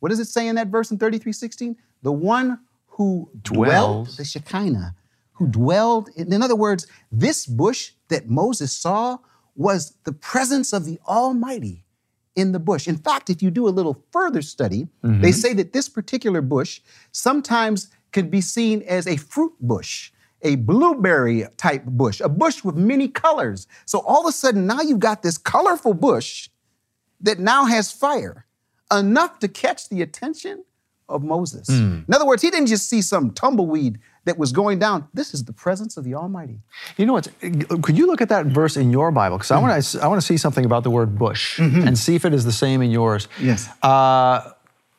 What 0.00 0.10
does 0.10 0.20
it 0.20 0.26
say 0.26 0.46
in 0.46 0.56
that 0.56 0.68
verse 0.68 0.90
in 0.90 0.98
33:16? 0.98 1.76
The 2.02 2.12
one 2.12 2.58
who 2.96 3.30
dwelled, 3.40 4.08
Dwells. 4.08 4.16
the 4.18 4.26
Shekinah, 4.26 4.94
who 5.32 5.46
dwelled. 5.46 6.10
In 6.16 6.34
in 6.34 6.42
other 6.42 6.54
words, 6.54 6.86
this 7.10 7.46
bush 7.46 7.92
that 8.08 8.28
Moses 8.28 8.76
saw 8.76 9.20
was 9.56 9.94
the 10.04 10.12
presence 10.12 10.74
of 10.74 10.84
the 10.84 11.00
Almighty 11.08 11.86
in 12.36 12.52
the 12.52 12.60
bush. 12.60 12.86
In 12.86 12.98
fact, 12.98 13.30
if 13.30 13.42
you 13.42 13.50
do 13.50 13.66
a 13.66 13.76
little 13.78 14.04
further 14.12 14.42
study, 14.42 14.88
they 15.02 15.08
mm-hmm. 15.08 15.30
say 15.30 15.54
that 15.54 15.72
this 15.72 15.88
particular 15.88 16.42
bush 16.42 16.82
sometimes 17.10 17.88
could 18.12 18.30
be 18.30 18.42
seen 18.42 18.82
as 18.82 19.06
a 19.06 19.16
fruit 19.16 19.54
bush, 19.62 20.12
a 20.44 20.56
blueberry 20.56 21.46
type 21.56 21.84
bush, 21.84 22.20
a 22.20 22.28
bush 22.28 22.62
with 22.62 22.76
many 22.76 23.08
colors. 23.08 23.66
So 23.86 24.00
all 24.00 24.20
of 24.20 24.26
a 24.26 24.32
sudden, 24.32 24.66
now 24.66 24.82
you've 24.82 25.00
got 25.00 25.22
this 25.22 25.38
colorful 25.38 25.94
bush 25.94 26.48
that 27.20 27.38
now 27.38 27.64
has 27.64 27.90
fire, 27.90 28.46
enough 28.92 29.38
to 29.40 29.48
catch 29.48 29.88
the 29.88 30.02
attention 30.02 30.64
of 31.08 31.22
Moses. 31.22 31.68
In 31.68 32.06
other 32.12 32.26
words, 32.26 32.42
he 32.42 32.50
didn't 32.50 32.68
just 32.68 32.88
see 32.88 33.02
some 33.02 33.30
tumbleweed 33.30 33.98
that 34.24 34.38
was 34.38 34.52
going 34.52 34.78
down. 34.78 35.06
This 35.12 35.34
is 35.34 35.44
the 35.44 35.52
presence 35.52 35.96
of 35.96 36.04
the 36.04 36.14
Almighty. 36.14 36.60
You 36.96 37.04
know 37.06 37.12
what? 37.12 37.28
Could 37.82 37.98
you 37.98 38.06
look 38.06 38.20
at 38.22 38.30
that 38.30 38.46
verse 38.46 38.76
in 38.76 38.90
your 38.90 39.10
Bible? 39.10 39.36
Because 39.36 39.50
I 39.50 39.58
want 39.58 39.82
to 39.82 40.00
I 40.00 40.06
want 40.06 40.20
to 40.20 40.26
see 40.26 40.38
something 40.38 40.64
about 40.64 40.82
the 40.82 40.90
word 40.90 41.18
bush 41.18 41.58
and 41.58 41.98
see 41.98 42.14
if 42.14 42.24
it 42.24 42.32
is 42.32 42.44
the 42.44 42.52
same 42.52 42.80
in 42.82 42.90
yours. 42.90 43.28
Yes. 43.40 43.68
Uh, 43.82 44.50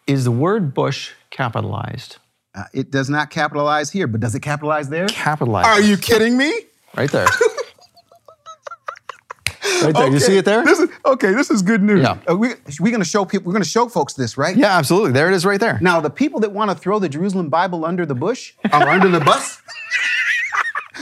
is 0.05 0.25
the 0.25 0.31
word 0.31 0.73
bush 0.73 1.11
capitalized? 1.31 2.17
Uh, 2.55 2.63
it 2.73 2.89
does 2.89 3.09
not 3.09 3.29
capitalize 3.29 3.91
here, 3.91 4.07
but 4.07 4.21
does 4.21 4.33
it 4.33 4.39
capitalize 4.39 4.87
there? 4.87 5.07
Capitalize. 5.07 5.65
Are 5.65 5.81
you 5.81 5.97
kidding 5.97 6.37
me? 6.37 6.53
Right 6.95 7.11
there. 7.11 7.25
right 9.83 9.93
there. 9.93 10.09
You 10.09 10.19
see 10.19 10.37
it 10.37 10.45
there? 10.45 10.63
This 10.63 10.79
is 10.79 10.89
okay. 11.05 11.33
This 11.33 11.51
is 11.51 11.61
good 11.61 11.83
news. 11.83 12.03
Yeah. 12.03 12.17
Uh, 12.29 12.37
we, 12.37 12.53
we're 12.79 12.91
going 12.91 13.01
to 13.01 13.09
show 13.09 13.25
people. 13.25 13.47
We're 13.47 13.53
going 13.53 13.63
to 13.63 13.69
show 13.69 13.89
folks 13.89 14.13
this, 14.13 14.37
right? 14.37 14.55
yeah, 14.55 14.77
absolutely. 14.77 15.11
There 15.11 15.27
it 15.27 15.33
is 15.33 15.45
right 15.45 15.59
there. 15.59 15.79
Now, 15.81 15.99
the 15.99 16.09
people 16.09 16.39
that 16.41 16.53
want 16.53 16.71
to 16.71 16.77
throw 16.77 16.97
the 16.97 17.09
Jerusalem 17.09 17.49
Bible 17.49 17.83
under 17.83 18.05
the 18.05 18.15
bush 18.15 18.53
or 18.71 18.87
under 18.87 19.09
the 19.09 19.19
bus, 19.19 19.61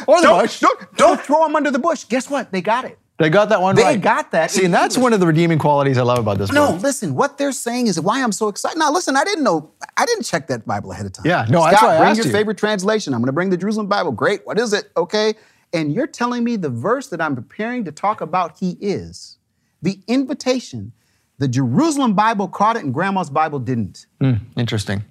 or 0.07 0.21
the 0.21 0.27
don't, 0.27 0.41
bush. 0.41 0.59
don't, 0.59 0.97
don't 0.97 1.21
throw 1.21 1.43
them 1.43 1.55
under 1.55 1.69
the 1.69 1.79
bush. 1.79 2.05
Guess 2.05 2.31
what? 2.31 2.51
They 2.51 2.61
got 2.61 2.85
it. 2.85 2.97
They 3.23 3.29
got 3.29 3.47
that 3.49 3.61
one 3.61 3.75
They 3.77 3.83
right. 3.83 4.01
got 4.01 4.31
that 4.31 4.51
See, 4.51 4.65
and 4.65 4.73
that's 4.73 4.95
English. 4.95 5.03
one 5.03 5.13
of 5.13 5.21
the 5.21 5.27
redeeming 5.27 5.57
qualities 5.57 5.97
I 5.97 6.01
love 6.03 6.19
about 6.19 6.37
this 6.39 6.51
No, 6.51 6.73
book. 6.73 6.81
listen. 6.81 7.15
What 7.15 7.37
they're 7.37 7.53
saying 7.53 7.87
is 7.87 7.97
why 7.99 8.21
I'm 8.21 8.33
so 8.33 8.49
excited. 8.49 8.77
Now, 8.77 8.91
listen. 8.91 9.15
I 9.15 9.23
didn't 9.23 9.45
know. 9.45 9.71
I 9.95 10.05
didn't 10.05 10.23
check 10.23 10.47
that 10.47 10.65
Bible 10.65 10.91
ahead 10.91 11.05
of 11.05 11.13
time. 11.13 11.25
Yeah, 11.25 11.45
no, 11.49 11.59
Scott, 11.61 11.71
that's 11.71 11.83
why 11.83 11.95
I 11.95 11.99
bring 11.99 12.15
your 12.17 12.25
you. 12.25 12.31
favorite 12.33 12.57
translation. 12.57 13.13
I'm 13.13 13.21
going 13.21 13.27
to 13.27 13.31
bring 13.33 13.49
the 13.49 13.55
Jerusalem 13.57 13.87
Bible. 13.87 14.11
Great. 14.11 14.45
What 14.45 14.59
is 14.59 14.73
it? 14.73 14.91
Okay. 14.97 15.35
And 15.71 15.93
you're 15.93 16.05
telling 16.05 16.43
me 16.43 16.57
the 16.57 16.69
verse 16.69 17.07
that 17.07 17.21
I'm 17.21 17.33
preparing 17.33 17.85
to 17.85 17.91
talk 17.93 18.19
about. 18.19 18.59
He 18.59 18.71
is 18.81 19.37
the 19.81 19.99
invitation. 20.07 20.91
The 21.37 21.47
Jerusalem 21.47 22.13
Bible 22.15 22.47
caught 22.49 22.75
it, 22.75 22.83
and 22.83 22.93
Grandma's 22.93 23.29
Bible 23.29 23.59
didn't. 23.59 24.05
Hmm, 24.19 24.33
interesting. 24.57 25.03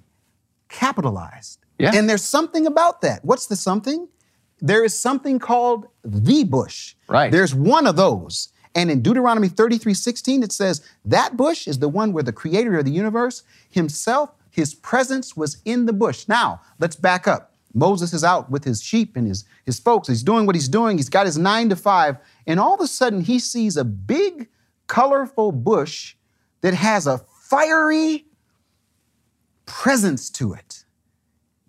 Capitalized. 0.69 1.59
Yeah. 1.79 1.91
And 1.93 2.09
there's 2.09 2.23
something 2.23 2.65
about 2.65 3.01
that. 3.01 3.25
What's 3.25 3.47
the 3.47 3.55
something? 3.55 4.07
There 4.63 4.85
is 4.85 4.97
something 4.97 5.39
called 5.39 5.87
the 6.05 6.45
bush. 6.45 6.95
Right. 7.09 7.29
There's 7.29 7.53
one 7.53 7.85
of 7.85 7.97
those. 7.97 8.47
And 8.73 8.89
in 8.89 9.01
Deuteronomy 9.01 9.49
33 9.49 9.93
16, 9.93 10.41
it 10.41 10.53
says, 10.53 10.81
That 11.03 11.35
bush 11.35 11.67
is 11.67 11.79
the 11.79 11.89
one 11.89 12.13
where 12.13 12.23
the 12.23 12.31
creator 12.31 12.79
of 12.79 12.85
the 12.85 12.91
universe 12.91 13.43
himself, 13.69 14.31
his 14.49 14.73
presence 14.73 15.35
was 15.35 15.57
in 15.65 15.85
the 15.85 15.93
bush. 15.93 16.27
Now, 16.29 16.61
let's 16.79 16.95
back 16.95 17.27
up. 17.27 17.53
Moses 17.73 18.13
is 18.13 18.23
out 18.23 18.49
with 18.49 18.63
his 18.63 18.81
sheep 18.81 19.17
and 19.17 19.27
his, 19.27 19.43
his 19.65 19.79
folks. 19.79 20.07
He's 20.07 20.23
doing 20.23 20.45
what 20.45 20.55
he's 20.55 20.69
doing. 20.69 20.97
He's 20.97 21.09
got 21.09 21.25
his 21.25 21.37
nine 21.37 21.69
to 21.69 21.75
five. 21.75 22.17
And 22.47 22.59
all 22.59 22.73
of 22.73 22.79
a 22.79 22.87
sudden, 22.87 23.21
he 23.21 23.39
sees 23.39 23.75
a 23.75 23.83
big, 23.83 24.47
colorful 24.87 25.51
bush 25.51 26.15
that 26.61 26.73
has 26.73 27.05
a 27.05 27.17
fiery 27.17 28.27
presence 29.65 30.29
to 30.29 30.53
it. 30.53 30.85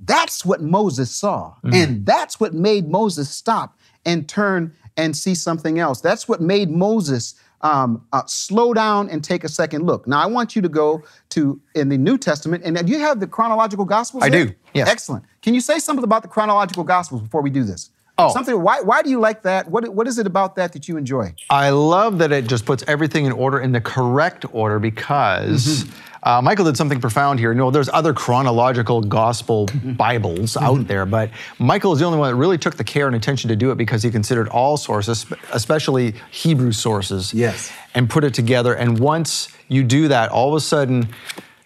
That's 0.04 0.44
what 0.44 0.62
Moses 0.62 1.10
saw. 1.10 1.54
And 1.72 2.04
that's 2.06 2.38
what 2.38 2.54
made 2.54 2.88
Moses 2.88 3.28
stop 3.28 3.78
and 4.04 4.28
turn 4.28 4.74
and 4.96 5.16
see 5.16 5.34
something 5.34 5.78
else. 5.78 6.00
That's 6.00 6.28
what 6.28 6.40
made 6.40 6.70
Moses 6.70 7.34
um, 7.62 8.06
uh, 8.12 8.22
slow 8.26 8.74
down 8.74 9.08
and 9.08 9.24
take 9.24 9.42
a 9.42 9.48
second 9.48 9.86
look. 9.86 10.06
Now, 10.06 10.20
I 10.20 10.26
want 10.26 10.54
you 10.54 10.62
to 10.62 10.68
go 10.68 11.02
to 11.30 11.60
in 11.74 11.88
the 11.88 11.96
New 11.96 12.18
Testament, 12.18 12.62
and 12.64 12.76
do 12.86 12.92
you 12.92 12.98
have 12.98 13.20
the 13.20 13.26
chronological 13.26 13.86
Gospels? 13.86 14.22
I 14.22 14.28
there? 14.28 14.46
do, 14.46 14.54
yes. 14.74 14.88
Excellent. 14.88 15.24
Can 15.40 15.54
you 15.54 15.60
say 15.60 15.78
something 15.78 16.04
about 16.04 16.22
the 16.22 16.28
chronological 16.28 16.84
Gospels 16.84 17.22
before 17.22 17.40
we 17.40 17.50
do 17.50 17.64
this? 17.64 17.90
Oh. 18.16 18.33
Something. 18.33 18.62
Why, 18.62 18.81
why 18.81 19.03
do 19.03 19.11
you 19.11 19.18
like 19.18 19.42
that? 19.42 19.68
What, 19.68 19.88
what 19.88 20.07
is 20.07 20.18
it 20.18 20.27
about 20.27 20.55
that 20.55 20.72
that 20.74 20.87
you 20.87 20.96
enjoy? 20.96 21.35
I 21.50 21.70
love 21.70 22.18
that 22.18 22.31
it 22.31 22.46
just 22.46 22.64
puts 22.64 22.85
everything 22.87 23.24
in 23.24 23.33
order 23.33 23.59
in 23.59 23.72
the 23.72 23.81
correct 23.81 24.46
order 24.53 24.79
because 24.79 25.85
mm-hmm. 25.85 26.29
uh, 26.29 26.40
Michael 26.40 26.64
did 26.64 26.77
something 26.77 27.00
profound 27.00 27.40
here. 27.40 27.53
No, 27.55 27.72
there's 27.72 27.88
other 27.88 28.12
chronological 28.12 29.00
gospel 29.00 29.66
mm-hmm. 29.66 29.94
Bibles 29.94 30.57
out 30.57 30.74
mm-hmm. 30.74 30.85
there, 30.85 31.07
but 31.07 31.31
Michael 31.59 31.92
is 31.92 31.98
the 31.98 32.05
only 32.05 32.18
one 32.18 32.31
that 32.31 32.37
really 32.37 32.57
took 32.57 32.77
the 32.77 32.85
care 32.85 33.09
and 33.09 33.16
attention 33.16 33.48
to 33.48 33.57
do 33.57 33.72
it 33.72 33.77
because 33.77 34.05
he 34.05 34.12
considered 34.12 34.48
all 34.48 34.77
sources, 34.77 35.27
especially 35.53 36.14
Hebrew 36.31 36.70
sources, 36.70 37.35
Yes. 37.35 37.72
and 37.94 38.09
put 38.09 38.22
it 38.22 38.33
together. 38.33 38.74
And 38.74 39.00
once 39.00 39.48
you 39.66 39.83
do 39.83 40.07
that, 40.07 40.31
all 40.31 40.50
of 40.50 40.55
a 40.55 40.61
sudden, 40.61 41.09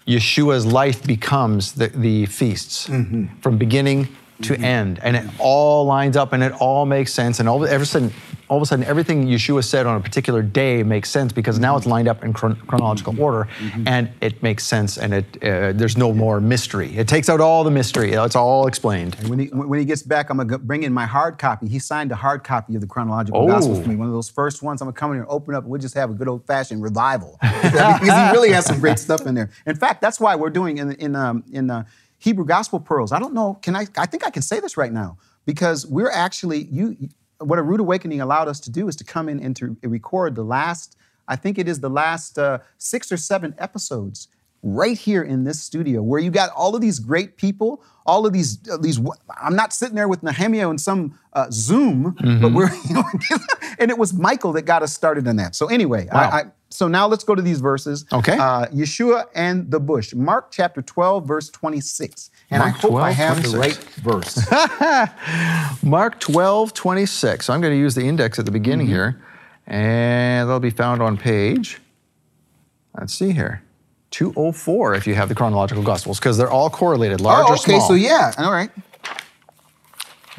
Yeshua's 0.07 0.65
life 0.65 1.07
becomes 1.07 1.73
the, 1.73 1.89
the 1.89 2.25
feasts 2.25 2.87
from 2.87 3.59
beginning 3.59 4.09
to 4.43 4.57
end, 4.57 5.01
and 5.03 5.17
it 5.17 5.27
all 5.39 5.85
lines 5.85 6.17
up 6.17 6.33
and 6.33 6.43
it 6.43 6.53
all 6.53 6.87
makes 6.87 7.13
sense. 7.13 7.41
And 7.41 7.49
all, 7.49 7.65
of 7.65 7.71
a 7.83 7.85
sudden, 7.87 8.13
all 8.49 8.57
of 8.57 8.63
a 8.63 8.67
sudden, 8.67 8.85
everything 8.85 9.27
Yeshua 9.27 9.65
said 9.65 9.85
on 9.85 9.97
a 9.97 10.01
particular 10.01 10.43
day 10.43 10.83
makes 10.83 11.11
sense 11.11 11.33
because 11.33 11.59
now 11.59 11.77
it's 11.77 11.87
lined 11.87 12.07
up 12.09 12.23
in 12.25 12.33
chron- 12.33 12.57
chronological 12.67 13.21
order, 13.21 13.49
and 13.85 14.11
it 14.21 14.43
makes 14.43 14.65
sense. 14.65 14.97
And 14.97 15.13
it 15.15 15.25
uh, 15.43 15.73
there's 15.73 15.97
no 15.97 16.13
more 16.13 16.41
mystery. 16.41 16.97
It 16.97 17.09
takes 17.09 17.29
out 17.29 17.41
all 17.41 17.65
the 17.65 17.71
mystery. 17.71 18.13
It's 18.13 18.37
all 18.37 18.67
explained. 18.69 19.17
When 19.27 19.39
he, 19.41 19.47
when 19.47 19.79
he 19.81 19.85
gets 19.85 20.03
back, 20.03 20.31
I'm 20.31 20.37
gonna 20.39 20.59
bring 20.59 20.83
in 20.85 20.93
my 20.93 21.07
hard 21.07 21.39
copy. 21.39 21.67
He 21.69 21.79
signed 21.81 22.13
a 22.13 22.17
hard 22.17 22.45
copy 22.45 22.75
of 22.77 22.81
the 22.81 22.87
chronological 22.87 23.43
Oh. 23.43 23.47
gospel 23.47 23.83
for 23.83 23.89
me. 23.89 23.97
One 23.97 24.07
of 24.07 24.15
those 24.15 24.31
first 24.31 24.63
ones. 24.63 24.81
I'm 24.81 24.87
gonna 24.87 24.95
come 24.95 25.11
in 25.11 25.17
here 25.17 25.23
and 25.25 25.31
open 25.33 25.55
up. 25.55 25.65
and 25.65 25.71
We'll 25.71 25.81
just 25.81 25.95
have 25.95 26.11
a 26.11 26.15
good 26.15 26.29
old 26.29 26.47
fashioned 26.47 26.83
revival 26.83 27.37
because 27.63 28.01
he 28.01 28.31
really 28.33 28.51
has 28.53 28.65
some 28.67 28.79
great 28.81 28.99
stuff 28.99 29.27
in 29.27 29.35
there. 29.35 29.51
In 29.67 29.75
fact, 29.77 30.01
that's 30.01 30.21
why 30.21 30.37
we're 30.37 30.51
doing 30.51 30.79
in 30.79 30.93
in 30.93 31.17
um, 31.17 31.43
in 31.53 31.71
uh, 31.71 31.85
Hebrew 32.19 32.45
Gospel 32.45 32.81
Pearls. 32.81 33.13
I 33.13 33.19
don't 33.19 33.35
know. 33.35 33.55
Can 33.63 33.75
I? 33.77 33.87
I 33.97 34.07
think 34.07 34.27
I 34.27 34.31
can 34.31 34.43
say 34.43 34.61
this 34.61 34.77
right 34.77 34.93
now. 34.93 35.17
because 35.47 35.87
we're 35.87 36.11
actually 36.11 36.65
you. 36.71 36.97
What 37.41 37.59
a 37.59 37.63
Rood 37.63 37.81
Awakening 37.81 38.21
allowed 38.21 38.49
us 38.49 38.59
to 38.61 38.71
do 38.71 38.89
is 38.89 38.97
to 38.97 39.05
come 39.05 39.29
in 39.29 39.41
and 39.41 39.55
to 39.57 39.77
record 39.83 40.35
the 40.35 40.43
last. 40.43 40.97
I 41.29 41.37
think 41.37 41.59
it 41.59 41.69
is 41.69 41.81
the 41.81 41.89
last 41.91 42.39
uh, 42.39 42.59
six 42.79 43.13
or 43.13 43.17
seven 43.17 43.55
episodes 43.59 44.29
right 44.63 44.99
here 44.99 45.23
in 45.23 45.45
this 45.45 45.63
studio, 45.63 46.03
where 46.03 46.19
you 46.19 46.33
got 46.33 46.51
all 46.57 46.75
of 46.75 46.81
these 46.81 46.99
great 46.99 47.37
people, 47.37 47.81
all 48.07 48.27
of 48.27 48.33
these 48.33 48.59
uh, 48.69 48.77
these. 48.79 48.99
I'm 49.41 49.55
not 49.55 49.73
sitting 49.73 49.95
there 49.95 50.09
with 50.09 50.23
Nehemiah 50.25 50.69
and 50.69 50.81
some 50.81 51.17
uh, 51.35 51.47
Zoom, 51.53 52.17
but 52.43 52.53
we're 52.53 52.75
you 52.89 52.95
know, 52.95 53.05
and 53.79 53.91
it 53.91 53.99
was 53.99 54.13
Michael 54.13 54.53
that 54.55 54.63
got 54.63 54.83
us 54.83 54.93
started 54.93 55.27
in 55.29 55.37
that. 55.37 55.55
So 55.55 55.69
anyway, 55.69 56.09
Wow. 56.13 56.29
I, 56.31 56.39
I, 56.41 56.45
so 56.71 56.87
now 56.89 57.07
let's 57.07 57.25
go 57.25 57.35
to 57.35 57.43
these 57.43 57.61
verses. 57.61 58.05
Okay. 58.13 58.33
uh, 58.35 58.67
Yeshua 58.67 59.27
and 59.35 59.71
the 59.71 59.81
bush, 59.81 60.15
Mark 60.15 60.51
chapter 60.51 60.83
12, 60.83 61.27
verse 61.27 61.49
26, 61.51 62.31
and 62.51 62.61
Mark 62.61 62.75
I 62.75 62.79
hope 62.79 62.91
12, 62.91 63.07
I 63.07 63.11
have 63.13 63.43
the 63.43 63.59
right 63.59 63.77
verse. 64.03 65.83
Mark 65.83 66.21
12, 66.21 66.75
26. 66.75 67.47
So 67.47 67.53
I'm 67.53 67.61
going 67.61 67.73
to 67.73 67.79
use 67.79 67.95
the 67.95 68.05
index 68.07 68.39
at 68.39 68.45
the 68.45 68.51
beginning 68.51 68.87
Mm-hmm. 68.87 68.95
here, 68.95 69.23
and 69.67 70.49
that'll 70.49 70.61
be 70.61 70.71
found 70.71 71.03
on 71.03 71.17
page, 71.17 71.81
let's 72.99 73.15
see 73.15 73.33
here, 73.33 73.63
204 74.11 74.95
if 74.95 75.07
you 75.07 75.15
have 75.15 75.29
the 75.29 75.35
chronological 75.35 75.83
gospels, 75.83 76.19
because 76.19 76.37
they're 76.39 76.51
all 76.51 76.71
correlated, 76.71 77.21
large 77.21 77.47
oh, 77.49 77.53
or 77.53 77.57
okay. 77.57 77.81
So 77.81 77.95
yeah, 77.95 78.33
all 78.39 78.53
right. 78.53 78.71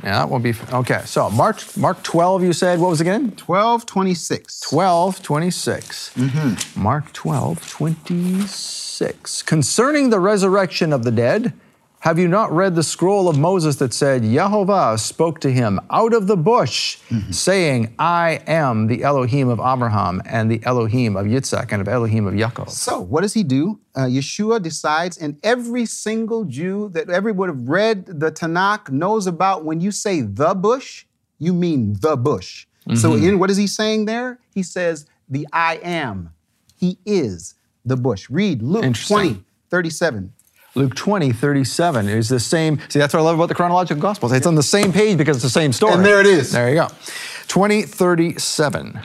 Yeah, 0.04 0.20
that 0.20 0.30
won't 0.30 0.44
be, 0.44 0.54
okay. 0.72 1.02
So 1.06 1.30
Mark, 1.30 1.62
Mark 1.76 2.02
12, 2.04 2.44
you 2.44 2.54
said, 2.54 2.80
what 2.80 2.90
was 2.90 3.02
it 3.02 3.04
again? 3.04 3.32
12, 3.32 3.86
26. 3.86 4.60
12, 4.62 5.22
26. 5.22 6.14
Mm-hmm. 6.16 6.82
Mark 6.82 7.12
12, 7.14 7.70
26. 7.70 9.42
Concerning 9.44 10.10
the 10.10 10.20
resurrection 10.20 10.94
of 10.94 11.04
the 11.04 11.12
dead, 11.12 11.54
have 12.02 12.18
you 12.18 12.28
not 12.30 12.52
read 12.52 12.76
the 12.76 12.84
scroll 12.84 13.28
of 13.28 13.38
Moses 13.38 13.76
that 13.78 13.94
said, 13.94 14.24
Jehovah 14.24 14.98
spoke 14.98 15.42
to 15.42 15.52
him 15.52 15.80
out 15.90 16.14
of 16.14 16.28
the 16.28 16.38
bush, 16.38 16.98
Mm-hmm. 17.10 17.32
saying, 17.32 17.94
I 18.00 18.42
am 18.48 18.88
the 18.88 19.04
Elohim 19.04 19.50
of 19.50 19.60
Abraham 19.60 20.22
and 20.26 20.50
the 20.50 20.62
Elohim 20.64 21.18
of 21.18 21.26
Yitzhak 21.26 21.72
and 21.74 21.82
of 21.82 21.88
Elohim 21.88 22.26
of 22.28 22.34
Yaakov? 22.36 22.70
So, 22.70 23.00
what 23.02 23.22
does 23.22 23.34
he 23.34 23.44
do? 23.44 23.80
Uh, 23.96 24.02
Yeshua 24.02 24.62
decides, 24.62 25.18
and 25.18 25.38
every 25.44 25.86
single 25.86 26.46
Jew 26.46 26.90
that 26.94 27.10
ever 27.10 27.34
would 27.34 27.50
have 27.50 27.68
read 27.68 28.06
the 28.06 28.32
Tanakh 28.32 28.90
knows 28.90 29.28
about 29.28 29.66
when 29.66 29.82
you 29.82 29.92
say 29.92 30.22
the 30.22 30.54
bush, 30.54 31.06
you 31.38 31.54
mean 31.54 31.98
the 32.00 32.16
bush. 32.16 32.66
So, 32.96 33.12
Mm-hmm. 33.12 33.26
in 33.28 33.40
what 33.40 33.50
is 33.52 33.58
he 33.58 33.68
saying 33.68 34.06
there? 34.06 34.40
He 34.56 34.64
says, 34.64 35.06
the 35.28 35.46
I 35.52 35.80
am. 35.84 36.32
He 36.78 36.98
is 37.06 37.56
the 37.86 37.98
bush. 37.98 38.30
Read 38.30 38.62
Luke 38.64 38.84
Interesting. 38.86 39.16
20, 39.36 39.44
37. 39.70 40.34
Luke 40.76 40.96
20, 40.96 41.32
37 41.32 42.08
is 42.10 42.30
the 42.30 42.40
same. 42.40 42.80
See, 42.90 43.00
that's 43.00 43.14
what 43.14 43.22
I 43.22 43.24
love 43.24 43.36
about 43.36 43.50
the 43.50 43.56
chronological 43.56 44.02
gospels. 44.02 44.32
It's 44.32 44.46
on 44.46 44.56
the 44.56 44.64
same 44.64 44.92
page 44.94 45.18
because 45.18 45.38
it's 45.38 45.44
the 45.44 45.50
same 45.50 45.74
story. 45.74 45.94
And 45.94 46.06
there 46.06 46.20
it 46.20 46.28
is. 46.28 46.52
There 46.52 46.70
you 46.70 46.76
go. 46.76 46.88
20, 47.48 47.84
37. 47.84 49.00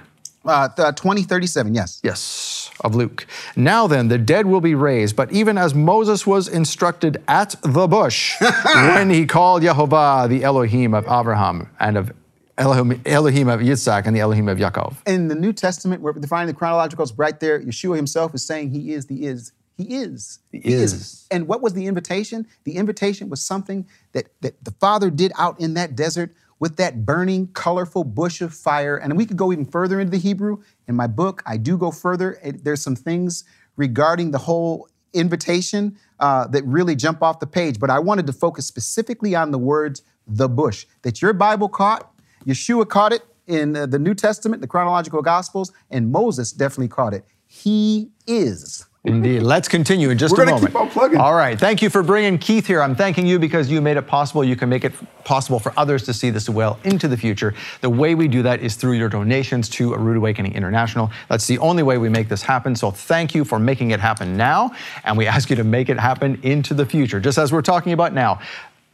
Uh, 0.45 0.69
th- 0.69 0.95
20, 0.95 1.23
37, 1.23 1.75
yes. 1.75 2.01
Yes, 2.05 2.71
of 2.83 2.95
Luke. 2.95 3.27
Now 3.57 3.87
then, 3.87 4.09
the 4.09 4.19
dead 4.19 4.45
will 4.45 4.61
be 4.61 4.75
raised, 4.75 5.17
but 5.17 5.33
even 5.33 5.57
as 5.57 5.75
Moses 5.75 6.27
was 6.27 6.49
instructed 6.49 7.23
at 7.29 7.55
the 7.63 7.87
bush 7.87 8.35
when 8.75 9.09
he 9.09 9.25
called 9.25 9.63
Jehovah 9.63 10.27
the 10.29 10.45
Elohim 10.45 10.93
of 10.93 11.05
Abraham 11.07 11.71
and 11.81 11.97
of 11.97 12.13
Elohim, 12.59 13.01
Elohim 13.07 13.49
of 13.49 13.61
Yitzhak 13.61 14.07
and 14.07 14.15
the 14.15 14.21
Elohim 14.21 14.49
of 14.49 14.59
Yaakov. 14.59 14.97
In 15.07 15.29
the 15.29 15.35
New 15.35 15.53
Testament, 15.53 16.03
we're 16.03 16.13
defining 16.13 16.55
the 16.55 16.59
chronologicals 16.59 17.15
right 17.17 17.41
there. 17.41 17.61
Yeshua 17.61 17.97
himself 17.97 18.35
is 18.35 18.47
saying 18.47 18.71
he 18.71 18.93
is 18.93 19.07
the 19.07 19.25
is. 19.25 19.53
He 19.77 19.97
is. 19.97 20.39
He 20.53 20.59
is. 20.59 21.27
And 21.31 21.49
what 21.49 21.61
was 21.61 21.75
the 21.75 21.87
invitation? 21.87 22.47
The 22.65 22.77
invitation 22.77 23.29
was 23.29 23.45
something 23.45 23.89
that, 24.13 24.29
that 24.41 24.65
the 24.65 24.71
Father 24.73 25.11
did 25.11 25.33
out 25.37 25.61
in 25.61 25.75
that 25.75 25.97
desert 25.97 26.35
with 26.61 26.77
that 26.77 27.05
burning, 27.05 27.49
colorful 27.49 28.05
bush 28.05 28.41
of 28.41 28.55
fire. 28.55 28.97
And 28.97 29.17
we 29.17 29.27
could 29.27 29.37
go 29.37 29.53
even 29.53 29.65
further 29.65 29.99
into 29.99 30.13
the 30.13 30.19
Hebrew. 30.19 30.63
In 30.87 30.95
my 30.95 31.09
book, 31.09 31.43
I 31.45 31.57
do 31.57 31.77
go 31.77 31.91
further. 31.91 32.39
There's 32.45 32.83
some 32.83 32.97
things 32.97 33.45
regarding 33.77 34.31
the 34.31 34.39
whole 34.39 34.89
invitation 35.13 35.99
uh, 36.21 36.47
that 36.49 36.65
really 36.65 36.95
jump 36.95 37.23
off 37.23 37.41
the 37.41 37.47
page. 37.47 37.81
But 37.81 37.91
I 37.91 37.99
wanted 37.99 38.27
to 38.29 38.33
focus 38.33 38.67
specifically 38.67 39.35
on 39.35 39.51
the 39.51 39.59
words 39.59 40.03
the 40.27 40.49
bush 40.49 40.87
that 41.03 41.21
your 41.21 41.33
Bible 41.33 41.69
caught. 41.69 42.13
Yeshua 42.47 42.89
caught 42.89 43.13
it 43.13 43.23
in 43.47 43.77
uh, 43.77 43.87
the 43.87 43.99
New 43.99 44.15
Testament, 44.15 44.63
the 44.63 44.69
chronological 44.69 45.23
Gospels, 45.23 45.73
and 45.91 46.11
Moses 46.11 46.53
definitely 46.53 46.89
caught 46.89 47.15
it. 47.15 47.25
He 47.47 48.11
is. 48.27 48.87
Indeed. 49.07 49.43
Let's 49.43 49.69
continue 49.69 50.09
in 50.09 50.17
just 50.17 50.35
We're 50.35 50.45
a 50.45 50.47
moment. 50.47 50.69
keep 50.69 50.77
on 50.77 50.89
plugging. 50.89 51.19
All 51.19 51.35
right. 51.35 51.61
Thank 51.61 51.83
you 51.83 51.91
for 51.91 52.03
bringing 52.03 52.39
Keith 52.39 52.67
here. 52.67 52.81
I'm 52.81 52.97
thanking 52.97 53.27
you 53.27 53.39
because 53.39 53.71
you 53.71 53.83
made 53.83 53.99
it 53.99 54.07
possible. 54.07 54.43
You 54.43 54.57
can 54.57 54.71
make 54.71 54.83
it 54.83 54.95
possible 55.25 55.59
for 55.59 55.75
others 55.77 56.05
to 56.05 56.15
see 56.15 56.31
this 56.31 56.49
well 56.49 56.79
into 56.85 57.07
the 57.07 57.17
future. 57.17 57.53
The 57.83 57.91
way 57.91 58.15
we 58.15 58.29
do 58.29 58.43
that 58.45 58.61
is 58.61 58.77
through 58.77 58.95
your 58.95 59.11
donations 59.11 59.69
to 59.71 59.93
A 59.93 59.99
Rood 59.99 60.17
Awakening 60.17 60.55
International. 60.55 61.11
That's 61.29 61.47
the 61.47 61.59
only 61.59 61.83
way 61.83 61.99
we 61.99 62.09
make 62.09 62.31
this 62.31 62.43
happen. 62.43 62.75
So 62.75 62.91
thank 62.91 63.35
you 63.35 63.45
for 63.45 63.59
making 63.59 63.91
it 63.91 64.01
happen 64.01 64.39
now. 64.39 64.75
And 65.05 65.19
we 65.19 65.27
ask 65.35 65.51
you 65.51 65.57
to 65.57 65.65
make 65.65 65.91
it 65.91 66.01
happen 66.01 66.41
into 66.43 66.73
the 66.73 66.87
future, 66.87 67.21
just 67.21 67.37
as 67.37 67.53
we're 67.53 67.63
talking 67.63 67.93
about 67.93 68.15
now. 68.15 68.41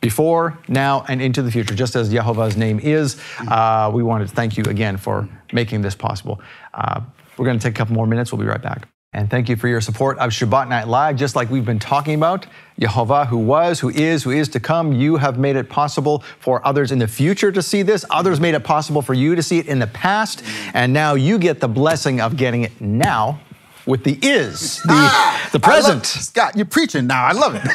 Before, 0.00 0.58
now, 0.66 1.04
and 1.08 1.20
into 1.20 1.42
the 1.42 1.52
future, 1.52 1.74
just 1.74 1.94
as 1.94 2.11
Jehovah's 2.11 2.56
name 2.56 2.80
is. 2.80 3.20
Uh, 3.46 3.90
we 3.94 4.02
wanted 4.02 4.28
to 4.28 4.34
thank 4.34 4.56
you 4.56 4.64
again 4.64 4.96
for 4.96 5.28
making 5.52 5.82
this 5.82 5.94
possible. 5.94 6.40
Uh, 6.72 7.02
we're 7.36 7.44
going 7.44 7.58
to 7.58 7.62
take 7.62 7.74
a 7.74 7.76
couple 7.76 7.94
more 7.94 8.06
minutes. 8.06 8.32
We'll 8.32 8.40
be 8.40 8.46
right 8.46 8.62
back. 8.62 8.89
And 9.12 9.28
thank 9.28 9.48
you 9.48 9.56
for 9.56 9.66
your 9.66 9.80
support 9.80 10.18
of 10.18 10.30
Shabbat 10.30 10.68
Night 10.68 10.86
Live. 10.86 11.16
Just 11.16 11.34
like 11.34 11.50
we've 11.50 11.64
been 11.64 11.80
talking 11.80 12.14
about, 12.14 12.46
Yehovah, 12.80 13.26
who 13.26 13.38
was, 13.38 13.80
who 13.80 13.88
is, 13.88 14.22
who 14.22 14.30
is 14.30 14.48
to 14.50 14.61
come, 14.61 14.92
you 14.92 15.16
have 15.16 15.36
made 15.36 15.56
it 15.56 15.68
possible 15.68 16.22
for 16.38 16.64
others 16.64 16.92
in 16.92 17.00
the 17.00 17.08
future 17.08 17.50
to 17.50 17.61
see 17.61 17.82
this. 17.82 18.04
Others 18.11 18.38
made 18.38 18.54
it 18.54 18.62
possible 18.62 19.02
for 19.02 19.12
you 19.12 19.34
to 19.34 19.42
see 19.42 19.58
it 19.58 19.66
in 19.66 19.80
the 19.80 19.88
past. 19.88 20.44
And 20.74 20.92
now 20.92 21.14
you 21.14 21.40
get 21.40 21.58
the 21.58 21.66
blessing 21.66 22.20
of 22.20 22.36
getting 22.36 22.62
it 22.62 22.80
now 22.80 23.40
with 23.84 24.04
the 24.04 24.16
is, 24.22 24.76
the, 24.82 24.86
the 24.88 24.92
Ah, 24.94 25.50
love- 25.54 25.62
present. 25.62 26.06
Scott, 26.06 26.54
you're 26.54 26.64
preaching 26.66 27.08
now. 27.08 27.24
I 27.24 27.32
love 27.32 27.56
it. 27.56 27.66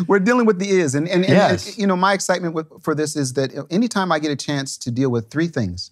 We're 0.08 0.20
dealing 0.20 0.46
with 0.46 0.58
the 0.58 0.70
is. 0.70 0.94
And, 0.94 1.06
and, 1.08 1.24
and, 1.24 1.32
Yes. 1.34 1.76
you 1.76 1.86
know, 1.86 1.96
my 1.96 2.14
excitement 2.14 2.54
with, 2.54 2.68
for 2.82 2.94
this 2.94 3.16
is 3.16 3.34
that 3.34 3.50
anytime 3.68 4.10
I 4.10 4.18
get 4.18 4.30
a 4.30 4.36
chance 4.36 4.78
to 4.78 4.90
deal 4.90 5.10
with 5.10 5.28
three 5.28 5.48
things 5.48 5.90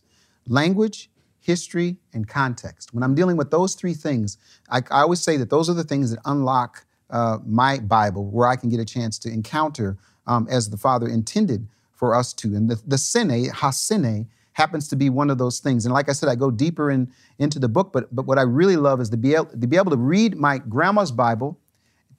language, 0.48 1.10
history, 1.44 1.98
and 2.14 2.26
context, 2.26 2.94
when 2.94 3.02
I'm 3.02 3.14
dealing 3.14 3.36
with 3.36 3.50
those 3.50 3.74
three 3.74 3.92
things, 3.92 4.38
I, 4.70 4.78
I 4.90 5.02
always 5.02 5.20
say 5.20 5.36
that 5.36 5.50
those 5.50 5.68
are 5.68 5.74
the 5.74 5.84
things 5.84 6.10
that 6.10 6.18
unlock 6.24 6.86
uh, 7.10 7.38
my 7.44 7.78
Bible, 7.78 8.24
where 8.30 8.48
I 8.48 8.56
can 8.56 8.70
get 8.70 8.80
a 8.80 8.84
chance 8.84 9.18
to 9.20 9.28
encounter 9.28 9.98
um, 10.26 10.48
as 10.50 10.70
the 10.70 10.78
Father 10.78 11.06
intended 11.06 11.68
for 11.92 12.14
us 12.14 12.32
to. 12.32 12.56
And 12.56 12.70
the, 12.70 12.80
the 12.86 12.96
sine, 12.96 13.50
hasine, 13.50 14.26
happens 14.54 14.88
to 14.88 14.96
be 14.96 15.10
one 15.10 15.30
of 15.30 15.36
those 15.36 15.58
things. 15.60 15.84
And 15.84 15.92
like 15.92 16.08
I 16.08 16.12
said, 16.12 16.28
I 16.30 16.34
go 16.34 16.50
deeper 16.50 16.90
in, 16.90 17.12
into 17.38 17.58
the 17.58 17.68
book, 17.68 17.92
but, 17.92 18.14
but 18.14 18.24
what 18.24 18.38
I 18.38 18.42
really 18.42 18.76
love 18.76 19.00
is 19.00 19.10
to 19.10 19.16
be, 19.16 19.34
able, 19.34 19.46
to 19.46 19.66
be 19.66 19.76
able 19.76 19.90
to 19.90 19.96
read 19.98 20.36
my 20.36 20.58
grandma's 20.58 21.12
Bible, 21.12 21.58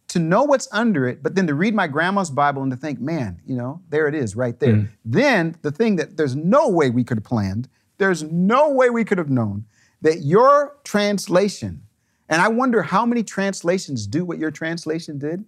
to 0.09 0.19
know 0.19 0.43
what's 0.43 0.67
under 0.71 1.07
it, 1.07 1.23
but 1.23 1.33
then 1.33 1.47
to 1.47 1.55
read 1.55 1.73
my 1.73 1.87
grandma's 1.87 2.29
Bible 2.29 2.61
and 2.61 2.71
to 2.71 2.77
think, 2.77 2.99
man, 2.99 3.41
you 3.45 3.55
know, 3.55 3.81
there 3.89 4.07
it 4.07 4.13
is 4.13 4.35
right 4.35 4.59
there. 4.59 4.87
Then 5.03 5.55
the 5.63 5.71
thing 5.71 5.95
that 5.95 6.17
there's 6.17 6.35
no 6.35 6.69
way 6.69 6.91
we 6.91 7.03
could 7.03 7.17
have 7.17 7.23
planned, 7.23 7.67
there's 7.97 8.23
no 8.23 8.69
way 8.69 8.89
we 8.89 9.03
could 9.03 9.17
have 9.17 9.29
known 9.29 9.65
that 10.01 10.21
your 10.23 10.77
translation, 10.83 11.83
and 12.29 12.41
I 12.41 12.47
wonder 12.47 12.83
how 12.83 13.05
many 13.05 13.23
translations 13.23 14.07
do 14.07 14.25
what 14.25 14.37
your 14.37 14.51
translation 14.51 15.17
did, 15.17 15.45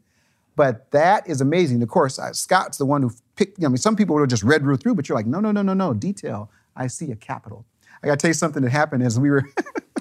but 0.56 0.90
that 0.92 1.28
is 1.30 1.42
amazing. 1.42 1.84
Of 1.84 1.90
course, 1.90 2.20
Scott's 2.34 2.78
the 2.78 2.86
one 2.86 3.04
who 3.04 3.12
picked, 3.36 3.64
I 3.64 3.68
mean, 3.68 3.78
some 3.78 3.96
people 3.96 4.16
would 4.16 4.22
have 4.22 4.30
just 4.30 4.44
read 4.44 4.66
right 4.66 4.80
through, 4.80 4.96
but 4.96 5.08
you're 5.08 5.18
like, 5.18 5.28
no, 5.28 5.40
no, 5.40 5.52
no, 5.52 5.62
no, 5.62 5.74
no, 5.74 5.94
detail. 5.94 6.50
I 6.76 6.88
see 6.88 7.12
a 7.12 7.16
capital. 7.16 7.66
I 8.02 8.08
gotta 8.08 8.18
tell 8.18 8.30
you 8.30 8.34
something 8.34 8.64
that 8.64 8.72
happened 8.72 9.04
as 9.04 9.20
we 9.20 9.30
were 9.30 9.44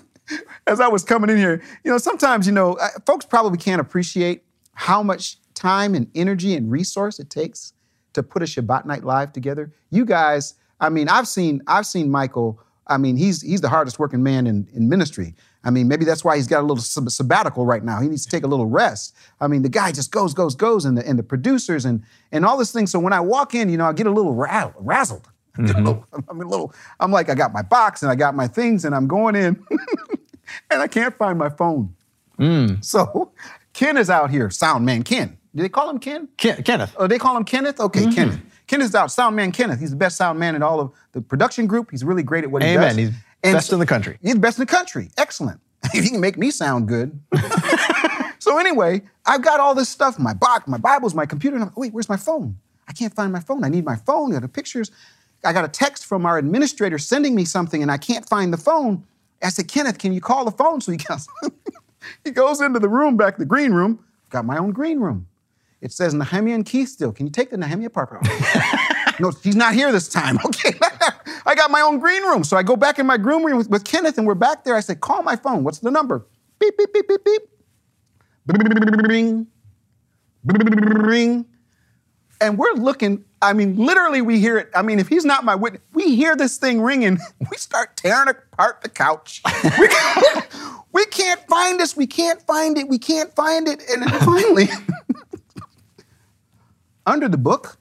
as 0.67 0.81
I 0.81 0.89
was 0.89 1.05
coming 1.05 1.31
in 1.31 1.37
here, 1.37 1.63
you 1.85 1.91
know, 1.91 1.99
sometimes, 1.99 2.47
you 2.47 2.53
know, 2.53 2.79
folks 3.07 3.25
probably 3.25 3.59
can't 3.59 3.81
appreciate 3.81 4.45
how 4.75 5.03
much 5.03 5.39
time 5.55 5.95
and 5.95 6.11
energy 6.15 6.55
and 6.55 6.71
resource 6.71 7.19
it 7.19 7.31
takes 7.31 7.73
to 8.13 8.23
put 8.23 8.43
a 8.43 8.47
Shabbat 8.47 8.85
Night 8.85 9.05
Live 9.05 9.33
together. 9.33 9.73
You 9.91 10.05
guys, 10.05 10.55
I 10.81 10.89
mean, 10.89 11.09
I've 11.09 11.27
seen, 11.29 11.63
I've 11.67 11.87
seen 11.87 12.11
Michael. 12.11 12.61
I 12.89 12.99
mean, 12.99 13.17
he's 13.17 13.43
he's 13.43 13.61
the 13.61 13.69
hardest 13.69 13.99
working 13.99 14.23
man 14.23 14.47
in, 14.47 14.69
in 14.73 14.89
ministry. 14.89 15.35
I 15.65 15.71
mean, 15.71 15.89
maybe 15.89 16.05
that's 16.05 16.25
why 16.25 16.37
he's 16.37 16.47
got 16.47 16.61
a 16.61 16.67
little 16.67 16.77
sab- 16.83 17.11
sabbatical 17.11 17.67
right 17.67 17.83
now. 17.83 18.01
He 18.01 18.09
needs 18.09 18.25
to 18.25 18.31
take 18.31 18.45
a 18.45 18.47
little 18.47 18.67
rest. 18.67 19.17
I 19.41 19.49
mean, 19.49 19.63
the 19.63 19.69
guy 19.69 19.91
just 19.91 20.13
goes, 20.13 20.33
goes, 20.35 20.55
goes, 20.55 20.85
and 20.85 20.97
the 20.97 21.05
and 21.09 21.19
the 21.19 21.25
producers 21.25 21.85
and 21.85 22.05
and 22.31 22.45
all 22.45 22.57
this 22.57 22.71
thing. 22.73 22.87
So 22.87 23.01
when 23.01 23.13
I 23.13 23.19
walk 23.21 23.55
in, 23.55 23.69
you 23.69 23.77
know, 23.77 23.87
I 23.87 23.93
get 23.93 24.07
a 24.07 24.11
little 24.11 24.35
rattled, 24.35 24.75
razzled. 24.87 25.25
I 25.59 25.63
get 25.63 25.77
a 25.77 25.79
little- 25.79 26.07
I'm 26.29 26.41
a 26.41 26.45
little. 26.45 26.73
I'm 27.01 27.11
like, 27.11 27.29
I 27.31 27.35
got 27.35 27.53
my 27.53 27.63
box 27.63 28.03
and 28.03 28.13
I 28.13 28.15
got 28.15 28.37
my 28.37 28.47
things, 28.47 28.85
and 28.85 28.95
I'm 28.95 29.09
going 29.09 29.35
in, 29.35 29.61
and 30.71 30.83
I 30.83 30.87
can't 30.87 31.17
find 31.17 31.39
my 31.39 31.49
phone. 31.49 31.95
Mm. 32.39 32.85
So 32.85 33.33
Ken 33.73 33.97
is 33.97 34.11
out 34.11 34.31
here, 34.31 34.51
sound 34.51 34.85
man 34.87 35.03
Ken. 35.03 35.37
Do 35.55 35.63
they 35.63 35.69
call 35.71 35.89
him 35.91 35.99
Ken? 35.99 36.29
Ken- 36.37 36.63
Kenneth. 36.63 36.95
Oh, 36.99 37.07
they 37.07 37.19
call 37.19 37.37
him 37.37 37.45
Kenneth? 37.45 37.81
Okay, 37.81 38.03
mm-hmm. 38.03 38.11
Kenneth. 38.11 38.41
Kenneth's 38.67 38.95
out, 38.95 39.11
sound 39.13 39.37
man 39.37 39.53
Kenneth. 39.53 39.81
He's 39.81 39.91
the 39.91 39.97
best 39.97 40.17
sound 40.17 40.39
man 40.39 40.55
in 40.55 40.63
all 40.63 40.81
of 40.81 40.93
the 41.13 41.21
production 41.21 41.67
group. 41.67 41.91
He's 41.91 42.05
really 42.05 42.23
great 42.23 42.45
at 42.45 42.51
what 42.51 42.63
he 42.63 42.69
Amen. 42.71 42.89
does. 42.89 42.97
He's 42.97 43.11
And 43.45 43.55
best 43.55 43.73
in 43.73 43.79
the 43.79 43.87
country. 43.87 44.19
He's 44.23 44.35
the 44.35 44.41
best 44.41 44.59
in 44.59 44.63
the 44.63 44.71
country. 44.71 45.11
Excellent. 45.17 45.61
if 45.95 46.05
he 46.05 46.11
can 46.11 46.21
make 46.21 46.37
me 46.37 46.51
sound 46.51 46.89
good. 46.89 47.19
so 48.39 48.59
anyway, 48.59 49.03
I've 49.25 49.43
got 49.43 49.61
all 49.61 49.75
this 49.75 49.89
stuff, 49.89 50.19
my 50.19 50.35
box, 50.35 50.67
my 50.67 50.79
Bibles, 50.79 51.15
my 51.15 51.27
computer, 51.27 51.57
and 51.57 51.63
I'm 51.63 51.69
like, 51.69 51.77
wait, 51.77 51.93
where's 51.93 52.09
my 52.09 52.17
phone? 52.17 52.59
I 52.89 52.93
can't 52.93 53.15
find 53.15 53.33
my 53.33 53.41
phone. 53.41 53.65
I 53.65 53.69
need 53.69 53.85
my 53.85 53.97
phone. 53.97 54.33
I 54.33 54.35
got 54.35 54.43
the 54.43 54.49
pictures. 54.49 54.91
I 55.45 55.53
got 55.53 55.65
a 55.65 55.69
text 55.69 56.07
from 56.07 56.27
our 56.27 56.39
administrator 56.39 56.99
sending 56.99 57.35
me 57.35 57.45
something 57.45 57.83
and 57.83 57.91
I 57.91 57.99
can't 57.99 58.29
find 58.29 58.53
the 58.53 58.57
phone. 58.57 59.05
I 59.43 59.51
said, 59.51 59.69
Kenneth, 59.69 59.99
can 59.99 60.13
you 60.13 60.21
call 60.21 60.45
the 60.45 60.51
phone? 60.51 60.81
So 60.81 60.93
he 60.93 60.99
goes, 60.99 61.29
he 62.25 62.31
goes 62.31 62.61
into 62.61 62.79
the 62.79 62.89
room 62.89 63.17
back, 63.17 63.37
the 63.37 63.45
green 63.45 63.73
room. 63.73 64.05
I've 64.25 64.31
Got 64.31 64.45
my 64.45 64.57
own 64.57 64.71
green 64.73 64.99
room. 64.99 65.27
It 65.81 65.93
says 65.93 66.15
Nehemiah 66.15 66.55
and 66.55 66.65
Keith 66.65 66.89
still. 66.89 67.13
Can 67.13 67.27
you 67.27 67.33
take 67.33 67.51
the 67.51 67.57
Nehemiah 67.57 67.91
part 67.91 68.11
out? 68.13 68.27
no, 69.21 69.31
he's 69.43 69.57
not 69.57 69.75
here 69.75 69.93
this 69.93 70.09
time. 70.09 70.39
Okay. 70.47 70.79
I 71.47 71.55
got 71.55 71.71
my 71.71 71.81
own 71.81 72.01
green 72.01 72.23
room. 72.25 72.43
So 72.43 72.57
I 72.57 72.63
go 72.63 72.77
back 72.77 72.99
in 72.99 73.07
my 73.07 73.17
green 73.17 73.45
room 73.45 73.57
with, 73.57 73.71
with 73.71 73.85
Kenneth 73.85 74.19
and 74.19 74.27
we're 74.27 74.35
back 74.35 74.65
there. 74.65 74.75
I 74.75 74.81
said, 74.81 75.01
call 75.01 75.23
my 75.23 75.37
phone. 75.37 75.63
What's 75.63 75.79
the 75.79 75.91
number? 75.91 76.27
Beep, 76.59 76.77
beep, 76.77 76.93
beep, 76.93 77.07
beep, 77.07 77.25
beep. 77.25 77.43
Bing. 79.09 79.47
Bing. 80.45 81.47
And 82.41 82.59
we're 82.59 82.73
looking, 82.75 83.25
I 83.43 83.53
mean, 83.53 83.77
literally 83.77 84.23
we 84.23 84.41
hear 84.41 84.59
it. 84.59 84.71
I 84.75 84.83
mean, 84.83 84.99
if 84.99 85.09
he's 85.09 85.25
not 85.25 85.45
my 85.45 85.55
witness, 85.55 85.83
we 85.93 86.17
hear 86.17 86.37
this 86.37 86.57
thing 86.59 86.81
ringing. 86.81 87.19
We 87.51 87.57
start 87.57 87.97
tearing 87.97 88.29
apart 88.29 88.83
the 88.83 88.89
couch. 88.89 89.41
we, 89.79 89.89
can't, 89.89 90.47
we 90.93 91.07
can't 91.07 91.41
find 91.49 91.81
this. 91.81 91.97
We 91.97 92.07
can't 92.07 92.43
find 92.43 92.77
it. 92.77 92.89
We 92.89 92.99
can't 92.99 93.35
find 93.35 93.69
it. 93.69 93.83
And 93.89 94.05
finally, 94.25 94.69
under 97.07 97.29
the 97.29 97.39
book 97.39 97.79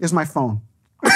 is 0.00 0.12
my 0.12 0.24
phone. 0.24 0.60
and 1.04 1.12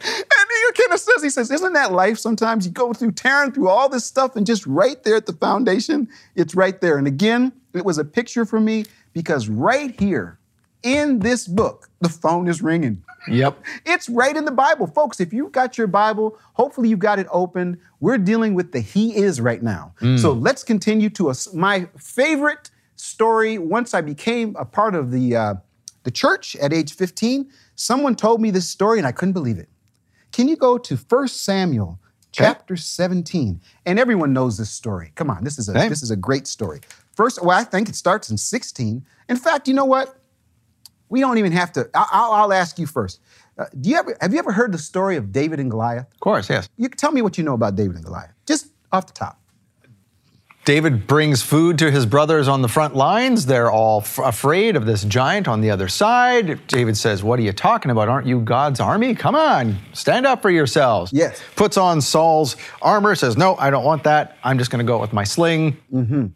he 0.00 0.72
kind 0.72 0.92
of 0.92 1.00
says, 1.00 1.22
he 1.22 1.30
says, 1.30 1.50
isn't 1.50 1.72
that 1.74 1.92
life? 1.92 2.18
Sometimes 2.18 2.66
you 2.66 2.72
go 2.72 2.92
through 2.92 3.12
tearing 3.12 3.52
through 3.52 3.68
all 3.68 3.88
this 3.88 4.04
stuff 4.04 4.36
and 4.36 4.46
just 4.46 4.66
right 4.66 5.02
there 5.04 5.16
at 5.16 5.26
the 5.26 5.32
foundation, 5.32 6.08
it's 6.34 6.54
right 6.54 6.80
there. 6.80 6.98
And 6.98 7.06
again, 7.06 7.52
it 7.74 7.84
was 7.84 7.98
a 7.98 8.04
picture 8.04 8.44
for 8.44 8.60
me 8.60 8.84
because 9.12 9.48
right 9.48 9.98
here 10.00 10.38
in 10.82 11.18
this 11.18 11.46
book, 11.46 11.88
the 12.00 12.08
phone 12.08 12.48
is 12.48 12.62
ringing. 12.62 13.02
Yep. 13.28 13.62
It's 13.84 14.08
right 14.08 14.36
in 14.36 14.44
the 14.44 14.52
Bible. 14.52 14.86
Folks, 14.86 15.20
if 15.20 15.32
you've 15.32 15.52
got 15.52 15.76
your 15.76 15.86
Bible, 15.86 16.38
hopefully 16.52 16.88
you've 16.88 16.98
got 16.98 17.18
it 17.18 17.26
open. 17.30 17.80
We're 18.00 18.18
dealing 18.18 18.54
with 18.54 18.72
the 18.72 18.80
He 18.80 19.16
is 19.16 19.40
right 19.40 19.62
now. 19.62 19.92
Mm. 20.00 20.18
So 20.18 20.32
let's 20.32 20.62
continue 20.62 21.10
to 21.10 21.30
a, 21.30 21.34
my 21.52 21.88
favorite 21.96 22.70
story 22.98 23.58
once 23.58 23.94
I 23.94 24.00
became 24.00 24.54
a 24.58 24.64
part 24.64 24.94
of 24.94 25.10
the, 25.10 25.36
uh, 25.36 25.54
the 26.02 26.10
church 26.10 26.56
at 26.56 26.72
age 26.72 26.94
15. 26.94 27.50
Someone 27.74 28.14
told 28.14 28.40
me 28.40 28.50
this 28.50 28.68
story 28.68 28.98
and 28.98 29.06
I 29.06 29.12
couldn't 29.12 29.34
believe 29.34 29.58
it. 29.58 29.68
Can 30.32 30.48
you 30.48 30.56
go 30.56 30.78
to 30.78 30.96
1 30.96 31.28
Samuel 31.28 32.00
chapter 32.32 32.76
17? 32.76 33.60
And 33.86 33.98
everyone 33.98 34.32
knows 34.32 34.58
this 34.58 34.70
story. 34.70 35.12
Come 35.14 35.30
on, 35.30 35.44
this 35.44 35.58
is 35.58 35.68
a, 35.68 35.72
this 35.72 36.02
is 36.02 36.10
a 36.10 36.16
great 36.16 36.46
story. 36.46 36.80
First, 37.14 37.42
well, 37.42 37.58
I 37.58 37.64
think 37.64 37.88
it 37.88 37.96
starts 37.96 38.30
in 38.30 38.36
16. 38.36 39.04
In 39.28 39.36
fact, 39.36 39.66
you 39.66 39.74
know 39.74 39.84
what? 39.84 40.20
We 41.08 41.20
don't 41.20 41.38
even 41.38 41.52
have 41.52 41.72
to. 41.72 41.88
I'll, 41.94 42.32
I'll 42.32 42.52
ask 42.52 42.78
you 42.78 42.86
first. 42.86 43.20
Uh, 43.58 43.64
do 43.80 43.90
you 43.90 43.96
ever 43.96 44.16
have 44.20 44.32
you 44.32 44.38
ever 44.38 44.52
heard 44.52 44.72
the 44.72 44.78
story 44.78 45.16
of 45.16 45.32
David 45.32 45.58
and 45.58 45.70
Goliath? 45.70 46.06
Of 46.12 46.20
course, 46.20 46.48
yes. 46.48 46.68
You 46.76 46.88
tell 46.88 47.10
me 47.10 47.22
what 47.22 47.36
you 47.38 47.44
know 47.44 47.54
about 47.54 47.74
David 47.74 47.96
and 47.96 48.04
Goliath, 48.04 48.32
just 48.46 48.68
off 48.92 49.06
the 49.06 49.12
top. 49.14 49.40
David 50.68 51.06
brings 51.06 51.40
food 51.40 51.78
to 51.78 51.90
his 51.90 52.04
brothers 52.04 52.46
on 52.46 52.60
the 52.60 52.68
front 52.68 52.94
lines. 52.94 53.46
They're 53.46 53.70
all 53.70 54.02
f- 54.02 54.18
afraid 54.18 54.76
of 54.76 54.84
this 54.84 55.02
giant 55.02 55.48
on 55.48 55.62
the 55.62 55.70
other 55.70 55.88
side. 55.88 56.60
David 56.66 56.94
says, 56.94 57.24
What 57.24 57.38
are 57.38 57.42
you 57.42 57.54
talking 57.54 57.90
about? 57.90 58.10
Aren't 58.10 58.26
you 58.26 58.40
God's 58.40 58.78
army? 58.78 59.14
Come 59.14 59.34
on, 59.34 59.78
stand 59.94 60.26
up 60.26 60.42
for 60.42 60.50
yourselves. 60.50 61.10
Yes. 61.10 61.40
Puts 61.56 61.78
on 61.78 62.02
Saul's 62.02 62.54
armor, 62.82 63.14
says, 63.14 63.38
No, 63.38 63.56
I 63.56 63.70
don't 63.70 63.82
want 63.82 64.04
that. 64.04 64.36
I'm 64.44 64.58
just 64.58 64.70
going 64.70 64.84
to 64.84 64.86
go 64.86 65.00
with 65.00 65.14
my 65.14 65.24
sling. 65.24 65.74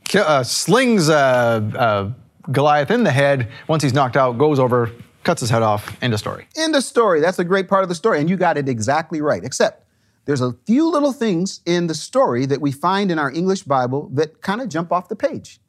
Ki- 0.08 0.20
uh, 0.20 0.42
slings 0.44 1.10
uh, 1.10 1.70
uh, 1.76 2.10
Goliath 2.50 2.90
in 2.90 3.04
the 3.04 3.10
head. 3.12 3.50
Once 3.68 3.82
he's 3.82 3.92
knocked 3.92 4.16
out, 4.16 4.38
goes 4.38 4.58
over, 4.58 4.92
cuts 5.24 5.42
his 5.42 5.50
head 5.50 5.60
off. 5.60 5.94
End 6.02 6.14
of 6.14 6.18
story. 6.20 6.46
End 6.56 6.74
of 6.74 6.82
story, 6.82 7.20
that's 7.20 7.38
a 7.38 7.44
great 7.44 7.68
part 7.68 7.82
of 7.82 7.90
the 7.90 7.94
story, 7.94 8.18
and 8.18 8.30
you 8.30 8.38
got 8.38 8.56
it 8.56 8.66
exactly 8.66 9.20
right. 9.20 9.44
Except 9.44 9.81
there's 10.24 10.40
a 10.40 10.52
few 10.66 10.88
little 10.88 11.12
things 11.12 11.60
in 11.66 11.88
the 11.88 11.94
story 11.94 12.46
that 12.46 12.60
we 12.60 12.70
find 12.70 13.10
in 13.10 13.18
our 13.18 13.30
English 13.32 13.64
Bible 13.64 14.08
that 14.14 14.40
kind 14.40 14.60
of 14.60 14.68
jump 14.68 14.92
off 14.92 15.08
the 15.08 15.16
page. 15.16 15.60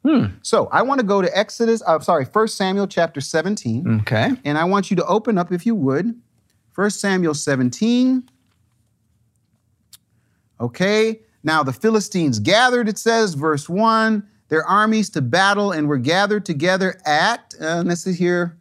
So 0.42 0.68
I 0.70 0.82
want 0.82 1.00
to 1.00 1.06
go 1.06 1.20
to 1.20 1.36
Exodus, 1.36 1.82
uh, 1.86 1.98
sorry, 2.00 2.24
1 2.24 2.48
Samuel 2.48 2.86
chapter 2.86 3.20
17. 3.20 4.00
Okay. 4.02 4.30
And 4.44 4.56
I 4.56 4.64
want 4.64 4.90
you 4.90 4.96
to 4.96 5.06
open 5.06 5.38
up, 5.38 5.50
if 5.50 5.66
you 5.66 5.74
would, 5.74 6.14
1 6.76 6.90
Samuel 6.90 7.34
17. 7.34 8.28
Okay, 10.60 11.20
now 11.42 11.62
the 11.64 11.72
Philistines 11.72 12.38
gathered, 12.38 12.88
it 12.88 12.96
says, 12.96 13.34
verse 13.34 13.68
1, 13.68 14.26
their 14.48 14.64
armies 14.64 15.10
to 15.10 15.20
battle 15.20 15.72
and 15.72 15.88
were 15.88 15.98
gathered 15.98 16.46
together 16.46 17.00
at, 17.04 17.54
uh, 17.60 17.82
let's 17.84 18.04
see 18.04 18.12
here, 18.12 18.56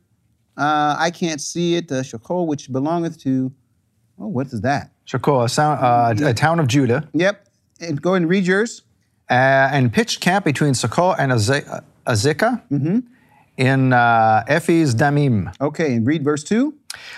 uh, 0.57 0.95
I 0.97 1.11
can't 1.11 1.39
see 1.39 1.75
it, 1.75 1.91
uh, 1.91 2.03
which 2.45 2.71
belongeth 2.71 3.19
to, 3.21 3.53
oh, 4.23 4.27
what 4.27 4.47
is 4.47 4.61
that? 4.61 4.91
Shochoh, 5.07 5.45
a, 5.45 5.49
sound, 5.49 5.79
uh, 6.23 6.27
a 6.29 6.33
town 6.33 6.59
of 6.59 6.67
Judah, 6.67 7.07
Yep, 7.13 7.45
and 7.81 8.01
go 8.01 8.11
ahead 8.11 8.21
and 8.23 8.29
read 8.29 8.45
yours. 8.45 8.81
uh, 9.29 9.33
and 9.33 9.91
pitched 9.91 10.21
camp 10.21 10.45
between 10.45 10.73
Sokoh 10.73 11.15
and 11.17 11.31
Aze- 11.31 11.67
uh, 11.69 11.81
Azekah 12.07 12.61
in 13.57 13.93
uh, 13.93 14.43
Ephes 14.47 14.95
Damim. 14.95 15.53
Okay, 15.61 15.93
and 15.95 16.05
read 16.07 16.23
verse 16.23 16.43
2. 16.43 16.73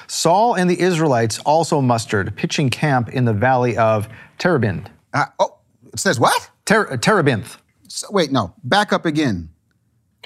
Saul 0.08 0.56
and 0.56 0.70
the 0.70 0.80
Israelites 0.80 1.40
also 1.40 1.82
mustered, 1.82 2.36
pitching 2.36 2.70
camp 2.70 3.10
in 3.10 3.26
the 3.26 3.34
valley 3.34 3.78
of 3.78 4.08
Terebinth. 4.40 4.88
Uh, 5.14 5.26
oh, 5.40 5.58
it 5.94 6.00
says 6.00 6.20
what? 6.20 6.50
Ter- 6.66 6.98
Terebinth. 6.98 7.58
So, 7.88 8.08
wait, 8.12 8.32
no, 8.32 8.54
back 8.64 8.92
up 8.94 9.06
again. 9.06 9.50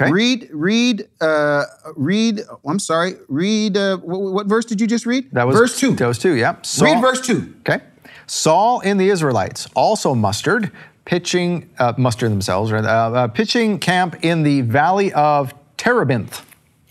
Okay. 0.02 0.12
Read, 0.12 0.50
read, 0.54 1.10
uh, 1.20 1.66
read. 1.98 2.42
I'm 2.66 2.80
sorry. 2.80 3.16
Read. 3.28 3.76
Uh, 3.76 3.98
what, 3.98 4.34
what 4.34 4.46
verse 4.48 4.64
did 4.64 4.80
you 4.80 4.88
just 4.88 5.06
read? 5.06 5.30
That 5.34 5.46
was 5.46 5.58
verse 5.58 5.78
two. 5.78 5.94
That 5.96 6.08
was 6.08 6.18
two. 6.18 6.36
Yeah. 6.36 6.56
Saul, 6.62 6.94
read 6.94 7.02
verse 7.02 7.20
two. 7.20 7.54
Okay. 7.62 7.84
Saul 8.26 8.82
and 8.86 8.98
the 9.00 9.10
Israelites 9.10 9.68
also 9.76 10.16
mustered, 10.16 10.72
pitching, 11.04 11.70
uh, 11.80 11.94
mustered 11.98 12.32
themselves, 12.32 12.72
right? 12.72 12.86
Uh, 12.86 12.88
uh, 12.88 13.28
pitching 13.28 13.78
camp 13.78 14.24
in 14.24 14.44
the 14.44 14.62
valley 14.62 15.12
of 15.14 15.54
Terebinth. 15.78 16.46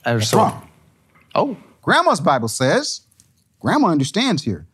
That's 0.04 0.34
wrong. 0.34 0.68
Oh, 1.34 1.56
Grandma's 1.80 2.20
Bible 2.20 2.48
says. 2.48 3.02
Grandma 3.60 3.88
understands 3.88 4.44
here, 4.44 4.66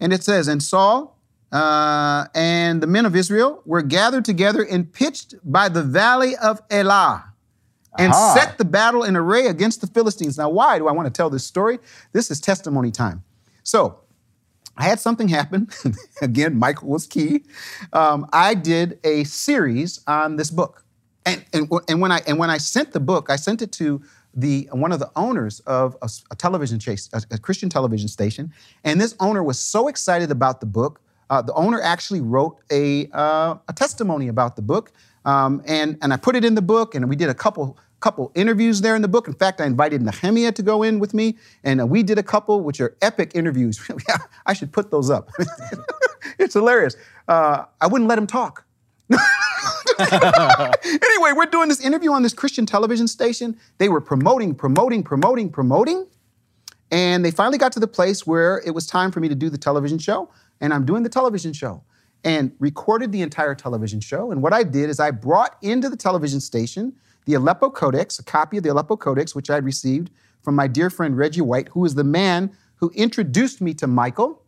and 0.00 0.12
it 0.12 0.22
says, 0.24 0.48
and 0.48 0.62
Saul 0.62 1.18
uh, 1.52 2.26
and 2.34 2.82
the 2.82 2.86
men 2.86 3.06
of 3.06 3.14
Israel 3.14 3.62
were 3.64 3.82
gathered 3.82 4.24
together 4.24 4.62
and 4.62 4.92
pitched 4.92 5.34
by 5.44 5.68
the 5.68 5.82
valley 5.82 6.36
of 6.36 6.60
Elah. 6.70 7.32
And 7.98 8.12
Aha. 8.12 8.34
set 8.34 8.58
the 8.58 8.64
battle 8.64 9.02
in 9.02 9.16
array 9.16 9.46
against 9.46 9.80
the 9.80 9.86
Philistines. 9.86 10.38
Now, 10.38 10.50
why 10.50 10.78
do 10.78 10.88
I 10.88 10.92
want 10.92 11.06
to 11.06 11.12
tell 11.12 11.30
this 11.30 11.44
story? 11.44 11.78
This 12.12 12.30
is 12.30 12.40
testimony 12.40 12.90
time. 12.90 13.22
So, 13.62 14.00
I 14.76 14.84
had 14.84 15.00
something 15.00 15.28
happen. 15.28 15.68
Again, 16.22 16.58
Michael 16.58 16.88
was 16.88 17.06
key. 17.06 17.44
Um, 17.92 18.26
I 18.32 18.54
did 18.54 18.98
a 19.04 19.24
series 19.24 20.00
on 20.06 20.36
this 20.36 20.50
book, 20.50 20.84
and, 21.24 21.44
and 21.52 21.70
and 21.88 22.00
when 22.00 22.12
I 22.12 22.20
and 22.26 22.38
when 22.38 22.50
I 22.50 22.58
sent 22.58 22.92
the 22.92 23.00
book, 23.00 23.30
I 23.30 23.36
sent 23.36 23.62
it 23.62 23.72
to 23.72 24.02
the 24.34 24.68
one 24.72 24.92
of 24.92 24.98
the 24.98 25.10
owners 25.16 25.60
of 25.60 25.96
a, 26.02 26.10
a 26.30 26.36
television 26.36 26.78
chase, 26.78 27.08
a, 27.12 27.22
a 27.30 27.38
Christian 27.38 27.70
television 27.70 28.08
station, 28.08 28.52
and 28.84 29.00
this 29.00 29.14
owner 29.18 29.42
was 29.42 29.58
so 29.58 29.88
excited 29.88 30.30
about 30.30 30.60
the 30.60 30.66
book. 30.66 31.00
Uh, 31.30 31.42
the 31.42 31.54
owner 31.54 31.80
actually 31.80 32.20
wrote 32.20 32.58
a 32.70 33.08
uh, 33.12 33.56
a 33.68 33.72
testimony 33.72 34.28
about 34.28 34.56
the 34.56 34.62
book, 34.62 34.92
um, 35.24 35.62
and 35.66 35.96
and 36.02 36.12
I 36.12 36.18
put 36.18 36.36
it 36.36 36.44
in 36.44 36.54
the 36.54 36.62
book, 36.62 36.94
and 36.94 37.08
we 37.08 37.16
did 37.16 37.30
a 37.30 37.34
couple 37.34 37.78
couple 38.00 38.30
interviews 38.34 38.80
there 38.80 38.94
in 38.94 39.02
the 39.02 39.08
book. 39.08 39.26
In 39.26 39.34
fact, 39.34 39.60
I 39.60 39.66
invited 39.66 40.02
Nehemiah 40.02 40.52
to 40.52 40.62
go 40.62 40.82
in 40.82 40.98
with 40.98 41.14
me, 41.14 41.36
and 41.64 41.80
uh, 41.80 41.86
we 41.86 42.02
did 42.02 42.18
a 42.18 42.22
couple, 42.22 42.60
which 42.60 42.80
are 42.80 42.96
epic 43.02 43.32
interviews. 43.34 43.80
I 44.46 44.52
should 44.52 44.72
put 44.72 44.90
those 44.90 45.10
up. 45.10 45.30
it's 46.38 46.54
hilarious. 46.54 46.96
Uh, 47.28 47.64
I 47.80 47.86
wouldn't 47.86 48.08
let 48.08 48.18
him 48.18 48.26
talk. 48.26 48.64
anyway, 49.98 51.32
we're 51.34 51.46
doing 51.50 51.68
this 51.68 51.80
interview 51.80 52.12
on 52.12 52.22
this 52.22 52.34
Christian 52.34 52.66
television 52.66 53.08
station. 53.08 53.58
They 53.78 53.88
were 53.88 54.00
promoting, 54.00 54.54
promoting, 54.54 55.02
promoting, 55.02 55.50
promoting. 55.50 56.06
And 56.90 57.24
they 57.24 57.30
finally 57.30 57.58
got 57.58 57.72
to 57.72 57.80
the 57.80 57.88
place 57.88 58.26
where 58.26 58.62
it 58.64 58.72
was 58.72 58.86
time 58.86 59.10
for 59.10 59.20
me 59.20 59.28
to 59.28 59.34
do 59.34 59.48
the 59.48 59.58
television 59.58 59.98
show. 59.98 60.30
And 60.60 60.72
I'm 60.72 60.84
doing 60.84 61.02
the 61.02 61.08
television 61.08 61.52
show 61.52 61.82
and 62.24 62.52
recorded 62.58 63.12
the 63.12 63.22
entire 63.22 63.54
television 63.54 64.00
show. 64.00 64.30
And 64.30 64.42
what 64.42 64.52
I 64.52 64.62
did 64.62 64.90
is 64.90 65.00
I 65.00 65.10
brought 65.10 65.56
into 65.62 65.88
the 65.88 65.96
television 65.96 66.40
station 66.40 66.94
the 67.26 67.34
Aleppo 67.34 67.70
Codex, 67.70 68.18
a 68.18 68.24
copy 68.24 68.56
of 68.56 68.62
the 68.62 68.70
Aleppo 68.70 68.96
Codex, 68.96 69.34
which 69.34 69.50
I 69.50 69.58
received 69.58 70.10
from 70.42 70.54
my 70.54 70.66
dear 70.66 70.90
friend 70.90 71.16
Reggie 71.16 71.42
White, 71.42 71.68
who 71.68 71.84
is 71.84 71.94
the 71.94 72.04
man 72.04 72.50
who 72.76 72.90
introduced 72.94 73.60
me 73.60 73.74
to 73.74 73.86
Michael. 73.86 74.42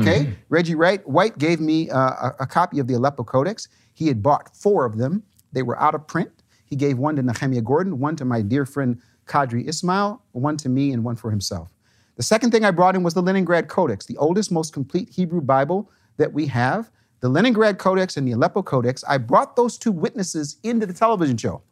Okay, 0.00 0.34
Reggie 0.48 0.74
Wright, 0.74 1.06
White 1.06 1.38
gave 1.38 1.60
me 1.60 1.90
uh, 1.90 1.98
a, 1.98 2.34
a 2.40 2.46
copy 2.46 2.78
of 2.78 2.86
the 2.86 2.94
Aleppo 2.94 3.22
Codex. 3.22 3.68
He 3.92 4.08
had 4.08 4.22
bought 4.22 4.56
four 4.56 4.84
of 4.84 4.98
them. 4.98 5.22
They 5.52 5.62
were 5.62 5.78
out 5.80 5.94
of 5.94 6.06
print. 6.06 6.30
He 6.64 6.74
gave 6.74 6.98
one 6.98 7.16
to 7.16 7.22
Nehemiah 7.22 7.60
Gordon, 7.60 7.98
one 7.98 8.16
to 8.16 8.24
my 8.24 8.40
dear 8.40 8.64
friend 8.64 9.00
Kadri 9.26 9.68
Ismail, 9.68 10.22
one 10.32 10.56
to 10.56 10.68
me, 10.68 10.92
and 10.92 11.04
one 11.04 11.16
for 11.16 11.30
himself. 11.30 11.70
The 12.16 12.22
second 12.22 12.50
thing 12.50 12.64
I 12.64 12.70
brought 12.70 12.94
in 12.94 13.02
was 13.02 13.14
the 13.14 13.22
Leningrad 13.22 13.68
Codex, 13.68 14.06
the 14.06 14.16
oldest, 14.16 14.50
most 14.50 14.72
complete 14.72 15.08
Hebrew 15.10 15.40
Bible 15.40 15.90
that 16.16 16.32
we 16.32 16.46
have. 16.46 16.90
The 17.20 17.28
Leningrad 17.28 17.78
Codex 17.78 18.16
and 18.16 18.26
the 18.26 18.32
Aleppo 18.32 18.62
Codex. 18.62 19.04
I 19.08 19.18
brought 19.18 19.54
those 19.54 19.78
two 19.78 19.92
witnesses 19.92 20.56
into 20.62 20.86
the 20.86 20.92
television 20.92 21.36
show. 21.36 21.62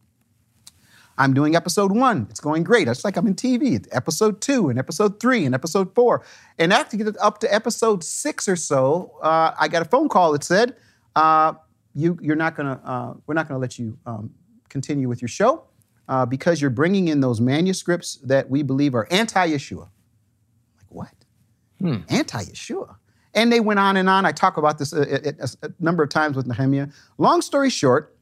I'm 1.21 1.35
doing 1.35 1.55
episode 1.55 1.93
one. 1.93 2.27
It's 2.31 2.41
going 2.41 2.65
great. 2.65 2.89
It's 2.89 3.05
like 3.05 3.19
I'm 3.19 3.27
in 3.27 3.35
TV. 3.35 3.75
It's 3.77 3.87
episode 3.93 4.41
two 4.41 4.71
and 4.71 4.79
episode 4.79 5.21
three 5.21 5.45
and 5.45 5.55
episode 5.55 5.95
four. 5.95 6.25
And 6.59 6.73
after 6.73 6.97
get 6.97 7.15
up 7.21 7.41
to 7.41 7.55
episode 7.55 8.03
six 8.03 8.49
or 8.49 8.57
so, 8.57 9.13
uh, 9.23 9.53
I 9.61 9.69
got 9.69 9.83
a 9.83 9.85
phone 9.85 10.09
call 10.09 10.33
that 10.33 10.43
said, 10.43 10.77
uh, 11.15 11.53
you, 11.95 12.19
you're 12.23 12.37
not 12.37 12.57
gonna, 12.57 12.81
uh, 12.83 13.15
we're 13.27 13.35
not 13.35 13.49
gonna 13.49 13.61
let 13.61 13.79
you 13.79 13.99
um, 14.07 14.31
continue 14.71 15.09
with 15.09 15.21
your 15.21 15.29
show 15.29 15.65
uh, 16.09 16.25
because 16.25 16.59
you're 16.63 16.71
bringing 16.71 17.09
in 17.09 17.21
those 17.21 17.39
manuscripts 17.39 18.17
that 18.25 18.49
we 18.49 18.63
believe 18.63 18.95
are 18.95 19.07
anti-Yeshua. 19.11 19.89
Like 20.79 20.87
what? 20.89 21.13
Anti-Yeshua. 22.09 22.97
And 23.35 23.53
they 23.53 23.61
went 23.61 23.79
on 23.79 23.99
and 23.99 24.09
on. 24.09 24.25
I 24.25 24.33
talk 24.33 24.57
about 24.57 24.79
this 24.79 24.95
a, 24.95 25.29
a- 25.29 25.49
a 25.63 25.73
number 25.81 26.03
of 26.03 26.09
times 26.09 26.35
with 26.35 26.47
Nehemiah. 26.47 26.89
Long 27.19 27.43
story 27.43 27.69
short, 27.69 28.17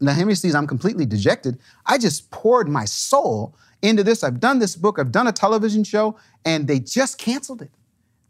Nehemiah 0.00 0.36
sees 0.36 0.54
I'm 0.54 0.66
completely 0.66 1.06
dejected. 1.06 1.58
I 1.86 1.98
just 1.98 2.30
poured 2.30 2.68
my 2.68 2.84
soul 2.84 3.54
into 3.82 4.02
this. 4.02 4.24
I've 4.24 4.40
done 4.40 4.58
this 4.58 4.76
book, 4.76 4.98
I've 4.98 5.12
done 5.12 5.26
a 5.26 5.32
television 5.32 5.84
show, 5.84 6.18
and 6.44 6.66
they 6.66 6.80
just 6.80 7.18
canceled 7.18 7.62
it 7.62 7.70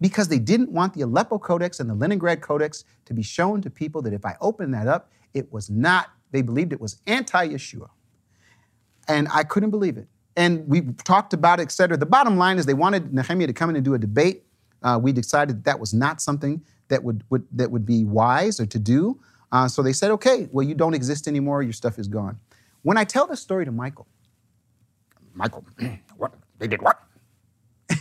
because 0.00 0.28
they 0.28 0.38
didn't 0.38 0.70
want 0.70 0.94
the 0.94 1.02
Aleppo 1.02 1.38
Codex 1.38 1.80
and 1.80 1.88
the 1.88 1.94
Leningrad 1.94 2.40
Codex 2.40 2.84
to 3.04 3.14
be 3.14 3.22
shown 3.22 3.60
to 3.62 3.70
people 3.70 4.02
that 4.02 4.12
if 4.12 4.24
I 4.24 4.36
opened 4.40 4.74
that 4.74 4.86
up, 4.86 5.10
it 5.34 5.52
was 5.52 5.70
not, 5.70 6.10
they 6.32 6.42
believed 6.42 6.72
it 6.72 6.80
was 6.80 7.00
anti 7.06 7.48
Yeshua. 7.48 7.90
And 9.08 9.28
I 9.32 9.44
couldn't 9.44 9.70
believe 9.70 9.96
it. 9.96 10.06
And 10.36 10.66
we 10.68 10.82
talked 11.04 11.32
about 11.34 11.60
it, 11.60 11.64
et 11.64 11.72
cetera. 11.72 11.96
The 11.96 12.06
bottom 12.06 12.36
line 12.36 12.58
is 12.58 12.66
they 12.66 12.74
wanted 12.74 13.12
Nehemiah 13.12 13.48
to 13.48 13.52
come 13.52 13.70
in 13.70 13.76
and 13.76 13.84
do 13.84 13.94
a 13.94 13.98
debate. 13.98 14.44
Uh, 14.82 14.98
we 15.02 15.12
decided 15.12 15.56
that, 15.56 15.64
that 15.64 15.80
was 15.80 15.92
not 15.92 16.22
something 16.22 16.62
that 16.88 17.02
would, 17.02 17.24
would, 17.30 17.46
that 17.52 17.70
would 17.70 17.84
be 17.84 18.04
wise 18.04 18.60
or 18.60 18.66
to 18.66 18.78
do. 18.78 19.20
Uh, 19.52 19.68
so 19.68 19.82
they 19.82 19.92
said, 19.92 20.10
okay, 20.12 20.48
well, 20.52 20.66
you 20.66 20.74
don't 20.74 20.94
exist 20.94 21.26
anymore, 21.26 21.62
your 21.62 21.72
stuff 21.72 21.98
is 21.98 22.08
gone. 22.08 22.38
When 22.82 22.96
I 22.96 23.04
tell 23.04 23.26
this 23.26 23.40
story 23.40 23.64
to 23.64 23.72
Michael, 23.72 24.06
Michael, 25.34 25.64
what? 26.16 26.34
They 26.58 26.66
did 26.66 26.82
what? 26.82 27.00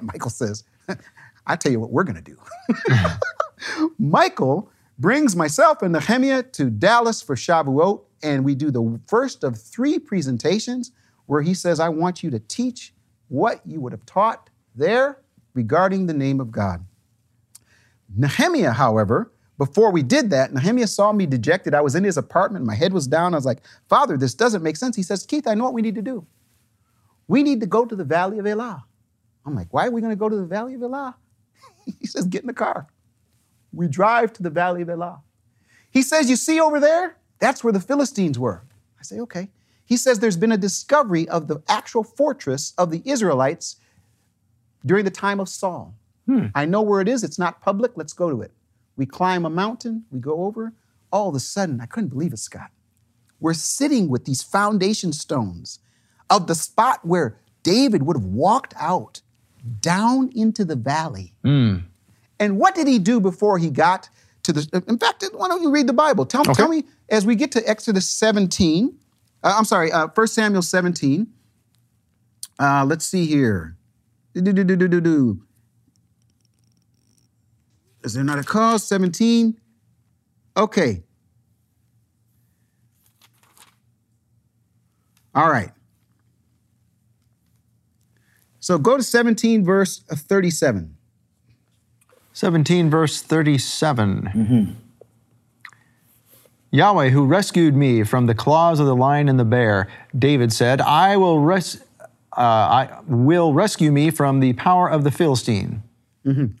Michael 0.00 0.30
says, 0.30 0.64
I 1.46 1.56
tell 1.56 1.72
you 1.72 1.80
what 1.80 1.90
we're 1.90 2.04
going 2.04 2.22
to 2.22 2.22
do. 2.22 2.38
Michael 3.98 4.70
brings 4.98 5.34
myself 5.34 5.82
and 5.82 5.92
Nehemiah 5.92 6.42
to 6.42 6.70
Dallas 6.70 7.20
for 7.20 7.34
Shavuot, 7.34 8.02
and 8.22 8.44
we 8.44 8.54
do 8.54 8.70
the 8.70 9.00
first 9.06 9.44
of 9.44 9.60
three 9.60 9.98
presentations 9.98 10.92
where 11.26 11.42
he 11.42 11.54
says, 11.54 11.80
I 11.80 11.88
want 11.88 12.22
you 12.22 12.30
to 12.30 12.38
teach 12.38 12.94
what 13.28 13.60
you 13.66 13.80
would 13.80 13.92
have 13.92 14.06
taught 14.06 14.50
there 14.74 15.18
regarding 15.54 16.06
the 16.06 16.14
name 16.14 16.40
of 16.40 16.50
God. 16.50 16.84
Nehemiah, 18.14 18.72
however, 18.72 19.32
before 19.56 19.92
we 19.92 20.02
did 20.02 20.30
that, 20.30 20.52
Nehemiah 20.52 20.86
saw 20.86 21.12
me 21.12 21.26
dejected. 21.26 21.74
I 21.74 21.80
was 21.80 21.94
in 21.94 22.04
his 22.04 22.16
apartment, 22.16 22.64
my 22.64 22.74
head 22.74 22.92
was 22.92 23.06
down. 23.06 23.34
I 23.34 23.36
was 23.36 23.46
like, 23.46 23.60
Father, 23.88 24.16
this 24.16 24.34
doesn't 24.34 24.62
make 24.62 24.76
sense. 24.76 24.96
He 24.96 25.02
says, 25.02 25.24
Keith, 25.24 25.46
I 25.46 25.54
know 25.54 25.64
what 25.64 25.74
we 25.74 25.82
need 25.82 25.94
to 25.94 26.02
do. 26.02 26.26
We 27.28 27.42
need 27.42 27.60
to 27.60 27.66
go 27.66 27.84
to 27.84 27.94
the 27.94 28.04
valley 28.04 28.38
of 28.38 28.46
Elah. 28.46 28.84
I'm 29.46 29.54
like, 29.54 29.72
why 29.72 29.86
are 29.86 29.90
we 29.90 30.00
going 30.00 30.12
to 30.12 30.16
go 30.16 30.28
to 30.28 30.36
the 30.36 30.44
valley 30.44 30.74
of 30.74 30.82
Elah? 30.82 31.16
he 32.00 32.06
says, 32.06 32.26
get 32.26 32.42
in 32.42 32.48
the 32.48 32.52
car. 32.52 32.88
We 33.72 33.88
drive 33.88 34.32
to 34.34 34.42
the 34.42 34.50
valley 34.50 34.82
of 34.82 34.90
Elah. 34.90 35.20
He 35.90 36.02
says, 36.02 36.28
you 36.28 36.36
see 36.36 36.60
over 36.60 36.80
there? 36.80 37.16
That's 37.38 37.62
where 37.62 37.72
the 37.72 37.80
Philistines 37.80 38.38
were. 38.38 38.62
I 38.98 39.02
say, 39.02 39.20
okay. 39.20 39.50
He 39.84 39.96
says, 39.96 40.18
there's 40.18 40.36
been 40.36 40.52
a 40.52 40.56
discovery 40.56 41.28
of 41.28 41.46
the 41.46 41.62
actual 41.68 42.02
fortress 42.02 42.72
of 42.78 42.90
the 42.90 43.02
Israelites 43.04 43.76
during 44.84 45.04
the 45.04 45.10
time 45.10 45.40
of 45.40 45.48
Saul. 45.48 45.94
Hmm. 46.26 46.46
I 46.54 46.64
know 46.64 46.82
where 46.82 47.00
it 47.00 47.08
is. 47.08 47.22
It's 47.22 47.38
not 47.38 47.60
public. 47.60 47.92
Let's 47.96 48.12
go 48.12 48.30
to 48.30 48.42
it. 48.42 48.50
We 48.96 49.06
climb 49.06 49.44
a 49.44 49.50
mountain. 49.50 50.04
We 50.10 50.20
go 50.20 50.44
over. 50.44 50.72
All 51.12 51.28
of 51.28 51.34
a 51.34 51.40
sudden, 51.40 51.80
I 51.80 51.86
couldn't 51.86 52.10
believe 52.10 52.32
it, 52.32 52.38
Scott. 52.38 52.70
We're 53.40 53.54
sitting 53.54 54.08
with 54.08 54.24
these 54.24 54.42
foundation 54.42 55.12
stones 55.12 55.78
of 56.30 56.46
the 56.46 56.54
spot 56.54 57.04
where 57.04 57.38
David 57.62 58.04
would 58.04 58.16
have 58.16 58.24
walked 58.24 58.74
out 58.78 59.20
down 59.80 60.30
into 60.34 60.64
the 60.64 60.76
valley. 60.76 61.34
And 62.38 62.58
what 62.58 62.74
did 62.74 62.86
he 62.86 62.98
do 62.98 63.20
before 63.20 63.58
he 63.58 63.70
got 63.70 64.08
to 64.42 64.52
the? 64.52 64.84
In 64.88 64.98
fact, 64.98 65.24
why 65.32 65.48
don't 65.48 65.62
you 65.62 65.70
read 65.70 65.86
the 65.86 65.92
Bible? 65.92 66.26
Tell, 66.26 66.42
okay. 66.42 66.52
tell 66.52 66.68
me 66.68 66.84
as 67.08 67.24
we 67.24 67.34
get 67.34 67.52
to 67.52 67.68
Exodus 67.68 68.08
17. 68.10 68.96
uh, 69.42 69.54
I'm 69.56 69.64
sorry, 69.64 69.92
uh, 69.92 70.08
1 70.14 70.26
Samuel 70.26 70.62
17. 70.62 71.26
Uh, 72.58 72.84
let's 72.86 73.06
see 73.06 73.26
here. 73.26 73.76
Do-do-do-do-do-do. 74.34 75.42
Is 78.04 78.12
there 78.12 78.22
not 78.22 78.38
a 78.38 78.44
cause? 78.44 78.86
17. 78.86 79.58
Okay. 80.56 81.02
All 85.34 85.50
right. 85.50 85.70
So 88.60 88.78
go 88.78 88.96
to 88.96 89.02
17, 89.02 89.64
verse 89.64 90.00
37. 90.08 90.96
17, 92.34 92.90
verse 92.90 93.22
37. 93.22 94.76
Yahweh, 96.70 97.08
who 97.10 97.24
rescued 97.24 97.74
me 97.74 98.02
from 98.02 98.26
the 98.26 98.34
claws 98.34 98.80
of 98.80 98.86
the 98.86 98.96
lion 98.96 99.28
and 99.28 99.38
the 99.38 99.44
bear, 99.44 99.88
David 100.18 100.52
said, 100.52 100.80
I 100.80 101.16
will, 101.16 101.38
res- 101.38 101.82
uh, 102.36 102.40
I 102.40 102.98
will 103.06 103.52
rescue 103.54 103.92
me 103.92 104.10
from 104.10 104.40
the 104.40 104.52
power 104.54 104.90
of 104.90 105.04
the 105.04 105.10
Philistine. 105.12 105.83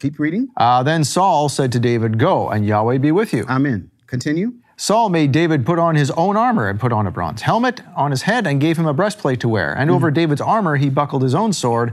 Keep 0.00 0.18
reading. 0.18 0.48
Uh, 0.56 0.82
then 0.82 1.04
Saul 1.04 1.48
said 1.48 1.72
to 1.72 1.80
David, 1.80 2.18
Go, 2.18 2.48
and 2.50 2.66
Yahweh 2.66 2.98
be 2.98 3.12
with 3.12 3.32
you. 3.32 3.44
Amen. 3.48 3.90
Continue. 4.06 4.52
Saul 4.76 5.08
made 5.08 5.32
David 5.32 5.64
put 5.64 5.78
on 5.78 5.94
his 5.94 6.10
own 6.12 6.36
armor 6.36 6.68
and 6.68 6.78
put 6.80 6.92
on 6.92 7.06
a 7.06 7.10
bronze 7.10 7.42
helmet 7.42 7.80
on 7.96 8.10
his 8.10 8.22
head 8.22 8.46
and 8.46 8.60
gave 8.60 8.76
him 8.76 8.86
a 8.86 8.92
breastplate 8.92 9.40
to 9.40 9.48
wear. 9.48 9.72
And 9.72 9.90
over 9.90 10.10
David's 10.10 10.40
armor 10.40 10.76
he 10.76 10.90
buckled 10.90 11.22
his 11.22 11.34
own 11.34 11.52
sword, 11.52 11.92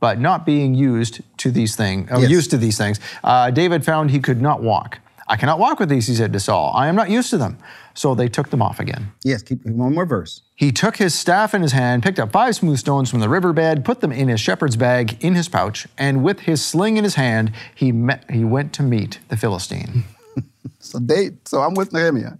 but 0.00 0.18
not 0.18 0.46
being 0.46 0.74
used 0.74 1.20
to 1.36 1.50
these 1.50 1.76
things, 1.76 2.10
uh, 2.10 2.18
Yes. 2.18 2.30
used 2.30 2.50
to 2.50 2.56
these 2.56 2.78
things. 2.78 2.98
Uh, 3.22 3.50
David 3.50 3.84
found 3.84 4.10
he 4.10 4.18
could 4.18 4.40
not 4.40 4.62
walk. 4.62 4.98
I 5.30 5.36
cannot 5.36 5.60
walk 5.60 5.78
with 5.78 5.88
these, 5.88 6.08
he 6.08 6.16
said 6.16 6.32
to 6.32 6.40
Saul. 6.40 6.72
I 6.74 6.88
am 6.88 6.96
not 6.96 7.08
used 7.08 7.30
to 7.30 7.38
them. 7.38 7.56
So 7.94 8.16
they 8.16 8.28
took 8.28 8.50
them 8.50 8.60
off 8.60 8.80
again. 8.80 9.12
Yes, 9.24 9.42
keep 9.42 9.64
one 9.64 9.94
more 9.94 10.04
verse. 10.04 10.42
He 10.56 10.72
took 10.72 10.96
his 10.96 11.14
staff 11.14 11.54
in 11.54 11.62
his 11.62 11.70
hand, 11.70 12.02
picked 12.02 12.18
up 12.18 12.32
five 12.32 12.56
smooth 12.56 12.78
stones 12.78 13.08
from 13.08 13.20
the 13.20 13.28
riverbed, 13.28 13.84
put 13.84 14.00
them 14.00 14.10
in 14.10 14.26
his 14.26 14.40
shepherd's 14.40 14.76
bag 14.76 15.16
in 15.24 15.36
his 15.36 15.48
pouch, 15.48 15.86
and 15.96 16.24
with 16.24 16.40
his 16.40 16.64
sling 16.64 16.96
in 16.96 17.04
his 17.04 17.14
hand, 17.14 17.52
he, 17.74 17.92
met, 17.92 18.28
he 18.28 18.44
went 18.44 18.72
to 18.74 18.82
meet 18.82 19.20
the 19.28 19.36
Philistine. 19.36 20.04
So 20.82 20.98
they 20.98 21.32
so 21.44 21.60
I'm 21.60 21.74
with 21.74 21.92
Nehemiah. 21.92 22.32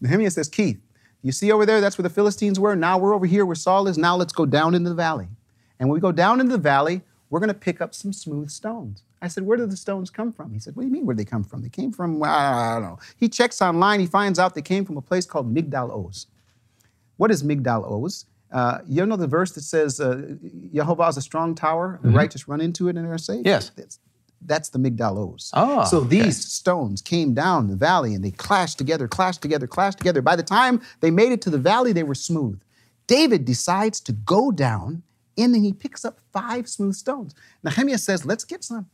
Nehemiah 0.00 0.30
says, 0.30 0.48
Keith, 0.48 0.80
you 1.22 1.32
see 1.32 1.52
over 1.52 1.64
there, 1.64 1.80
that's 1.80 1.96
where 1.96 2.02
the 2.02 2.10
Philistines 2.10 2.58
were. 2.58 2.74
Now 2.74 2.98
we're 2.98 3.14
over 3.14 3.26
here 3.26 3.46
where 3.46 3.54
Saul 3.54 3.86
is. 3.86 3.96
Now 3.96 4.16
let's 4.16 4.32
go 4.32 4.44
down 4.44 4.74
into 4.74 4.88
the 4.88 4.94
valley. 4.94 5.28
And 5.78 5.88
when 5.88 5.94
we 5.94 6.00
go 6.00 6.12
down 6.12 6.40
into 6.40 6.52
the 6.52 6.62
valley, 6.62 7.02
we're 7.30 7.40
going 7.40 7.48
to 7.48 7.54
pick 7.54 7.80
up 7.80 7.94
some 7.94 8.12
smooth 8.12 8.50
stones. 8.50 9.02
I 9.22 9.28
said, 9.28 9.44
Where 9.44 9.56
did 9.56 9.70
the 9.70 9.76
stones 9.76 10.10
come 10.10 10.32
from? 10.32 10.52
He 10.52 10.58
said, 10.58 10.76
What 10.76 10.82
do 10.82 10.88
you 10.88 10.92
mean, 10.92 11.06
where 11.06 11.14
did 11.14 11.26
they 11.26 11.30
come 11.30 11.44
from? 11.44 11.62
They 11.62 11.68
came 11.68 11.92
from, 11.92 12.18
well, 12.18 12.32
I 12.32 12.74
don't 12.74 12.82
know. 12.82 12.98
He 13.16 13.28
checks 13.28 13.62
online, 13.62 14.00
he 14.00 14.06
finds 14.06 14.38
out 14.38 14.54
they 14.54 14.62
came 14.62 14.84
from 14.84 14.96
a 14.96 15.02
place 15.02 15.26
called 15.26 15.54
Migdal 15.54 16.06
Oz. 16.06 16.26
What 17.16 17.30
is 17.30 17.42
Migdal 17.42 18.04
Oz? 18.04 18.26
Uh, 18.52 18.78
you 18.86 19.04
know 19.04 19.16
the 19.16 19.26
verse 19.26 19.52
that 19.52 19.62
says, 19.62 20.00
uh, 20.00 20.36
Jehovah 20.72 21.08
is 21.08 21.16
a 21.16 21.22
strong 21.22 21.54
tower, 21.54 21.98
the 22.02 22.10
righteous 22.10 22.46
run 22.46 22.60
into 22.60 22.88
it 22.88 22.96
and 22.96 23.06
are 23.06 23.18
saved? 23.18 23.46
Yes. 23.46 23.70
That's, 23.74 23.98
that's 24.44 24.68
the 24.68 24.78
Migdal 24.78 25.34
Oz. 25.34 25.50
Ah, 25.54 25.84
so 25.84 25.98
okay. 25.98 26.08
these 26.08 26.44
stones 26.44 27.02
came 27.02 27.34
down 27.34 27.68
the 27.68 27.76
valley 27.76 28.14
and 28.14 28.24
they 28.24 28.30
clashed 28.30 28.78
together, 28.78 29.08
clashed 29.08 29.42
together, 29.42 29.66
clashed 29.66 29.98
together. 29.98 30.22
By 30.22 30.36
the 30.36 30.42
time 30.42 30.80
they 31.00 31.10
made 31.10 31.32
it 31.32 31.42
to 31.42 31.50
the 31.50 31.58
valley, 31.58 31.92
they 31.92 32.02
were 32.02 32.14
smooth. 32.14 32.60
David 33.06 33.44
decides 33.44 34.00
to 34.00 34.12
go 34.12 34.50
down 34.50 35.02
and 35.38 35.54
then 35.54 35.62
he 35.62 35.72
picks 35.72 36.04
up 36.04 36.18
five 36.32 36.68
smooth 36.68 36.94
stones. 36.94 37.34
Nehemiah 37.62 37.98
says, 37.98 38.24
Let's 38.24 38.44
get 38.44 38.64
some. 38.64 38.86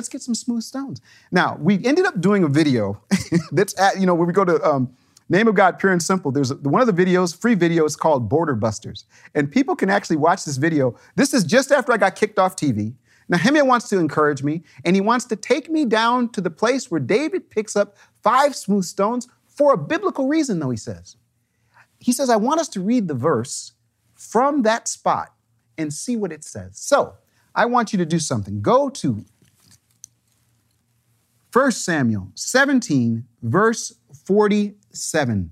Let's 0.00 0.08
get 0.08 0.22
some 0.22 0.34
smooth 0.34 0.62
stones. 0.62 1.02
Now, 1.30 1.58
we 1.60 1.84
ended 1.84 2.06
up 2.06 2.22
doing 2.22 2.42
a 2.42 2.48
video 2.48 3.02
that's 3.52 3.78
at, 3.78 4.00
you 4.00 4.06
know, 4.06 4.14
when 4.14 4.26
we 4.26 4.32
go 4.32 4.46
to 4.46 4.58
um, 4.66 4.96
Name 5.28 5.46
of 5.46 5.54
God, 5.54 5.78
Pure 5.78 5.92
and 5.92 6.02
Simple, 6.02 6.32
there's 6.32 6.50
a, 6.50 6.54
one 6.54 6.80
of 6.80 6.86
the 6.86 7.04
videos, 7.04 7.38
free 7.38 7.54
videos 7.54 7.98
called 7.98 8.26
Border 8.26 8.54
Busters. 8.54 9.04
And 9.34 9.52
people 9.52 9.76
can 9.76 9.90
actually 9.90 10.16
watch 10.16 10.46
this 10.46 10.56
video. 10.56 10.96
This 11.16 11.34
is 11.34 11.44
just 11.44 11.70
after 11.70 11.92
I 11.92 11.98
got 11.98 12.16
kicked 12.16 12.38
off 12.38 12.56
TV. 12.56 12.94
Nehemiah 13.28 13.62
wants 13.62 13.90
to 13.90 13.98
encourage 13.98 14.42
me, 14.42 14.62
and 14.86 14.96
he 14.96 15.02
wants 15.02 15.26
to 15.26 15.36
take 15.36 15.68
me 15.68 15.84
down 15.84 16.30
to 16.30 16.40
the 16.40 16.48
place 16.48 16.90
where 16.90 16.98
David 16.98 17.50
picks 17.50 17.76
up 17.76 17.94
five 18.22 18.56
smooth 18.56 18.84
stones 18.84 19.28
for 19.48 19.74
a 19.74 19.76
biblical 19.76 20.28
reason, 20.28 20.60
though, 20.60 20.70
he 20.70 20.78
says. 20.78 21.16
He 21.98 22.12
says, 22.12 22.30
I 22.30 22.36
want 22.36 22.58
us 22.58 22.68
to 22.70 22.80
read 22.80 23.06
the 23.06 23.12
verse 23.12 23.72
from 24.14 24.62
that 24.62 24.88
spot 24.88 25.34
and 25.76 25.92
see 25.92 26.16
what 26.16 26.32
it 26.32 26.42
says. 26.42 26.78
So 26.78 27.16
I 27.54 27.66
want 27.66 27.92
you 27.92 27.98
to 27.98 28.06
do 28.06 28.18
something. 28.18 28.62
Go 28.62 28.88
to 28.88 29.26
1 31.52 31.72
Samuel 31.72 32.28
17, 32.34 33.24
verse 33.42 33.94
47. 34.24 35.50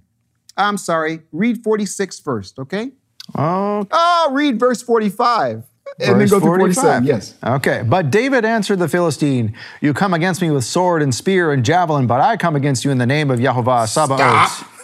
I'm 0.57 0.77
sorry, 0.77 1.21
read 1.33 1.63
46 1.63 2.21
first, 2.21 2.59
okay? 2.59 2.93
Oh, 3.37 3.87
Oh, 3.91 4.31
read 4.33 4.59
verse 4.59 4.83
45. 4.83 5.65
And 6.01 6.17
Verse 6.19 6.31
then 6.31 6.41
go 6.41 6.41
through 6.45 6.59
47. 6.59 7.05
Yes. 7.05 7.35
Okay. 7.43 7.83
But 7.85 8.11
David 8.11 8.45
answered 8.45 8.79
the 8.79 8.89
Philistine, 8.89 9.57
You 9.81 9.95
come 9.95 10.13
against 10.15 10.41
me 10.43 10.51
with 10.51 10.65
sword 10.65 11.03
and 11.03 11.15
spear 11.15 11.51
and 11.53 11.65
javelin, 11.65 12.07
but 12.07 12.21
I 12.21 12.37
come 12.37 12.55
against 12.57 12.85
you 12.85 12.91
in 12.91 12.99
the 12.99 13.07
name 13.07 13.31
of 13.31 13.39
Yahovah 13.41 13.89
Sabaoth. 13.89 14.65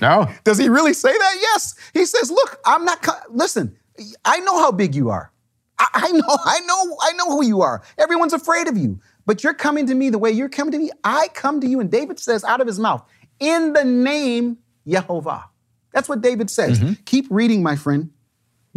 No. 0.00 0.26
Does 0.44 0.56
he 0.56 0.68
really 0.70 0.94
say 0.94 1.12
that? 1.12 1.34
Yes. 1.42 1.74
He 1.92 2.06
says, 2.06 2.30
"Look, 2.30 2.58
I'm 2.64 2.86
not. 2.86 3.02
Co- 3.02 3.12
Listen, 3.28 3.76
I 4.24 4.38
know 4.40 4.58
how 4.58 4.72
big 4.72 4.94
you 4.94 5.10
are. 5.10 5.30
I, 5.78 5.88
I 5.92 6.12
know, 6.12 6.38
I 6.44 6.60
know, 6.60 6.96
I 7.02 7.12
know 7.12 7.26
who 7.26 7.44
you 7.44 7.60
are. 7.60 7.82
Everyone's 7.98 8.32
afraid 8.32 8.66
of 8.66 8.78
you, 8.78 8.98
but 9.26 9.44
you're 9.44 9.54
coming 9.54 9.86
to 9.86 9.94
me 9.94 10.10
the 10.10 10.18
way 10.18 10.30
you're 10.30 10.48
coming 10.48 10.72
to 10.72 10.78
me. 10.78 10.90
I 11.04 11.28
come 11.34 11.60
to 11.60 11.66
you." 11.66 11.80
And 11.80 11.90
David 11.90 12.18
says 12.18 12.44
out 12.44 12.60
of 12.60 12.66
his 12.66 12.78
mouth, 12.78 13.04
"In 13.38 13.72
the 13.72 13.84
name 13.84 14.58
Yehovah." 14.86 15.44
That's 15.92 16.08
what 16.08 16.20
David 16.20 16.50
says. 16.50 16.78
Mm-hmm. 16.78 16.92
Keep 17.04 17.26
reading, 17.30 17.62
my 17.62 17.76
friend. 17.76 18.10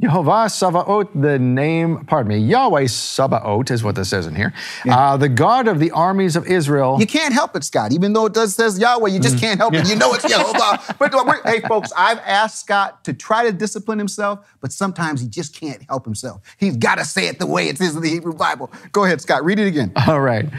Yehovah 0.02 0.50
Sabaoth, 0.52 1.10
the 1.14 1.38
name, 1.38 2.04
pardon 2.06 2.30
me, 2.30 2.38
Yahweh 2.40 2.88
Sabaoth 2.88 3.70
is 3.70 3.84
what 3.84 3.96
this 3.96 4.10
says 4.10 4.26
in 4.26 4.34
here. 4.34 4.52
Uh, 4.90 5.16
the 5.18 5.30
God 5.30 5.68
of 5.68 5.80
the 5.80 5.92
armies 5.92 6.36
of 6.36 6.48
Israel. 6.48 6.98
You 7.00 7.06
can't 7.06 7.34
help 7.34 7.56
it, 7.56 7.64
Scott. 7.64 7.94
Even 7.94 8.12
though 8.12 8.26
it 8.26 8.34
does 8.34 8.56
says 8.56 8.80
Yahweh, 8.80 9.10
you 9.10 9.20
just 9.20 9.38
can't 9.38 9.60
help 9.60 9.76
it. 9.76 9.88
You 9.88 9.96
know 9.96 10.14
it's 10.16 10.26
Yehovah. 10.34 10.98
but 10.98 11.46
hey, 11.46 11.62
folks, 11.62 11.92
I've 11.96 12.18
asked 12.20 12.62
Scott 12.62 13.04
to 13.04 13.14
try 13.14 13.46
to 13.46 13.52
discipline 13.54 14.00
himself, 14.00 14.46
but 14.62 14.72
sometimes 14.72 15.22
he 15.22 15.28
just 15.28 15.56
can't 15.56 15.84
help 15.84 16.06
himself. 16.06 16.42
He's 16.58 16.76
got 16.76 16.96
to 16.96 17.06
say 17.06 17.28
it 17.28 17.38
the 17.38 17.46
way 17.48 17.68
it 17.70 17.80
is 17.80 17.96
in 17.96 18.02
the 18.02 18.10
Hebrew 18.10 18.34
Bible. 18.34 18.72
Go 18.94 19.06
ahead, 19.06 19.22
Scott. 19.22 19.46
Read 19.46 19.60
it 19.60 19.68
again. 19.68 19.92
All 20.08 20.22
right. 20.22 20.50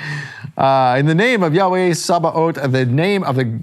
Uh, 0.57 0.95
in 0.99 1.07
the 1.07 1.15
name 1.15 1.43
of 1.43 1.53
Yahweh 1.55 1.93
Sabaoth, 1.95 2.55
the 2.71 2.87
name 2.87 3.25
of 3.25 3.35
the 3.35 3.61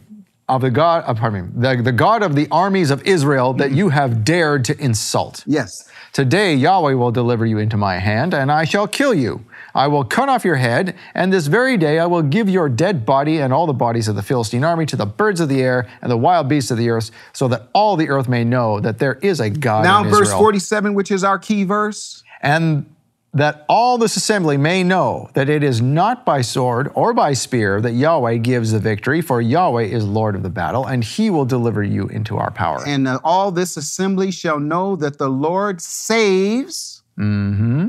of 0.49 0.61
the 0.61 0.71
God, 0.71 1.03
uh, 1.07 1.13
pardon 1.13 1.45
me, 1.45 1.51
the, 1.55 1.81
the 1.81 1.91
God 1.91 2.23
of 2.23 2.35
the 2.35 2.47
armies 2.51 2.91
of 2.91 3.01
Israel 3.03 3.53
that 3.53 3.71
you 3.71 3.89
have 3.89 4.23
dared 4.25 4.65
to 4.65 4.77
insult. 4.79 5.43
Yes. 5.47 5.89
Today 6.13 6.53
Yahweh 6.55 6.93
will 6.93 7.11
deliver 7.11 7.45
you 7.45 7.57
into 7.57 7.77
my 7.77 7.99
hand, 7.99 8.33
and 8.33 8.51
I 8.51 8.65
shall 8.65 8.87
kill 8.87 9.13
you. 9.13 9.45
I 9.73 9.87
will 9.87 10.03
cut 10.03 10.27
off 10.27 10.43
your 10.43 10.57
head, 10.57 10.95
and 11.15 11.31
this 11.31 11.47
very 11.47 11.77
day 11.77 11.99
I 11.99 12.05
will 12.05 12.21
give 12.21 12.49
your 12.49 12.67
dead 12.67 13.05
body 13.05 13.37
and 13.37 13.53
all 13.53 13.65
the 13.65 13.71
bodies 13.73 14.09
of 14.09 14.17
the 14.17 14.21
Philistine 14.21 14.65
army 14.65 14.85
to 14.87 14.97
the 14.97 15.05
birds 15.05 15.39
of 15.39 15.47
the 15.47 15.61
air 15.61 15.87
and 16.01 16.11
the 16.11 16.17
wild 16.17 16.49
beasts 16.49 16.71
of 16.71 16.77
the 16.77 16.89
earth, 16.89 17.11
so 17.31 17.47
that 17.47 17.69
all 17.73 17.95
the 17.95 18.09
earth 18.09 18.27
may 18.27 18.43
know 18.43 18.81
that 18.81 18.99
there 18.99 19.13
is 19.21 19.39
a 19.39 19.49
God 19.49 19.85
Now, 19.85 20.03
verse 20.03 20.23
Israel. 20.27 20.39
47, 20.39 20.93
which 20.93 21.11
is 21.11 21.23
our 21.23 21.39
key 21.39 21.63
verse. 21.63 22.23
and 22.41 22.93
that 23.33 23.65
all 23.69 23.97
this 23.97 24.17
assembly 24.17 24.57
may 24.57 24.83
know 24.83 25.29
that 25.33 25.47
it 25.47 25.63
is 25.63 25.81
not 25.81 26.25
by 26.25 26.41
sword 26.41 26.91
or 26.95 27.13
by 27.13 27.31
spear 27.31 27.79
that 27.79 27.93
Yahweh 27.93 28.35
gives 28.37 28.71
the 28.73 28.79
victory, 28.79 29.21
for 29.21 29.39
Yahweh 29.41 29.83
is 29.83 30.03
Lord 30.05 30.35
of 30.35 30.43
the 30.43 30.49
battle, 30.49 30.85
and 30.85 31.01
he 31.03 31.29
will 31.29 31.45
deliver 31.45 31.81
you 31.81 32.07
into 32.07 32.37
our 32.37 32.51
power. 32.51 32.83
And 32.85 33.07
uh, 33.07 33.19
all 33.23 33.51
this 33.51 33.77
assembly 33.77 34.31
shall 34.31 34.59
know 34.59 34.97
that 34.97 35.17
the 35.17 35.29
Lord 35.29 35.81
saves, 35.81 37.03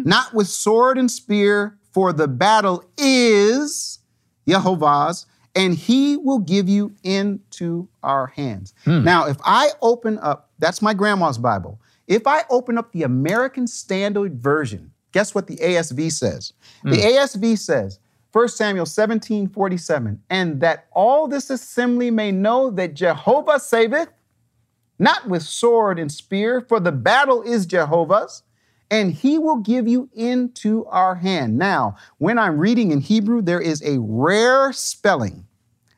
not 0.05 0.33
with 0.33 0.47
sword 0.47 0.97
and 0.97 1.11
spear, 1.11 1.77
for 1.91 2.13
the 2.13 2.29
battle 2.29 2.85
is 2.97 3.99
Jehovah's, 4.47 5.27
and 5.55 5.75
he 5.75 6.17
will 6.17 6.39
give 6.39 6.69
you 6.69 6.95
into 7.03 7.89
our 8.03 8.29
hands. 8.29 8.75
Now, 8.87 9.27
if 9.27 9.39
I 9.45 9.71
open 9.83 10.19
up, 10.19 10.51
that's 10.59 10.81
my 10.81 10.95
grandma's 10.95 11.37
Bible. 11.37 11.81
If 12.07 12.27
I 12.27 12.43
open 12.49 12.79
up 12.79 12.93
the 12.93 13.03
American 13.03 13.67
Standard 13.67 14.41
Version, 14.41 14.92
guess 15.13 15.35
what 15.35 15.47
the 15.47 15.57
ASV 15.57 16.13
says? 16.13 16.53
The 16.83 16.97
hmm. 16.97 17.03
ASV 17.03 17.59
says, 17.59 17.99
1 18.33 18.49
Samuel 18.49 18.87
17, 18.87 19.49
47, 19.49 20.23
and 20.31 20.61
that 20.61 20.87
all 20.93 21.29
this 21.29 21.51
assembly 21.51 22.11
may 22.11 22.33
know 22.33 22.71
that 22.71 22.95
Jehovah 22.95 23.61
saveth, 23.61 24.09
not 24.99 25.29
with 25.29 25.43
sword 25.43 25.99
and 25.99 26.11
spear, 26.11 26.63
for 26.63 26.81
the 26.81 26.93
battle 26.93 27.43
is 27.43 27.67
Jehovah's, 27.67 28.43
and 28.91 29.13
he 29.13 29.39
will 29.39 29.57
give 29.57 29.87
you 29.87 30.09
into 30.15 30.87
our 30.87 31.15
hand. 31.15 31.59
Now, 31.59 31.97
when 32.19 32.39
I'm 32.39 32.59
reading 32.59 32.91
in 32.91 33.01
Hebrew, 33.01 33.43
there 33.43 33.61
is 33.61 33.83
a 33.83 33.99
rare 34.01 34.73
spelling 34.73 35.47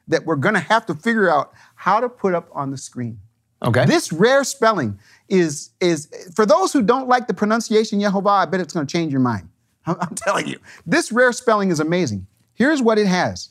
that 0.09 0.27
we're 0.27 0.37
going 0.37 0.55
to 0.55 0.61
have 0.61 0.87
to 0.87 0.95
figure 0.95 1.31
out 1.31 1.53
how 1.77 2.01
to 2.01 2.09
put 2.09 2.35
up 2.35 2.49
on 2.53 2.71
the 2.71 2.77
screen. 2.77 3.19
Okay. 3.63 3.87
This 3.87 4.13
rare 4.13 4.45
spelling 4.45 4.99
is, 5.29 5.71
is 5.81 6.09
for 6.35 6.47
those 6.47 6.73
who 6.73 6.83
don't 6.83 7.09
like 7.09 7.27
the 7.27 7.35
pronunciation 7.35 8.01
Yehovah, 8.01 8.43
I 8.43 8.45
bet 8.47 8.61
it's 8.61 8.75
going 8.75 8.87
to 8.87 8.93
change 8.93 9.13
your 9.13 9.21
mind. 9.21 9.49
I'm, 9.87 9.97
I'm 10.01 10.15
telling 10.15 10.47
you. 10.47 10.59
This 10.87 11.13
rare 11.13 11.33
spelling 11.33 11.71
is 11.71 11.81
amazing. 11.81 12.27
Here's 12.55 12.83
what 12.83 12.99
it 12.99 13.07
has. 13.07 13.51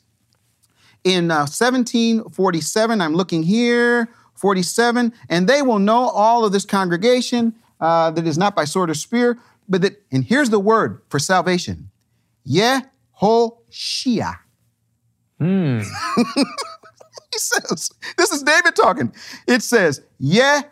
In 1.04 1.32
uh, 1.32 1.40
1747, 1.40 3.02
I'm 3.02 3.14
looking 3.14 3.44
here, 3.44 4.08
47, 4.36 5.14
and 5.30 5.48
they 5.48 5.62
will 5.62 5.80
know 5.80 6.10
all 6.10 6.46
of 6.46 6.54
this 6.54 6.66
congregation 6.66 7.54
uh, 7.82 8.12
that 8.12 8.26
is 8.26 8.38
not 8.38 8.56
by 8.56 8.64
sword 8.64 8.90
or 8.90 8.94
spear, 8.94 9.38
but 9.68 9.82
that, 9.82 10.02
and 10.12 10.24
here's 10.24 10.50
the 10.50 10.60
word 10.60 11.02
for 11.10 11.20
salvation 11.20 11.90
Yehoshia. 12.48 12.86
he 17.34 17.38
says, 17.38 17.90
this 18.18 18.32
is 18.32 18.44
David 18.44 18.76
talking. 18.76 19.14
It 19.48 19.62
says, 19.62 20.02
Yehoshia, 20.22 20.70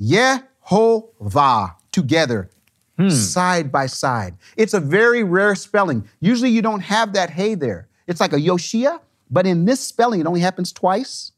Yehovah, 0.00 1.74
together, 1.90 2.50
hmm. 2.98 3.08
side 3.08 3.72
by 3.72 3.86
side. 3.86 4.36
It's 4.56 4.74
a 4.74 4.80
very 4.80 5.22
rare 5.22 5.54
spelling. 5.54 6.08
Usually 6.20 6.50
you 6.50 6.62
don't 6.62 6.80
have 6.80 7.12
that 7.14 7.30
hey 7.30 7.54
there. 7.54 7.88
It's 8.06 8.20
like 8.20 8.32
a 8.32 8.36
Yoshia, 8.36 9.00
but 9.30 9.46
in 9.46 9.64
this 9.64 9.80
spelling, 9.80 10.20
it 10.20 10.26
only 10.26 10.40
happens 10.40 10.72
twice, 10.72 11.32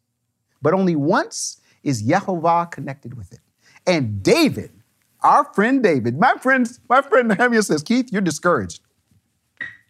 but 0.62 0.75
only 0.75 0.97
once 0.97 1.61
is 1.83 2.03
Yehovah 2.03 2.71
connected 2.71 3.15
with 3.15 3.33
it. 3.33 3.41
And 3.87 4.23
David, 4.23 4.73
our 5.23 5.45
friend 5.55 5.83
David, 5.83 6.19
my 6.19 6.35
friend, 6.35 6.69
my 6.89 7.03
friend 7.03 7.29
Nehemiah 7.29 7.62
says, 7.62 7.83
Keith, 7.83 8.11
you're 8.11 8.23
discouraged. 8.23 8.81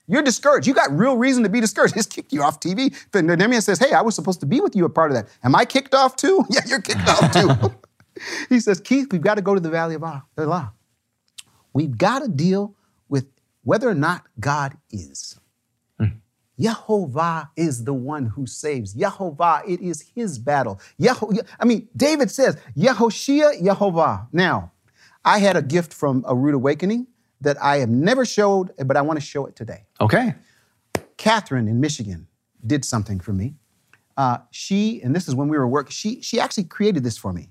You're 0.06 0.22
discouraged. 0.22 0.66
You 0.66 0.74
got 0.74 0.96
real 0.96 1.16
reason 1.16 1.42
to 1.44 1.48
be 1.48 1.60
discouraged. 1.60 1.94
He's 1.94 2.06
kicked 2.06 2.32
you 2.32 2.42
off 2.42 2.60
TV. 2.60 2.94
Then 3.12 3.26
Nehemiah 3.26 3.62
says, 3.62 3.78
Hey, 3.78 3.92
I 3.92 4.02
was 4.02 4.14
supposed 4.14 4.40
to 4.40 4.46
be 4.46 4.60
with 4.60 4.76
you 4.76 4.84
a 4.84 4.90
part 4.90 5.10
of 5.10 5.16
that. 5.16 5.28
Am 5.42 5.54
I 5.54 5.64
kicked 5.64 5.94
off 5.94 6.16
too? 6.16 6.44
Yeah, 6.50 6.60
you're 6.66 6.82
kicked 6.82 7.08
off 7.08 7.32
too. 7.32 7.74
he 8.48 8.60
says, 8.60 8.80
Keith, 8.80 9.08
we've 9.10 9.22
got 9.22 9.36
to 9.36 9.42
go 9.42 9.54
to 9.54 9.60
the 9.60 9.70
valley 9.70 9.94
of 9.94 10.04
Elah. 10.36 10.72
We've 11.72 11.96
got 11.96 12.20
to 12.20 12.28
deal 12.28 12.76
with 13.08 13.26
whether 13.62 13.88
or 13.88 13.94
not 13.94 14.24
God 14.38 14.76
is. 14.90 15.40
Hmm. 15.98 16.18
Yehovah 16.60 17.48
is 17.56 17.84
the 17.84 17.94
one 17.94 18.26
who 18.26 18.46
saves. 18.46 18.94
Yehovah, 18.94 19.68
it 19.68 19.80
is 19.80 20.04
his 20.14 20.38
battle. 20.38 20.80
Yeho, 21.00 21.44
I 21.58 21.64
mean, 21.64 21.88
David 21.96 22.30
says, 22.30 22.56
Yehoshia, 22.76 23.60
Yehovah. 23.60 24.28
Now, 24.32 24.72
I 25.24 25.38
had 25.38 25.56
a 25.56 25.62
gift 25.62 25.92
from 25.92 26.24
a 26.28 26.34
Rood 26.34 26.54
Awakening 26.54 27.06
that 27.44 27.62
I 27.62 27.78
have 27.78 27.88
never 27.88 28.24
showed, 28.24 28.72
but 28.86 28.96
I 28.96 29.02
want 29.02 29.18
to 29.18 29.24
show 29.24 29.46
it 29.46 29.56
today. 29.56 29.84
Okay. 30.00 30.34
Catherine 31.16 31.68
in 31.68 31.80
Michigan 31.80 32.26
did 32.66 32.84
something 32.84 33.20
for 33.20 33.32
me. 33.32 33.54
Uh, 34.16 34.38
she, 34.50 35.02
and 35.02 35.14
this 35.14 35.28
is 35.28 35.34
when 35.34 35.48
we 35.48 35.58
were 35.58 35.68
working, 35.68 35.90
she, 35.90 36.20
she 36.20 36.40
actually 36.40 36.64
created 36.64 37.02
this 37.04 37.16
for 37.16 37.32
me. 37.32 37.50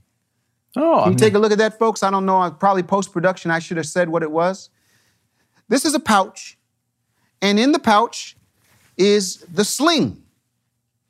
Oh, 0.75 1.03
Can 1.03 1.13
you 1.13 1.17
take 1.17 1.33
a 1.33 1.39
look 1.39 1.51
at 1.51 1.57
that, 1.59 1.77
folks? 1.77 2.01
I 2.01 2.09
don't 2.09 2.25
know. 2.25 2.49
Probably 2.59 2.83
post 2.83 3.11
production, 3.11 3.51
I 3.51 3.59
should 3.59 3.77
have 3.77 3.85
said 3.85 4.09
what 4.09 4.23
it 4.23 4.31
was. 4.31 4.69
This 5.67 5.85
is 5.85 5.93
a 5.93 5.99
pouch, 5.99 6.57
and 7.41 7.59
in 7.59 7.71
the 7.71 7.79
pouch 7.79 8.35
is 8.97 9.37
the 9.51 9.63
sling. 9.63 10.23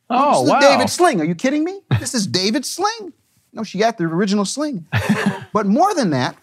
oh 0.10 0.32
this 0.32 0.44
is 0.44 0.50
wow. 0.50 0.60
David's 0.60 0.94
sling. 0.94 1.22
Are 1.22 1.26
you 1.26 1.36
kidding 1.36 1.64
me? 1.64 1.82
This 2.00 2.14
is 2.14 2.28
David 2.28 2.66
sling. 2.66 3.14
No, 3.54 3.64
she 3.64 3.78
got 3.78 3.98
the 3.98 4.06
original 4.06 4.46
sling. 4.46 4.86
but 5.54 5.66
more 5.66 5.94
than 5.94 6.10
that, 6.10 6.36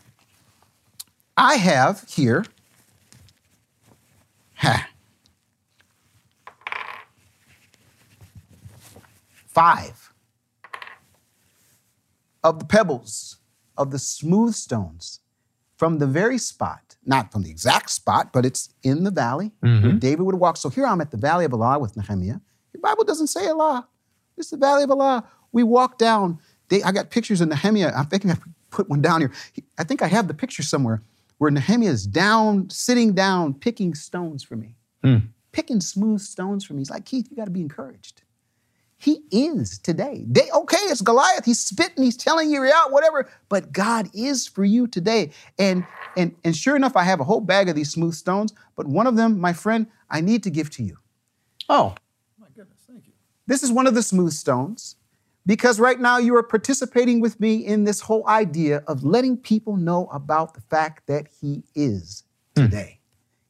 I 1.40 1.54
have 1.54 2.04
here. 2.06 2.44
Ha, 4.56 4.90
five 9.46 10.12
of 12.44 12.58
the 12.58 12.66
pebbles 12.66 13.38
of 13.74 13.90
the 13.90 13.98
smooth 13.98 14.52
stones 14.52 15.20
from 15.78 15.98
the 15.98 16.06
very 16.06 16.36
spot, 16.36 16.96
not 17.06 17.32
from 17.32 17.42
the 17.42 17.50
exact 17.50 17.88
spot, 17.88 18.34
but 18.34 18.44
it's 18.44 18.68
in 18.82 19.04
the 19.04 19.10
valley 19.10 19.52
where 19.60 19.72
mm-hmm. 19.72 19.96
David 19.96 20.24
would 20.24 20.34
walk. 20.34 20.58
So 20.58 20.68
here 20.68 20.84
I'm 20.84 21.00
at 21.00 21.10
the 21.10 21.16
valley 21.16 21.46
of 21.46 21.54
Elah 21.54 21.78
with 21.78 21.96
Nehemiah. 21.96 22.40
Your 22.74 22.82
Bible 22.82 23.04
doesn't 23.04 23.28
say 23.28 23.46
Elah. 23.46 23.88
It's 24.36 24.50
the 24.50 24.58
valley 24.58 24.84
of 24.84 24.90
Allah. 24.90 25.26
We 25.52 25.62
walk 25.62 25.96
down. 25.96 26.38
They, 26.68 26.82
I 26.82 26.92
got 26.92 27.08
pictures 27.08 27.40
of 27.40 27.48
Nehemiah. 27.48 27.94
I'm 27.96 28.08
thinking 28.08 28.30
I 28.30 28.36
put 28.68 28.90
one 28.90 29.00
down 29.00 29.22
here. 29.22 29.32
He- 29.54 29.64
I 29.78 29.84
think 29.84 30.02
I 30.02 30.06
have 30.08 30.28
the 30.28 30.34
picture 30.34 30.62
somewhere 30.62 31.02
where 31.40 31.50
Nehemiah 31.50 31.88
is 31.88 32.06
down, 32.06 32.68
sitting 32.68 33.14
down, 33.14 33.54
picking 33.54 33.94
stones 33.94 34.42
for 34.42 34.56
me, 34.56 34.76
hmm. 35.02 35.16
picking 35.52 35.80
smooth 35.80 36.20
stones 36.20 36.66
for 36.66 36.74
me. 36.74 36.80
He's 36.80 36.90
like, 36.90 37.06
Keith, 37.06 37.28
you 37.30 37.36
got 37.38 37.46
to 37.46 37.50
be 37.50 37.62
encouraged. 37.62 38.20
He 38.98 39.22
is 39.30 39.78
today. 39.78 40.26
They, 40.28 40.50
okay, 40.54 40.76
it's 40.82 41.00
Goliath. 41.00 41.46
He's 41.46 41.58
spitting, 41.58 42.04
he's 42.04 42.18
telling 42.18 42.50
you 42.50 42.62
you're 42.62 42.74
out, 42.74 42.92
whatever. 42.92 43.26
But 43.48 43.72
God 43.72 44.10
is 44.12 44.46
for 44.46 44.66
you 44.66 44.86
today. 44.86 45.30
And 45.58 45.86
and 46.14 46.36
and 46.44 46.54
sure 46.54 46.76
enough, 46.76 46.94
I 46.94 47.04
have 47.04 47.20
a 47.20 47.24
whole 47.24 47.40
bag 47.40 47.70
of 47.70 47.74
these 47.74 47.90
smooth 47.90 48.12
stones, 48.12 48.52
but 48.76 48.86
one 48.86 49.06
of 49.06 49.16
them, 49.16 49.40
my 49.40 49.54
friend, 49.54 49.86
I 50.10 50.20
need 50.20 50.42
to 50.42 50.50
give 50.50 50.68
to 50.72 50.82
you. 50.82 50.98
Oh, 51.70 51.94
my 52.38 52.48
goodness, 52.54 52.80
thank 52.86 53.06
you. 53.06 53.14
This 53.46 53.62
is 53.62 53.72
one 53.72 53.86
of 53.86 53.94
the 53.94 54.02
smooth 54.02 54.34
stones 54.34 54.96
because 55.46 55.80
right 55.80 55.98
now 55.98 56.18
you 56.18 56.34
are 56.36 56.42
participating 56.42 57.20
with 57.20 57.40
me 57.40 57.54
in 57.56 57.84
this 57.84 58.00
whole 58.00 58.26
idea 58.28 58.82
of 58.86 59.04
letting 59.04 59.36
people 59.36 59.76
know 59.76 60.06
about 60.12 60.54
the 60.54 60.60
fact 60.60 61.06
that 61.06 61.28
He 61.40 61.62
is 61.74 62.24
today. 62.54 63.00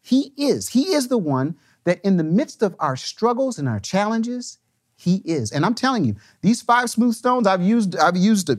He 0.02 0.32
is. 0.36 0.68
He 0.68 0.92
is 0.92 1.08
the 1.08 1.18
one 1.18 1.56
that 1.84 2.00
in 2.04 2.16
the 2.16 2.24
midst 2.24 2.62
of 2.62 2.74
our 2.78 2.96
struggles 2.96 3.58
and 3.58 3.68
our 3.68 3.80
challenges, 3.80 4.58
He 4.96 5.16
is. 5.24 5.52
And 5.52 5.64
I'm 5.64 5.74
telling 5.74 6.04
you, 6.04 6.16
these 6.42 6.62
five 6.62 6.90
smooth 6.90 7.14
stones 7.14 7.46
I've 7.46 7.62
used, 7.62 7.96
I've 7.96 8.16
used 8.16 8.50
a, 8.50 8.58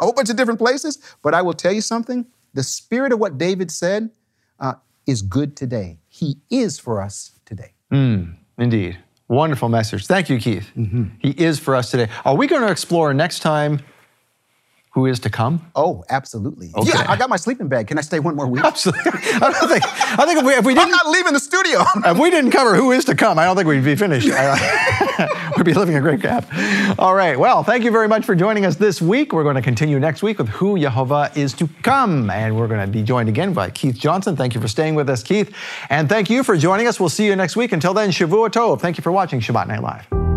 whole 0.00 0.12
bunch 0.12 0.30
of 0.30 0.36
different 0.36 0.60
places, 0.60 0.98
but 1.22 1.34
I 1.34 1.42
will 1.42 1.54
tell 1.54 1.72
you 1.72 1.80
something. 1.80 2.26
The 2.54 2.62
spirit 2.62 3.12
of 3.12 3.18
what 3.18 3.38
David 3.38 3.70
said 3.70 4.10
uh, 4.60 4.74
is 5.06 5.22
good 5.22 5.56
today. 5.56 5.98
He 6.08 6.38
is 6.50 6.78
for 6.78 7.00
us 7.00 7.38
today. 7.44 7.74
Indeed. 8.58 8.98
Wonderful 9.28 9.68
message. 9.68 10.06
Thank 10.06 10.30
you, 10.30 10.38
Keith. 10.38 10.70
Mm-hmm. 10.76 11.04
He 11.18 11.30
is 11.30 11.58
for 11.58 11.74
us 11.74 11.90
today. 11.90 12.08
Are 12.24 12.34
we 12.34 12.46
going 12.46 12.62
to 12.62 12.70
explore 12.70 13.12
next 13.12 13.40
time 13.40 13.80
who 14.92 15.06
is 15.06 15.20
to 15.20 15.30
come? 15.30 15.70
Oh, 15.76 16.04
absolutely. 16.08 16.70
Okay. 16.74 16.90
Yeah, 16.94 17.06
I 17.08 17.16
got 17.16 17.28
my 17.28 17.36
sleeping 17.36 17.68
bag. 17.68 17.86
Can 17.88 17.98
I 17.98 18.00
stay 18.00 18.20
one 18.20 18.34
more 18.34 18.46
week? 18.46 18.64
Absolutely. 18.64 19.10
I 19.14 19.38
don't 19.38 19.68
think. 19.68 19.84
I 19.84 20.24
think 20.26 20.38
if 20.38 20.44
we, 20.44 20.52
if 20.54 20.64
we 20.64 20.74
didn't, 20.74 20.86
I'm 20.86 20.90
not 20.90 21.08
leaving 21.08 21.32
the 21.32 21.40
studio. 21.40 21.84
if 22.10 22.18
we 22.18 22.30
didn't 22.30 22.50
cover 22.50 22.74
who 22.74 22.92
is 22.92 23.04
to 23.06 23.14
come, 23.14 23.38
I 23.38 23.44
don't 23.44 23.56
think 23.56 23.68
we'd 23.68 23.84
be 23.84 23.96
finished. 23.96 24.26
we'd 25.56 25.64
be 25.64 25.74
living 25.74 25.96
a 25.96 26.00
great 26.00 26.20
gap. 26.20 26.46
All 26.98 27.14
right. 27.14 27.38
Well, 27.38 27.62
thank 27.62 27.84
you 27.84 27.90
very 27.90 28.08
much 28.08 28.24
for 28.24 28.34
joining 28.34 28.64
us 28.64 28.76
this 28.76 29.02
week. 29.02 29.32
We're 29.32 29.42
going 29.42 29.56
to 29.56 29.62
continue 29.62 29.98
next 29.98 30.22
week 30.22 30.38
with 30.38 30.48
who 30.48 30.78
Jehovah 30.78 31.30
is 31.34 31.52
to 31.54 31.68
come, 31.82 32.30
and 32.30 32.56
we're 32.56 32.68
going 32.68 32.84
to 32.84 32.90
be 32.90 33.02
joined 33.02 33.28
again 33.28 33.52
by 33.52 33.70
Keith 33.70 33.96
Johnson. 33.96 34.36
Thank 34.36 34.54
you 34.54 34.60
for 34.60 34.68
staying 34.68 34.94
with 34.94 35.10
us, 35.10 35.22
Keith, 35.22 35.54
and 35.90 36.08
thank 36.08 36.30
you 36.30 36.42
for 36.42 36.56
joining 36.56 36.86
us. 36.86 36.98
We'll 36.98 37.08
see 37.08 37.26
you 37.26 37.36
next 37.36 37.56
week. 37.56 37.72
Until 37.72 37.94
then, 37.94 38.10
Shavua 38.10 38.48
Tov. 38.48 38.80
Thank 38.80 38.96
you 38.96 39.02
for 39.02 39.12
watching 39.12 39.40
Shabbat 39.40 39.68
Night 39.68 39.82
Live. 39.82 40.27